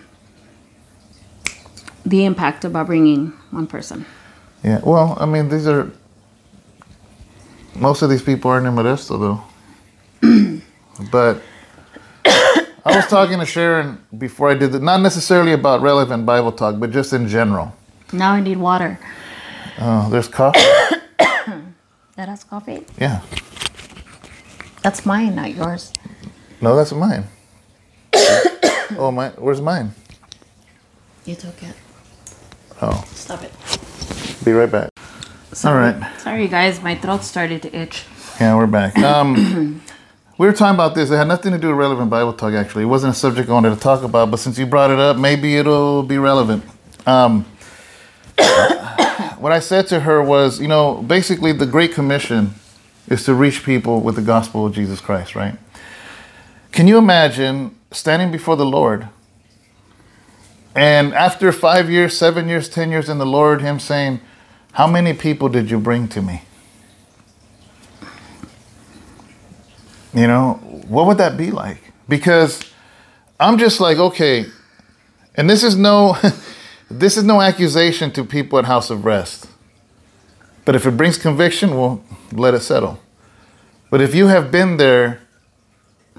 the 2.05 2.25
impact 2.25 2.65
about 2.65 2.87
bringing 2.87 3.27
one 3.51 3.67
person. 3.67 4.05
Yeah. 4.65 4.81
Well, 4.83 5.17
I 5.17 5.25
mean, 5.25 5.47
these 5.47 5.65
are 5.65 5.89
most 7.75 8.01
of 8.01 8.09
these 8.09 8.21
people 8.21 8.51
aren't 8.51 8.67
in 8.67 8.73
Modesto 8.75 9.17
though. 9.17 10.61
but 11.11 11.41
I 12.25 12.97
was 12.97 13.07
talking 13.07 13.39
to 13.39 13.45
Sharon 13.45 14.03
before 14.17 14.49
I 14.49 14.55
did 14.55 14.73
that, 14.73 14.81
not 14.81 14.99
necessarily 14.99 15.53
about 15.53 15.81
relevant 15.81 16.25
Bible 16.25 16.51
talk, 16.51 16.81
but 16.81 16.91
just 16.91 17.13
in 17.13 17.29
general. 17.29 17.73
Now 18.11 18.33
I 18.33 18.41
need 18.41 18.57
water. 18.57 18.99
Oh, 19.79 20.09
there's 20.09 20.27
coffee. 20.27 20.59
That 22.15 22.29
has 22.29 22.43
coffee. 22.43 22.85
Yeah. 22.99 23.21
That's 24.83 25.03
mine, 25.03 25.33
not 25.33 25.55
yours. 25.55 25.91
No, 26.61 26.75
that's 26.75 26.91
mine. 26.91 27.23
Oh, 28.97 29.11
my. 29.13 29.29
Where's 29.29 29.61
mine? 29.61 29.91
You 31.25 31.35
took 31.35 31.61
it. 31.63 31.75
Oh, 32.81 33.03
Stop 33.13 33.43
it. 33.43 33.51
be 34.43 34.51
right 34.51 34.69
back. 34.69 34.89
All 35.63 35.73
right. 35.73 35.95
Sorry, 36.19 36.47
guys. 36.47 36.81
My 36.81 36.95
throat 36.95 37.23
started 37.23 37.61
to 37.61 37.75
itch. 37.75 38.05
Yeah, 38.39 38.55
we're 38.55 38.67
back. 38.67 38.97
Um, 39.03 39.81
we 40.37 40.47
were 40.47 40.53
talking 40.53 40.73
about 40.73 40.95
this. 40.95 41.11
It 41.11 41.15
had 41.15 41.27
nothing 41.27 41.51
to 41.53 41.57
do 41.59 41.67
with 41.69 41.77
relevant 41.77 42.09
Bible 42.09 42.33
talk, 42.33 42.53
actually. 42.53 42.83
It 42.83 42.87
wasn't 42.87 43.13
a 43.13 43.17
subject 43.17 43.49
I 43.49 43.53
wanted 43.53 43.73
to 43.75 43.79
talk 43.79 44.03
about, 44.03 44.31
but 44.31 44.37
since 44.37 44.57
you 44.57 44.65
brought 44.65 44.89
it 44.89 44.99
up, 44.99 45.15
maybe 45.15 45.55
it'll 45.55 46.03
be 46.03 46.17
relevant. 46.17 46.63
Um, 47.05 47.43
what 49.37 49.51
I 49.51 49.59
said 49.59 49.87
to 49.87 50.01
her 50.01 50.23
was, 50.23 50.59
you 50.59 50.67
know, 50.67 51.03
basically 51.03 51.51
the 51.51 51.67
Great 51.67 51.93
Commission 51.93 52.55
is 53.07 53.23
to 53.25 53.33
reach 53.35 53.63
people 53.63 54.01
with 54.01 54.15
the 54.15 54.21
gospel 54.21 54.65
of 54.65 54.73
Jesus 54.73 54.99
Christ, 54.99 55.35
right? 55.35 55.55
Can 56.71 56.87
you 56.87 56.97
imagine 56.97 57.77
standing 57.93 58.31
before 58.31 58.55
the 58.55 58.65
Lord 58.65 59.07
and 60.75 61.13
after 61.13 61.51
five 61.51 61.89
years, 61.89 62.17
seven 62.17 62.47
years, 62.47 62.67
ten 62.67 62.89
years 62.89 63.09
in 63.09 63.19
the 63.19 63.25
Lord, 63.25 63.61
Him 63.61 63.79
saying, 63.79 64.21
How 64.73 64.87
many 64.87 65.13
people 65.13 65.49
did 65.49 65.69
you 65.69 65.79
bring 65.79 66.07
to 66.09 66.21
me? 66.21 66.41
You 70.13 70.27
know, 70.27 70.53
what 70.87 71.07
would 71.07 71.17
that 71.17 71.37
be 71.37 71.51
like? 71.51 71.91
Because 72.07 72.63
I'm 73.39 73.57
just 73.57 73.79
like, 73.79 73.97
okay, 73.97 74.45
and 75.35 75.49
this 75.49 75.63
is 75.63 75.75
no 75.75 76.17
this 76.89 77.17
is 77.17 77.23
no 77.23 77.41
accusation 77.41 78.11
to 78.11 78.23
people 78.23 78.57
at 78.59 78.65
House 78.65 78.89
of 78.89 79.05
Rest. 79.05 79.47
But 80.65 80.75
if 80.75 80.85
it 80.85 80.91
brings 80.91 81.17
conviction, 81.17 81.75
well, 81.75 82.03
let 82.31 82.53
it 82.53 82.61
settle. 82.61 82.99
But 83.89 84.01
if 84.01 84.15
you 84.15 84.27
have 84.27 84.49
been 84.49 84.77
there 84.77 85.19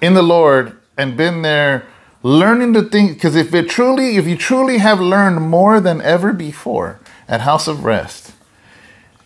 in 0.00 0.14
the 0.14 0.22
Lord 0.22 0.78
and 0.96 1.16
been 1.16 1.42
there 1.42 1.86
learning 2.22 2.72
the 2.72 2.82
things, 2.82 3.14
because 3.14 3.36
if 3.36 3.54
it 3.54 3.68
truly, 3.68 4.16
if 4.16 4.26
you 4.26 4.36
truly 4.36 4.78
have 4.78 5.00
learned 5.00 5.42
more 5.42 5.78
than 5.78 6.00
ever 6.00 6.32
before 6.32 6.98
at 7.28 7.42
House 7.42 7.68
of 7.68 7.84
Rest, 7.84 8.32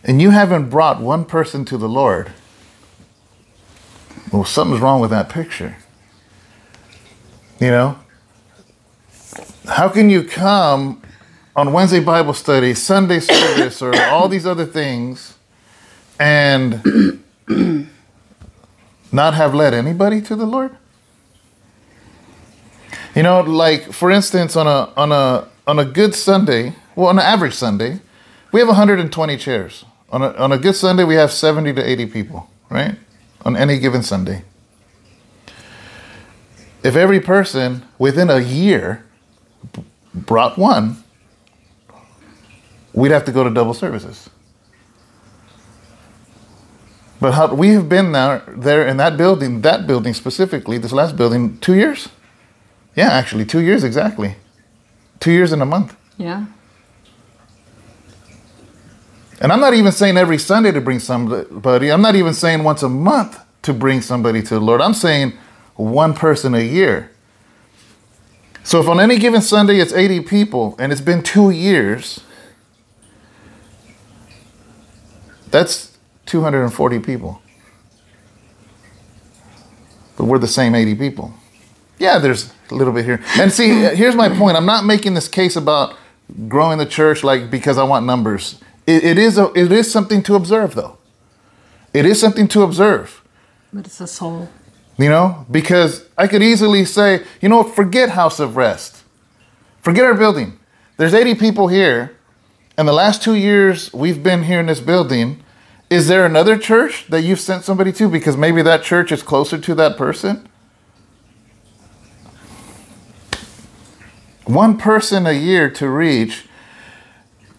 and 0.03 0.21
you 0.21 0.31
haven't 0.31 0.69
brought 0.69 1.01
one 1.01 1.25
person 1.25 1.65
to 1.65 1.77
the 1.77 1.89
Lord, 1.89 2.31
well, 4.31 4.45
something's 4.45 4.81
wrong 4.81 5.01
with 5.01 5.09
that 5.11 5.29
picture. 5.29 5.77
You 7.59 7.71
know? 7.71 7.99
How 9.65 9.89
can 9.89 10.09
you 10.09 10.23
come 10.23 11.01
on 11.55 11.73
Wednesday 11.73 11.99
Bible 11.99 12.33
study, 12.33 12.73
Sunday 12.73 13.19
service, 13.19 13.81
or 13.81 13.95
all 13.95 14.27
these 14.27 14.45
other 14.45 14.65
things 14.65 15.35
and 16.19 17.21
not 19.11 19.33
have 19.33 19.53
led 19.53 19.73
anybody 19.73 20.21
to 20.21 20.35
the 20.35 20.45
Lord? 20.45 20.75
You 23.15 23.23
know, 23.23 23.41
like 23.41 23.91
for 23.91 24.11
instance, 24.11 24.55
on 24.55 24.67
a 24.67 24.91
on 24.95 25.11
a 25.11 25.47
on 25.67 25.79
a 25.79 25.85
good 25.85 26.15
Sunday, 26.15 26.73
well, 26.95 27.07
on 27.07 27.17
an 27.19 27.25
average 27.25 27.53
Sunday, 27.53 27.99
we 28.51 28.59
have 28.59 28.67
120 28.67 29.37
chairs. 29.37 29.85
On 30.11 30.23
a, 30.23 30.31
on 30.33 30.51
a 30.51 30.57
good 30.57 30.75
Sunday, 30.75 31.03
we 31.03 31.15
have 31.15 31.31
70 31.31 31.73
to 31.73 31.87
80 31.87 32.07
people, 32.07 32.49
right? 32.69 32.95
On 33.45 33.55
any 33.55 33.77
given 33.77 34.01
Sunday. 34.01 34.43
If 36.83 36.95
every 36.95 37.19
person 37.19 37.85
within 37.99 38.29
a 38.29 38.39
year 38.39 39.05
b- 39.73 39.83
brought 40.15 40.57
one, 40.57 41.03
we'd 42.93 43.11
have 43.11 43.25
to 43.25 43.31
go 43.31 43.43
to 43.43 43.49
double 43.51 43.75
services. 43.75 44.29
But 47.21 47.33
how, 47.33 47.53
we 47.53 47.69
have 47.69 47.87
been 47.89 48.13
there, 48.13 48.41
there 48.47 48.87
in 48.87 48.97
that 48.97 49.17
building, 49.17 49.61
that 49.61 49.85
building 49.85 50.13
specifically, 50.13 50.77
this 50.77 50.93
last 50.93 51.15
building, 51.15 51.59
two 51.59 51.75
years. 51.75 52.09
Yeah, 52.99 53.13
actually, 53.13 53.45
two 53.45 53.61
years 53.61 53.85
exactly. 53.85 54.35
Two 55.21 55.31
years 55.31 55.53
and 55.53 55.61
a 55.61 55.65
month. 55.65 55.95
Yeah. 56.17 56.47
And 59.39 59.53
I'm 59.53 59.61
not 59.61 59.73
even 59.73 59.93
saying 59.93 60.17
every 60.17 60.37
Sunday 60.37 60.73
to 60.73 60.81
bring 60.81 60.99
somebody. 60.99 61.93
I'm 61.93 62.01
not 62.01 62.15
even 62.15 62.33
saying 62.33 62.61
once 62.65 62.83
a 62.83 62.89
month 62.89 63.39
to 63.61 63.73
bring 63.73 64.01
somebody 64.01 64.41
to 64.41 64.55
the 64.55 64.59
Lord. 64.59 64.81
I'm 64.81 64.93
saying 64.93 65.31
one 65.75 66.13
person 66.13 66.53
a 66.53 66.59
year. 66.59 67.09
So 68.65 68.81
if 68.81 68.89
on 68.89 68.99
any 68.99 69.17
given 69.17 69.39
Sunday 69.39 69.79
it's 69.79 69.93
80 69.93 70.19
people 70.23 70.75
and 70.77 70.91
it's 70.91 70.99
been 70.99 71.23
two 71.23 71.51
years, 71.51 72.19
that's 75.51 75.97
240 76.25 76.99
people. 76.99 77.41
But 80.17 80.25
we're 80.25 80.37
the 80.37 80.47
same 80.47 80.75
80 80.75 80.95
people. 80.95 81.33
Yeah, 81.97 82.19
there's 82.19 82.51
a 82.71 82.75
little 82.75 82.93
bit 82.93 83.05
here. 83.05 83.21
And 83.37 83.51
see, 83.51 83.69
here's 83.69 84.15
my 84.15 84.29
point. 84.29 84.57
I'm 84.57 84.65
not 84.65 84.85
making 84.85 85.13
this 85.13 85.27
case 85.27 85.55
about 85.55 85.95
growing 86.47 86.77
the 86.77 86.85
church 86.85 87.23
like 87.23 87.49
because 87.49 87.77
I 87.77 87.83
want 87.83 88.05
numbers. 88.05 88.59
It, 88.85 89.03
it 89.03 89.17
is 89.17 89.37
a, 89.37 89.51
it 89.53 89.71
is 89.71 89.91
something 89.91 90.23
to 90.23 90.35
observe 90.35 90.75
though. 90.75 90.97
It 91.93 92.05
is 92.05 92.19
something 92.19 92.47
to 92.49 92.61
observe. 92.63 93.23
But 93.73 93.85
it's 93.85 93.99
a 94.01 94.07
soul. 94.07 94.49
You 94.97 95.09
know, 95.09 95.45
because 95.49 96.05
I 96.17 96.27
could 96.27 96.43
easily 96.43 96.83
say, 96.83 97.23
you 97.41 97.47
know, 97.47 97.63
forget 97.63 98.09
House 98.09 98.39
of 98.39 98.57
Rest. 98.57 99.03
Forget 99.81 100.03
our 100.03 100.13
building. 100.13 100.59
There's 100.97 101.13
80 101.13 101.35
people 101.35 101.69
here, 101.69 102.17
in 102.77 102.85
the 102.85 102.93
last 102.93 103.21
two 103.21 103.35
years 103.35 103.93
we've 103.93 104.21
been 104.21 104.43
here 104.43 104.59
in 104.59 104.65
this 104.65 104.79
building, 104.79 105.41
is 105.89 106.07
there 106.07 106.25
another 106.25 106.57
church 106.57 107.07
that 107.07 107.21
you've 107.21 107.39
sent 107.39 107.63
somebody 107.63 107.91
to 107.93 108.07
because 108.09 108.37
maybe 108.37 108.61
that 108.61 108.83
church 108.83 109.11
is 109.11 109.23
closer 109.23 109.57
to 109.57 109.75
that 109.75 109.97
person? 109.97 110.48
One 114.49 114.77
person 114.77 115.27
a 115.27 115.31
year 115.31 115.69
to 115.71 115.87
reach, 115.87 116.45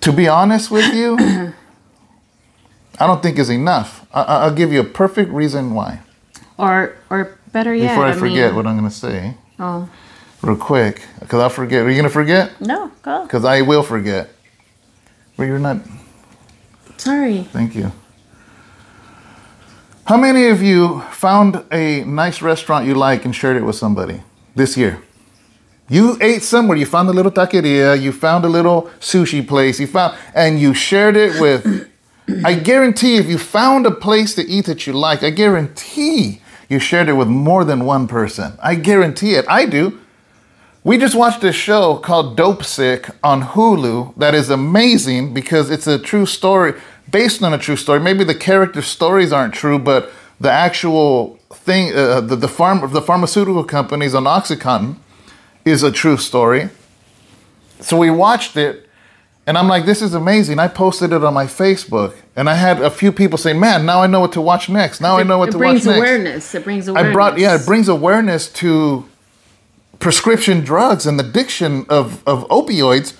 to 0.00 0.12
be 0.12 0.26
honest 0.26 0.72
with 0.72 0.92
you, 0.92 1.16
I 2.98 3.06
don't 3.06 3.22
think 3.22 3.38
is 3.38 3.48
enough. 3.48 4.04
I- 4.12 4.22
I- 4.22 4.38
I'll 4.44 4.54
give 4.54 4.72
you 4.72 4.80
a 4.80 4.84
perfect 4.84 5.30
reason 5.30 5.72
why. 5.72 6.00
Or 6.58 6.96
or 7.08 7.38
better 7.52 7.72
yet, 7.72 7.90
Before 7.90 8.06
I 8.06 8.12
forget 8.12 8.48
mean, 8.48 8.56
what 8.56 8.66
I'm 8.66 8.76
going 8.76 8.90
to 8.90 8.94
say, 8.94 9.34
oh 9.60 9.88
real 10.42 10.56
quick, 10.56 11.02
because 11.20 11.38
I'll 11.40 11.48
forget. 11.48 11.84
Are 11.86 11.88
you 11.88 11.94
going 11.94 12.08
to 12.08 12.12
forget? 12.12 12.60
no, 12.60 12.90
go. 13.02 13.22
Because 13.22 13.44
I 13.44 13.62
will 13.62 13.84
forget. 13.84 14.28
Well, 15.36 15.46
you're 15.46 15.58
not. 15.60 15.78
Sorry. 16.96 17.44
Thank 17.52 17.74
you. 17.76 17.92
How 20.06 20.16
many 20.16 20.48
of 20.48 20.60
you 20.60 21.02
found 21.12 21.62
a 21.70 22.02
nice 22.04 22.42
restaurant 22.42 22.84
you 22.84 22.94
like 22.94 23.24
and 23.24 23.34
shared 23.34 23.56
it 23.56 23.62
with 23.64 23.76
somebody 23.76 24.22
this 24.56 24.76
year? 24.76 24.98
You 25.90 26.16
ate 26.20 26.44
somewhere, 26.44 26.78
you 26.78 26.86
found 26.86 27.08
a 27.08 27.12
little 27.12 27.32
taqueria, 27.32 28.00
you 28.00 28.12
found 28.12 28.44
a 28.44 28.48
little 28.48 28.82
sushi 29.00 29.46
place, 29.46 29.80
you 29.80 29.88
found, 29.88 30.16
and 30.36 30.60
you 30.60 30.72
shared 30.72 31.16
it 31.16 31.40
with. 31.40 31.90
I 32.44 32.54
guarantee 32.54 33.16
if 33.16 33.26
you 33.26 33.38
found 33.38 33.86
a 33.86 33.90
place 33.90 34.36
to 34.36 34.48
eat 34.48 34.66
that 34.66 34.86
you 34.86 34.92
like, 34.92 35.24
I 35.24 35.30
guarantee 35.30 36.42
you 36.68 36.78
shared 36.78 37.08
it 37.08 37.14
with 37.14 37.26
more 37.26 37.64
than 37.64 37.84
one 37.84 38.06
person. 38.06 38.52
I 38.62 38.76
guarantee 38.76 39.34
it. 39.34 39.44
I 39.48 39.66
do. 39.66 39.98
We 40.84 40.96
just 40.96 41.16
watched 41.16 41.42
a 41.42 41.52
show 41.52 41.96
called 41.96 42.38
Dopesick 42.38 43.12
on 43.24 43.42
Hulu 43.42 44.14
that 44.16 44.32
is 44.32 44.48
amazing 44.48 45.34
because 45.34 45.72
it's 45.72 45.88
a 45.88 45.98
true 45.98 46.24
story 46.24 46.74
based 47.10 47.42
on 47.42 47.52
a 47.52 47.58
true 47.58 47.74
story. 47.74 47.98
Maybe 47.98 48.22
the 48.22 48.36
character 48.36 48.80
stories 48.80 49.32
aren't 49.32 49.54
true, 49.54 49.80
but 49.80 50.12
the 50.38 50.52
actual 50.52 51.40
thing, 51.52 51.92
uh, 51.96 52.20
the, 52.20 52.36
the, 52.36 52.48
farm, 52.48 52.92
the 52.92 53.02
pharmaceutical 53.02 53.64
companies 53.64 54.14
on 54.14 54.22
Oxycontin 54.22 54.94
is 55.64 55.82
a 55.82 55.92
true 55.92 56.16
story. 56.16 56.70
So 57.80 57.96
we 57.96 58.10
watched 58.10 58.56
it, 58.56 58.88
and 59.46 59.56
I'm 59.56 59.68
like, 59.68 59.86
this 59.86 60.02
is 60.02 60.14
amazing. 60.14 60.58
I 60.58 60.68
posted 60.68 61.12
it 61.12 61.24
on 61.24 61.34
my 61.34 61.46
Facebook, 61.46 62.14
and 62.36 62.48
I 62.48 62.54
had 62.54 62.80
a 62.80 62.90
few 62.90 63.10
people 63.12 63.38
say, 63.38 63.52
man, 63.52 63.86
now 63.86 64.02
I 64.02 64.06
know 64.06 64.20
what 64.20 64.32
to 64.32 64.40
watch 64.40 64.68
next. 64.68 65.00
Now 65.00 65.18
I 65.18 65.22
know 65.22 65.38
what 65.38 65.50
to 65.52 65.58
watch 65.58 65.74
next. 65.74 65.86
It 65.86 65.88
brings 65.88 65.98
awareness. 65.98 66.54
It 66.54 66.64
brings 66.64 66.88
awareness. 66.88 67.10
I 67.10 67.12
brought 67.12 67.38
yeah, 67.38 67.54
it 67.56 67.66
brings 67.66 67.88
awareness 67.88 68.52
to 68.54 69.08
prescription 69.98 70.60
drugs 70.60 71.06
and 71.06 71.18
the 71.18 71.24
addiction 71.24 71.86
of, 71.88 72.26
of 72.26 72.46
opioids. 72.48 73.16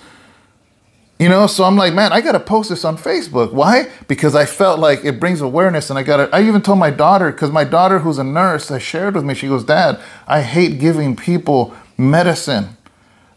You 1.19 1.29
know, 1.29 1.45
so 1.45 1.65
I'm 1.65 1.75
like, 1.75 1.93
man, 1.93 2.11
I 2.11 2.19
gotta 2.21 2.39
post 2.39 2.69
this 2.69 2.83
on 2.83 2.97
Facebook. 2.97 3.53
Why? 3.53 3.91
Because 4.07 4.33
I 4.33 4.45
felt 4.45 4.79
like 4.79 5.05
it 5.05 5.19
brings 5.19 5.39
awareness, 5.39 5.91
and 5.91 5.99
I 5.99 6.01
gotta. 6.01 6.35
I 6.35 6.41
even 6.41 6.63
told 6.63 6.79
my 6.79 6.89
daughter, 6.89 7.31
because 7.31 7.51
my 7.51 7.63
daughter, 7.63 7.99
who's 7.99 8.17
a 8.17 8.23
nurse, 8.23 8.69
has 8.69 8.81
shared 8.81 9.13
with 9.13 9.23
me. 9.23 9.35
She 9.35 9.47
goes, 9.47 9.63
Dad, 9.63 10.01
I 10.27 10.41
hate 10.41 10.79
giving 10.79 11.15
people 11.15 11.75
medicine. 12.01 12.77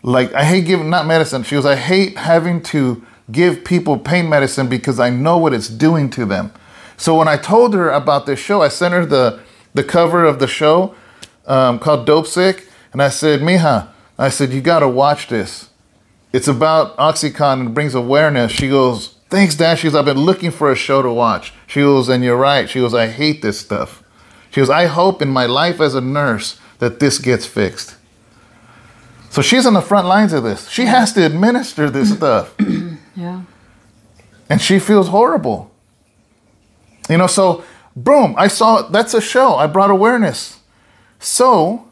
Like 0.02 0.32
I 0.34 0.44
hate 0.44 0.66
giving 0.66 0.90
not 0.90 1.06
medicine. 1.06 1.42
She 1.42 1.54
goes, 1.54 1.66
I 1.66 1.76
hate 1.76 2.16
having 2.16 2.62
to 2.64 3.04
give 3.30 3.64
people 3.64 3.98
pain 3.98 4.28
medicine 4.28 4.68
because 4.68 5.00
I 5.00 5.10
know 5.10 5.38
what 5.38 5.54
it's 5.54 5.68
doing 5.68 6.10
to 6.10 6.24
them. 6.24 6.52
So 6.96 7.16
when 7.16 7.28
I 7.28 7.36
told 7.36 7.74
her 7.74 7.90
about 7.90 8.26
this 8.26 8.38
show, 8.38 8.62
I 8.62 8.68
sent 8.68 8.94
her 8.94 9.06
the 9.06 9.40
the 9.72 9.84
cover 9.84 10.24
of 10.24 10.38
the 10.38 10.46
show 10.46 10.94
um, 11.46 11.78
called 11.78 12.06
Dopesick, 12.06 12.68
and 12.92 13.02
I 13.02 13.08
said, 13.08 13.40
Mija, 13.40 13.88
I 14.16 14.28
said 14.28 14.52
you 14.52 14.60
gotta 14.60 14.88
watch 14.88 15.28
this. 15.28 15.70
It's 16.32 16.48
about 16.48 16.96
OxyContin 16.96 17.60
and 17.60 17.74
brings 17.74 17.94
awareness. 17.94 18.52
She 18.52 18.68
goes, 18.68 19.14
Thanks, 19.30 19.56
Dad. 19.56 19.78
She 19.78 19.88
goes, 19.88 19.96
I've 19.96 20.04
been 20.04 20.20
looking 20.20 20.52
for 20.52 20.70
a 20.70 20.76
show 20.76 21.02
to 21.02 21.10
watch. 21.10 21.52
She 21.66 21.80
goes, 21.80 22.08
and 22.08 22.22
you're 22.22 22.36
right. 22.36 22.70
She 22.70 22.78
goes, 22.78 22.94
I 22.94 23.08
hate 23.08 23.42
this 23.42 23.58
stuff. 23.58 24.02
She 24.50 24.60
goes, 24.60 24.70
I 24.70 24.86
hope 24.86 25.20
in 25.20 25.28
my 25.28 25.46
life 25.46 25.80
as 25.80 25.96
a 25.96 26.00
nurse 26.00 26.60
that 26.78 27.00
this 27.00 27.18
gets 27.18 27.44
fixed. 27.44 27.96
So 29.34 29.42
she's 29.42 29.66
on 29.66 29.74
the 29.74 29.82
front 29.82 30.06
lines 30.06 30.32
of 30.32 30.44
this. 30.44 30.68
She 30.68 30.84
has 30.84 31.12
to 31.14 31.26
administer 31.26 31.90
this 31.90 32.12
mm. 32.12 32.16
stuff. 32.16 32.54
Yeah. 33.16 33.42
And 34.50 34.60
she 34.60 34.80
feels 34.80 35.06
horrible. 35.06 35.70
You 37.08 37.16
know, 37.16 37.28
so 37.28 37.62
boom, 37.94 38.34
I 38.36 38.48
saw 38.48 38.82
that's 38.82 39.14
a 39.14 39.20
show. 39.20 39.54
I 39.54 39.68
brought 39.68 39.90
awareness. 39.90 40.58
So 41.20 41.88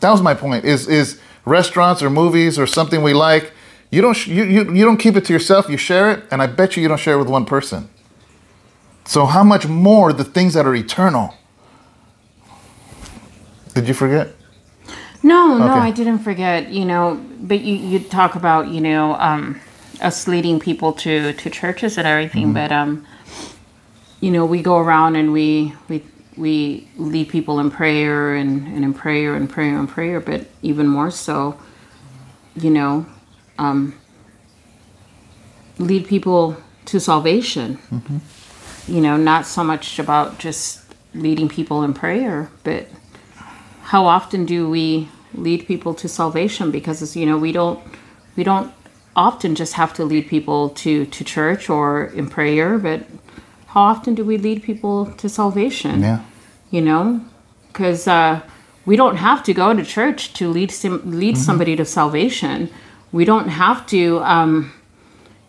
that 0.00 0.10
was 0.10 0.20
my 0.20 0.34
point. 0.34 0.66
Is 0.66 0.86
is 0.86 1.18
restaurants 1.46 2.02
or 2.02 2.10
movies 2.10 2.58
or 2.58 2.66
something 2.66 3.02
we 3.02 3.14
like, 3.14 3.52
you 3.90 4.02
don't 4.02 4.12
sh- 4.12 4.26
you, 4.26 4.44
you 4.44 4.74
you 4.74 4.84
don't 4.84 4.98
keep 4.98 5.16
it 5.16 5.24
to 5.24 5.32
yourself, 5.32 5.70
you 5.70 5.78
share 5.78 6.10
it, 6.10 6.24
and 6.30 6.42
I 6.42 6.46
bet 6.46 6.76
you 6.76 6.82
you 6.82 6.88
don't 6.88 7.00
share 7.00 7.14
it 7.14 7.18
with 7.18 7.30
one 7.30 7.46
person. 7.46 7.88
So 9.06 9.24
how 9.24 9.42
much 9.42 9.66
more 9.66 10.12
the 10.12 10.24
things 10.24 10.52
that 10.52 10.66
are 10.66 10.74
eternal? 10.74 11.34
Did 13.72 13.88
you 13.88 13.94
forget? 13.94 14.34
No, 15.22 15.58
no, 15.58 15.66
I 15.74 15.90
didn't 15.90 16.20
forget. 16.20 16.70
You 16.70 16.84
know, 16.84 17.20
but 17.40 17.60
you 17.60 17.74
you 17.76 17.98
talk 18.00 18.34
about 18.36 18.68
you 18.68 18.80
know 18.80 19.14
um, 19.16 19.60
us 20.00 20.26
leading 20.28 20.58
people 20.60 20.92
to 20.94 21.32
to 21.34 21.50
churches 21.50 21.98
and 21.98 22.06
everything, 22.06 22.44
Mm-hmm. 22.46 22.54
but 22.54 22.72
um, 22.72 23.06
you 24.20 24.30
know, 24.30 24.44
we 24.46 24.62
go 24.62 24.78
around 24.78 25.16
and 25.16 25.32
we 25.32 25.74
we 25.88 26.02
we 26.36 26.88
lead 26.96 27.28
people 27.28 27.58
in 27.60 27.70
prayer 27.70 28.34
and, 28.34 28.66
and 28.68 28.84
in 28.84 28.94
prayer 28.94 29.34
and 29.34 29.50
prayer 29.50 29.78
and 29.78 29.88
prayer, 29.88 30.20
but 30.20 30.46
even 30.62 30.86
more 30.86 31.10
so, 31.10 31.58
you 32.56 32.70
know, 32.70 33.04
um, 33.58 33.94
lead 35.78 36.06
people 36.06 36.56
to 36.86 36.98
salvation. 37.00 37.78
You 38.88 39.00
know, 39.00 39.16
not 39.16 39.46
so 39.46 39.62
much 39.64 39.98
about 39.98 40.38
just 40.38 40.80
leading 41.14 41.48
people 41.48 41.82
in 41.82 41.92
prayer, 41.94 42.50
but 42.64 42.88
how 43.90 44.06
often 44.06 44.46
do 44.46 44.70
we 44.70 45.08
lead 45.34 45.66
people 45.66 45.94
to 45.94 46.08
salvation? 46.08 46.70
Because 46.70 47.16
you 47.16 47.26
know 47.26 47.36
we 47.36 47.50
don't 47.50 47.80
we 48.36 48.44
don't 48.44 48.72
often 49.16 49.56
just 49.56 49.72
have 49.72 49.92
to 49.94 50.04
lead 50.04 50.28
people 50.28 50.68
to 50.82 51.06
to 51.06 51.24
church 51.24 51.68
or 51.68 52.06
in 52.20 52.28
prayer 52.28 52.78
but 52.78 53.00
how 53.72 53.82
often 53.82 54.14
do 54.14 54.24
we 54.24 54.36
lead 54.36 54.62
people 54.62 55.06
to 55.20 55.28
salvation? 55.28 56.02
Yeah. 56.02 56.20
you 56.70 56.82
know? 56.88 57.20
Because 57.68 58.06
uh, 58.06 58.40
we 58.86 58.94
don't 58.96 59.16
have 59.16 59.42
to 59.44 59.52
go 59.52 59.74
to 59.74 59.84
church 59.84 60.34
to 60.34 60.48
lead 60.48 60.70
sim- 60.70 61.02
lead 61.22 61.36
somebody 61.36 61.74
to 61.74 61.84
salvation. 61.84 62.68
We 63.10 63.24
don't 63.24 63.48
have 63.48 63.86
to 63.94 64.20
um, 64.20 64.72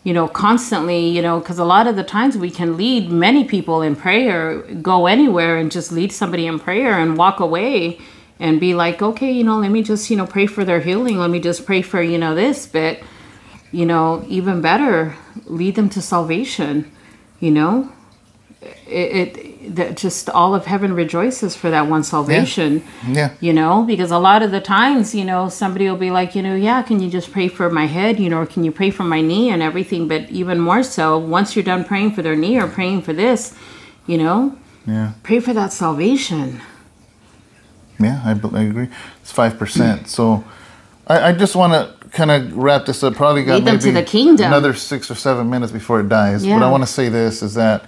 you 0.02 0.12
know 0.12 0.26
constantly 0.26 1.02
you 1.16 1.22
know 1.22 1.38
because 1.38 1.60
a 1.60 1.68
lot 1.74 1.86
of 1.86 1.94
the 1.94 2.06
times 2.16 2.36
we 2.36 2.50
can 2.50 2.76
lead 2.76 3.02
many 3.26 3.44
people 3.44 3.82
in 3.82 3.94
prayer 3.94 4.58
go 4.90 5.06
anywhere 5.06 5.56
and 5.60 5.70
just 5.70 5.92
lead 5.92 6.10
somebody 6.10 6.44
in 6.52 6.58
prayer 6.58 6.98
and 6.98 7.16
walk 7.16 7.38
away 7.38 8.00
and 8.42 8.58
be 8.60 8.74
like 8.84 8.98
okay 9.08 9.30
you 9.38 9.44
know 9.44 9.56
let 9.64 9.70
me 9.70 9.82
just 9.82 10.10
you 10.10 10.16
know 10.18 10.26
pray 10.26 10.46
for 10.54 10.64
their 10.64 10.80
healing. 10.88 11.16
Let 11.24 11.30
me 11.30 11.40
just 11.40 11.60
pray 11.64 11.80
for 11.90 12.00
you 12.12 12.18
know 12.18 12.34
this. 12.34 12.58
But 12.66 12.94
you 13.78 13.86
know 13.90 14.06
even 14.28 14.60
better 14.60 15.14
lead 15.46 15.74
them 15.76 15.88
to 15.96 16.00
salvation 16.02 16.74
you 17.40 17.50
know? 17.58 17.74
It, 18.86 19.08
it 19.20 19.74
that 19.76 19.96
just 19.96 20.28
all 20.30 20.54
of 20.54 20.66
heaven 20.66 20.92
rejoices 20.94 21.56
for 21.56 21.68
that 21.70 21.86
one 21.88 22.04
salvation 22.04 22.82
Yeah. 23.18 23.30
you 23.40 23.52
know? 23.52 23.84
Because 23.92 24.10
a 24.12 24.18
lot 24.18 24.42
of 24.42 24.50
the 24.50 24.60
times 24.60 25.14
you 25.14 25.24
know 25.24 25.48
somebody 25.48 25.88
will 25.88 25.96
be 26.08 26.10
like 26.10 26.34
you 26.36 26.42
know 26.46 26.54
yeah 26.68 26.82
can 26.82 27.00
you 27.02 27.08
just 27.18 27.32
pray 27.32 27.48
for 27.48 27.70
my 27.70 27.86
head 27.86 28.20
you 28.20 28.28
know 28.30 28.40
or 28.42 28.46
can 28.46 28.62
you 28.64 28.72
pray 28.80 28.90
for 28.90 29.04
my 29.04 29.20
knee 29.20 29.50
and 29.50 29.62
everything? 29.62 30.08
But 30.08 30.22
even 30.30 30.58
more 30.60 30.82
so 30.82 31.04
once 31.18 31.48
you're 31.56 31.64
done 31.72 31.84
praying 31.84 32.12
for 32.14 32.22
their 32.22 32.36
knee 32.36 32.58
or 32.62 32.68
praying 32.78 33.02
for 33.02 33.12
this 33.12 33.54
you 34.06 34.18
know? 34.18 34.38
Yeah. 34.86 35.12
pray 35.22 35.38
for 35.40 35.52
that 35.54 35.72
salvation 35.72 36.60
Yeah, 38.04 38.20
I, 38.24 38.30
I 38.30 38.62
agree. 38.62 38.88
It's 39.20 39.32
five 39.32 39.58
percent. 39.58 40.02
Hmm. 40.02 40.06
So 40.06 40.44
I, 41.06 41.28
I 41.28 41.32
just 41.32 41.56
want 41.56 41.72
to 41.72 42.08
kind 42.10 42.30
of 42.30 42.56
wrap 42.56 42.86
this 42.86 43.02
up. 43.02 43.14
Probably 43.14 43.44
got 43.44 43.56
Lead 43.56 43.64
them 43.64 43.78
to 43.78 43.86
maybe 43.86 44.00
the 44.00 44.06
kingdom. 44.06 44.46
another 44.46 44.74
six 44.74 45.10
or 45.10 45.14
seven 45.14 45.50
minutes 45.50 45.72
before 45.72 46.00
it 46.00 46.08
dies. 46.08 46.44
But 46.44 46.62
I 46.62 46.70
want 46.70 46.82
to 46.82 46.86
say 46.86 47.08
this 47.08 47.42
is 47.42 47.54
that 47.54 47.84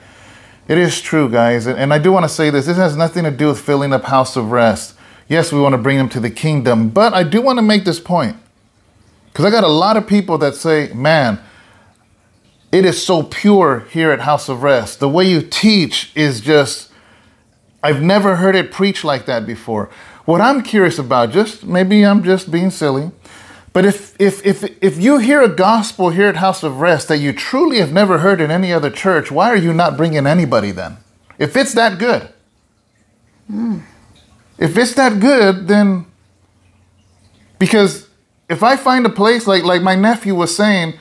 it 0.67 0.79
is 0.79 1.01
true, 1.01 1.29
guys, 1.29 1.67
and, 1.67 1.79
and 1.79 1.93
I 1.93 1.99
do 1.99 2.11
want 2.11 2.25
to 2.25 2.29
say 2.29 2.51
this. 2.51 2.67
This 2.67 2.77
has 2.77 2.97
nothing 2.97 3.25
to 3.25 3.31
do 3.31 3.49
with 3.49 3.61
filling 3.61 3.93
up 3.93 4.05
house 4.05 4.37
of 4.37 4.51
rest. 4.51 4.95
Yes, 5.29 5.53
we 5.53 5.61
want 5.61 5.75
to 5.75 5.79
bring 5.79 5.99
them 5.99 6.09
to 6.11 6.21
the 6.21 6.31
kingdom, 6.31 6.89
but 6.91 7.15
I 7.15 7.23
do 7.23 7.41
want 7.41 7.59
to 7.59 7.63
make 7.63 7.85
this 7.85 8.01
point 8.01 8.37
because 9.27 9.45
I 9.45 9.51
got 9.51 9.65
a 9.65 9.69
lot 9.69 9.97
of 9.97 10.07
people 10.07 10.39
that 10.39 10.55
say, 10.55 10.93
"Man." 10.95 11.41
It 12.73 12.85
is 12.85 13.01
so 13.01 13.23
pure 13.23 13.87
here 13.91 14.11
at 14.11 14.23
House 14.23 14.49
of 14.49 14.65
Rest. 14.65 14.99
The 14.99 15.09
way 15.09 15.25
you 15.25 15.43
teach 15.43 16.11
is 16.17 16.41
just 16.41 16.91
I've 17.85 18.01
never 18.01 18.37
heard 18.37 18.57
it 18.57 18.73
preached 18.73 19.05
like 19.05 19.27
that 19.27 19.45
before. 19.47 19.91
What 20.25 20.41
I'm 20.41 20.63
curious 20.63 20.99
about, 20.99 21.33
just 21.33 21.65
maybe 21.65 22.03
I'm 22.03 22.25
just 22.25 22.51
being 22.51 22.71
silly, 22.71 23.11
but 23.75 23.85
if 23.85 24.19
if 24.19 24.45
if 24.47 24.65
if 24.83 24.99
you 24.99 25.19
hear 25.19 25.43
a 25.43 25.51
gospel 25.51 26.09
here 26.09 26.27
at 26.29 26.37
House 26.37 26.63
of 26.63 26.81
Rest 26.81 27.09
that 27.09 27.19
you 27.19 27.35
truly 27.35 27.81
have 27.81 27.93
never 27.93 28.19
heard 28.19 28.41
in 28.41 28.51
any 28.51 28.73
other 28.73 28.89
church, 28.89 29.31
why 29.31 29.51
are 29.51 29.57
you 29.57 29.75
not 29.75 29.99
bringing 29.99 30.27
anybody 30.27 30.71
then? 30.71 30.97
If 31.39 31.59
it's 31.59 31.75
that 31.75 31.99
good, 31.99 32.31
if 34.59 34.79
it's 34.79 34.95
that 34.95 35.21
good, 35.21 35.69
then 35.69 36.07
because 37.59 38.09
if 38.49 38.63
I 38.63 38.77
find 38.77 39.05
a 39.05 39.11
place 39.11 39.47
like 39.47 39.63
like 39.63 39.83
my 39.83 39.95
nephew 39.95 40.35
was 40.35 40.57
saying, 40.57 40.95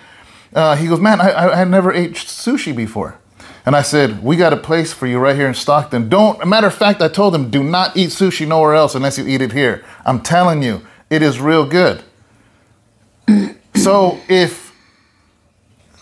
uh, 0.54 0.76
he 0.76 0.88
goes, 0.88 1.00
man, 1.00 1.22
I, 1.22 1.30
I, 1.30 1.62
I 1.62 1.64
never 1.64 1.94
ate 1.94 2.16
sushi 2.16 2.76
before. 2.76 3.20
And 3.66 3.76
I 3.76 3.82
said, 3.82 4.22
we 4.24 4.36
got 4.36 4.52
a 4.52 4.58
place 4.58 4.92
for 4.92 5.08
you 5.08 5.20
right 5.20 5.36
here 5.36 5.48
in 5.48 5.54
Stockton. 5.54 6.10
Don't, 6.10 6.42
a 6.42 6.46
matter 6.46 6.68
of 6.68 6.74
fact, 6.74 7.02
I 7.02 7.08
told 7.08 7.34
him, 7.34 7.50
do 7.50 7.64
not 7.64 7.96
eat 7.96 8.10
sushi 8.10 8.46
nowhere 8.46 8.74
else 8.74 8.94
unless 8.94 9.18
you 9.18 9.26
eat 9.26 9.42
it 9.42 9.54
here. 9.54 9.86
I'm 10.06 10.22
telling 10.22 10.62
you, 10.62 10.86
it 11.10 11.22
is 11.22 11.40
real 11.40 11.66
good. 11.66 12.04
so 13.76 14.20
if 14.28 14.74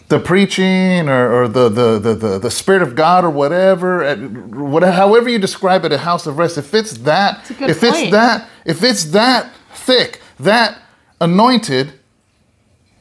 the 0.07 0.20
preaching 0.20 1.07
or, 1.07 1.43
or 1.43 1.47
the, 1.47 1.70
the, 1.70 1.99
the, 1.99 2.16
the, 2.16 2.39
the 2.39 2.51
spirit 2.51 2.82
of 2.82 2.95
God 2.95 3.24
or 3.24 3.30
whatever, 3.30 4.16
whatever, 4.16 4.91
however 4.91 5.30
you 5.30 5.38
describe 5.38 5.86
it, 5.86 5.91
a 5.91 5.99
house 5.99 6.26
of 6.26 6.38
rest, 6.38 6.57
if 6.57 6.74
it's 6.74 6.97
that, 6.99 7.49
if 7.62 7.84
it's 7.84 8.12
that, 8.12 8.49
if 8.66 8.84
it's 8.84 9.05
that 9.05 9.53
thick, 9.74 10.20
that 10.39 10.82
anointed, 11.22 11.93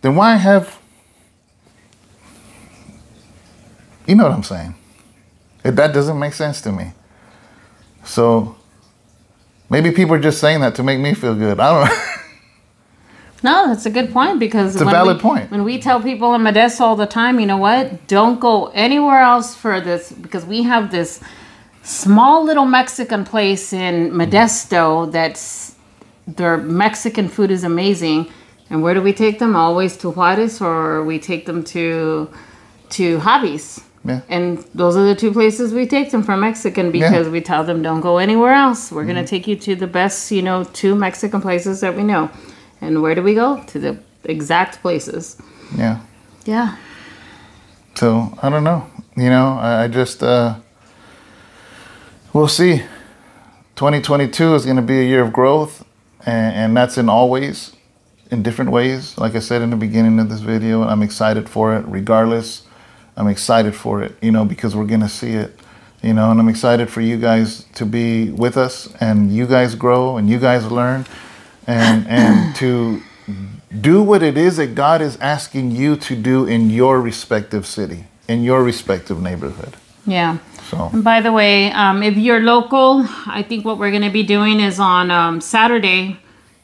then 0.03 0.15
why 0.15 0.37
have 0.37 0.80
you 4.11 4.17
know 4.17 4.25
what 4.25 4.33
I'm 4.33 4.43
saying? 4.43 4.75
It, 5.63 5.77
that 5.77 5.95
doesn't 5.95 6.19
make 6.19 6.35
sense 6.35 6.61
to 6.63 6.73
me. 6.73 6.93
So 8.05 8.57
maybe 9.71 9.93
people 9.93 10.15
are 10.17 10.21
just 10.21 10.41
saying 10.41 10.61
that 10.63 10.75
to 10.75 10.83
make 10.83 10.99
me 10.99 11.15
feel 11.15 11.37
good. 11.37 11.61
I 11.61 11.73
don't 11.73 11.89
know. 11.89 12.05
No, 13.43 13.69
that's 13.69 13.87
a 13.87 13.91
good 13.91 14.13
point 14.13 14.39
because 14.39 14.75
It's 14.75 14.83
a 14.83 14.85
when 14.85 14.93
valid 14.93 15.17
we, 15.17 15.23
point. 15.23 15.51
When 15.51 15.65
we 15.65 15.79
tell 15.79 16.03
people 16.03 16.35
in 16.35 16.43
Modesto 16.43 16.83
all 16.83 16.95
the 16.95 17.07
time, 17.07 17.41
you 17.41 17.47
know 17.47 17.57
what? 17.57 18.07
Don't 18.07 18.39
go 18.39 18.67
anywhere 18.75 19.21
else 19.21 19.55
for 19.55 19.81
this 19.81 20.13
because 20.13 20.45
we 20.45 20.63
have 20.65 20.91
this 20.91 21.23
small 21.83 22.45
little 22.45 22.67
Mexican 22.67 23.25
place 23.25 23.73
in 23.73 24.11
Modesto 24.11 25.11
that's 25.11 25.75
their 26.27 26.59
Mexican 26.59 27.31
food 27.31 27.51
is 27.51 27.65
amazing. 27.65 28.31
And 28.69 28.83
where 28.83 28.93
do 28.93 29.01
we 29.01 29.15
take 29.15 29.39
them? 29.39 29.57
Always 29.57 29.97
to 29.99 30.11
Juarez 30.11 30.61
or 30.61 31.03
we 31.03 31.19
take 31.19 31.47
them 31.47 31.65
to 31.73 32.29
to 32.91 33.21
Hobbies. 33.21 33.81
Yeah. 34.05 34.23
And 34.31 34.59
those 34.75 34.97
are 34.97 35.05
the 35.05 35.15
two 35.15 35.31
places 35.33 35.75
we 35.75 35.87
take 35.87 36.11
them 36.11 36.23
for 36.23 36.37
Mexican 36.37 36.91
because 36.91 37.29
we 37.29 37.41
tell 37.43 37.65
them 37.65 37.83
don't 37.83 38.01
go 38.01 38.17
anywhere 38.19 38.53
else. 38.55 38.91
We're 38.91 39.03
Mm-hmm. 39.03 39.09
gonna 39.09 39.27
take 39.27 39.47
you 39.47 39.57
to 39.57 39.77
the 39.77 39.87
best, 39.87 40.31
you 40.31 40.41
know, 40.43 40.65
two 40.65 40.95
Mexican 40.95 41.41
places 41.43 41.81
that 41.83 41.95
we 41.97 42.03
know. 42.03 42.31
And 42.81 43.03
where 43.03 43.15
do 43.15 43.23
we 43.23 43.35
go? 43.35 43.63
To 43.69 43.79
the 43.79 43.99
exact 44.25 44.81
places. 44.81 45.37
yeah. 45.77 46.01
Yeah. 46.47 46.77
So 47.95 48.33
I 48.43 48.49
don't 48.49 48.65
know. 48.65 48.87
You 49.17 49.29
know, 49.29 49.59
I, 49.61 49.85
I 49.85 49.89
just 49.89 50.23
uh 50.23 50.55
we'll 52.33 52.49
see. 52.49 52.83
2022 53.77 54.55
is 54.55 54.65
going 54.65 54.77
to 54.77 54.83
be 54.83 55.01
a 55.01 55.05
year 55.05 55.23
of 55.23 55.33
growth, 55.33 55.85
and, 56.27 56.55
and 56.55 56.77
that's 56.77 56.99
in 56.99 57.09
all 57.09 57.31
ways, 57.31 57.75
in 58.31 58.43
different 58.43 58.71
ways. 58.71 59.17
Like 59.17 59.35
I 59.35 59.39
said 59.39 59.63
in 59.63 59.71
the 59.71 59.77
beginning 59.77 60.19
of 60.21 60.29
this 60.29 60.41
video, 60.41 60.83
I'm 60.83 61.03
excited 61.03 61.49
for 61.49 61.75
it. 61.75 61.85
Regardless, 61.87 62.63
I'm 63.17 63.29
excited 63.29 63.75
for 63.75 64.03
it. 64.03 64.17
You 64.23 64.31
know, 64.31 64.45
because 64.45 64.75
we're 64.75 64.87
going 64.87 65.01
to 65.01 65.09
see 65.09 65.33
it. 65.33 65.59
You 66.03 66.15
know, 66.15 66.31
and 66.31 66.41
I'm 66.41 66.49
excited 66.49 66.89
for 66.89 67.03
you 67.03 67.19
guys 67.19 67.65
to 67.75 67.85
be 67.85 68.31
with 68.31 68.57
us, 68.57 68.89
and 69.01 69.35
you 69.35 69.47
guys 69.47 69.75
grow, 69.75 70.17
and 70.17 70.31
you 70.31 70.39
guys 70.39 70.71
learn, 70.71 71.05
and 71.67 72.07
and 72.09 72.57
to 72.63 73.03
do 73.81 74.03
what 74.03 74.23
it 74.23 74.37
is 74.37 74.57
that 74.57 74.75
God 74.75 75.01
is 75.03 75.17
asking 75.21 75.71
you 75.73 75.97
to 75.97 76.17
do 76.17 76.47
in 76.47 76.71
your 76.71 77.01
respective 77.01 77.67
city, 77.67 78.05
in 78.29 78.43
your 78.43 78.63
respective 78.63 79.21
neighborhood. 79.21 79.77
Yeah. 80.07 80.39
So, 80.69 80.91
And 80.93 81.05
by 81.05 81.21
the 81.21 81.33
way, 81.33 81.71
um, 81.73 82.03
if 82.03 82.17
you're 82.17 82.41
local, 82.41 83.05
I 83.27 83.45
think 83.47 83.65
what 83.65 83.79
we're 83.79 83.91
going 83.91 84.03
to 84.03 84.11
be 84.11 84.23
doing 84.23 84.61
is 84.61 84.79
on 84.81 85.11
um, 85.11 85.41
Saturday, 85.41 86.19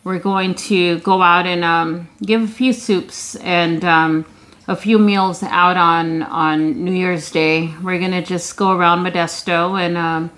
we're 0.04 0.18
going 0.18 0.54
to 0.54 1.00
go 1.00 1.22
out 1.22 1.46
and 1.46 1.64
um, 1.64 2.08
give 2.22 2.42
a 2.42 2.46
few 2.46 2.72
soups 2.72 3.34
and 3.36 3.84
um, 3.84 4.24
a 4.68 4.76
few 4.76 4.98
meals 4.98 5.42
out 5.42 5.76
on, 5.76 6.22
on 6.24 6.84
New 6.84 6.92
Year's 6.92 7.30
Day. 7.30 7.72
We're 7.82 7.98
going 7.98 8.12
to 8.12 8.22
just 8.22 8.56
go 8.56 8.72
around 8.72 9.04
Modesto 9.04 9.80
and, 9.80 9.96
um, 9.96 10.30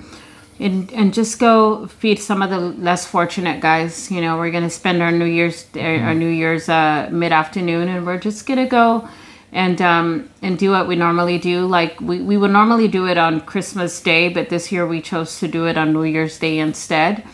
and, 0.58 0.92
and 0.92 1.14
just 1.14 1.38
go 1.38 1.86
feed 1.86 2.18
some 2.18 2.42
of 2.42 2.50
the 2.50 2.58
less 2.58 3.06
fortunate 3.06 3.60
guys. 3.60 4.10
You 4.10 4.20
know, 4.20 4.36
we're 4.36 4.50
going 4.50 4.64
to 4.64 4.70
spend 4.70 5.02
our 5.02 5.12
New 5.12 5.24
Year's, 5.24 5.66
our 5.76 6.14
New 6.14 6.28
Year's 6.28 6.68
uh, 6.68 7.08
mid 7.10 7.32
afternoon 7.32 7.88
and 7.88 8.04
we're 8.04 8.18
just 8.18 8.46
going 8.46 8.58
to 8.58 8.66
go 8.66 9.08
and 9.52 9.80
um, 9.80 10.28
and 10.42 10.58
do 10.58 10.70
what 10.72 10.86
we 10.86 10.96
normally 10.96 11.38
do. 11.38 11.66
Like 11.66 12.00
we, 12.00 12.20
we 12.20 12.36
would 12.36 12.50
normally 12.50 12.88
do 12.88 13.06
it 13.06 13.16
on 13.16 13.40
Christmas 13.40 14.00
Day, 14.00 14.28
but 14.28 14.50
this 14.50 14.70
year 14.70 14.86
we 14.86 15.00
chose 15.00 15.38
to 15.40 15.48
do 15.48 15.66
it 15.66 15.78
on 15.78 15.92
New 15.92 16.04
Year's 16.04 16.38
Day 16.38 16.58
instead. 16.58 17.24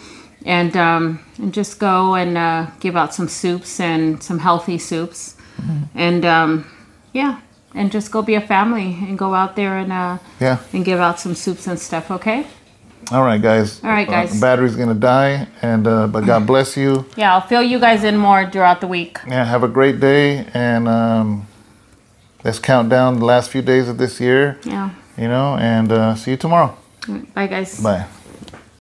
And 0.46 0.76
um, 0.76 1.24
and 1.38 1.54
just 1.54 1.78
go 1.78 2.14
and 2.14 2.36
uh, 2.36 2.66
give 2.78 2.96
out 2.96 3.14
some 3.14 3.28
soups 3.28 3.80
and 3.80 4.22
some 4.22 4.38
healthy 4.38 4.76
soups, 4.76 5.36
and 5.94 6.24
um, 6.24 6.66
yeah, 7.14 7.40
and 7.74 7.90
just 7.90 8.10
go 8.10 8.20
be 8.20 8.34
a 8.34 8.40
family 8.40 8.98
and 9.00 9.16
go 9.16 9.34
out 9.34 9.56
there 9.56 9.78
and 9.78 9.90
uh, 9.90 10.18
yeah. 10.40 10.58
and 10.74 10.84
give 10.84 11.00
out 11.00 11.18
some 11.18 11.34
soups 11.34 11.66
and 11.66 11.78
stuff. 11.78 12.10
Okay? 12.10 12.46
All 13.10 13.22
right, 13.22 13.40
guys. 13.40 13.82
All 13.82 13.90
right, 13.90 14.08
guys. 14.08 14.36
Uh, 14.36 14.40
battery's 14.40 14.76
gonna 14.76 14.94
die, 14.94 15.46
and 15.62 15.86
uh, 15.86 16.06
but 16.08 16.26
God 16.26 16.46
bless 16.52 16.76
you. 16.76 17.06
Yeah, 17.16 17.34
I'll 17.34 17.46
fill 17.46 17.62
you 17.62 17.78
guys 17.78 18.04
in 18.04 18.16
more 18.18 18.50
throughout 18.50 18.80
the 18.80 18.86
week. 18.86 19.18
Yeah, 19.26 19.44
have 19.44 19.62
a 19.62 19.68
great 19.68 20.00
day, 20.00 20.46
and 20.52 20.88
um, 20.88 21.46
let's 22.42 22.58
count 22.58 22.90
down 22.90 23.20
the 23.20 23.24
last 23.24 23.50
few 23.50 23.62
days 23.62 23.88
of 23.88 23.96
this 23.96 24.20
year. 24.20 24.58
Yeah. 24.64 24.90
You 25.16 25.28
know, 25.28 25.56
and 25.56 25.92
uh, 25.92 26.14
see 26.16 26.32
you 26.32 26.36
tomorrow. 26.36 26.76
Bye, 27.34 27.46
guys. 27.46 27.80
Bye. 27.80 28.06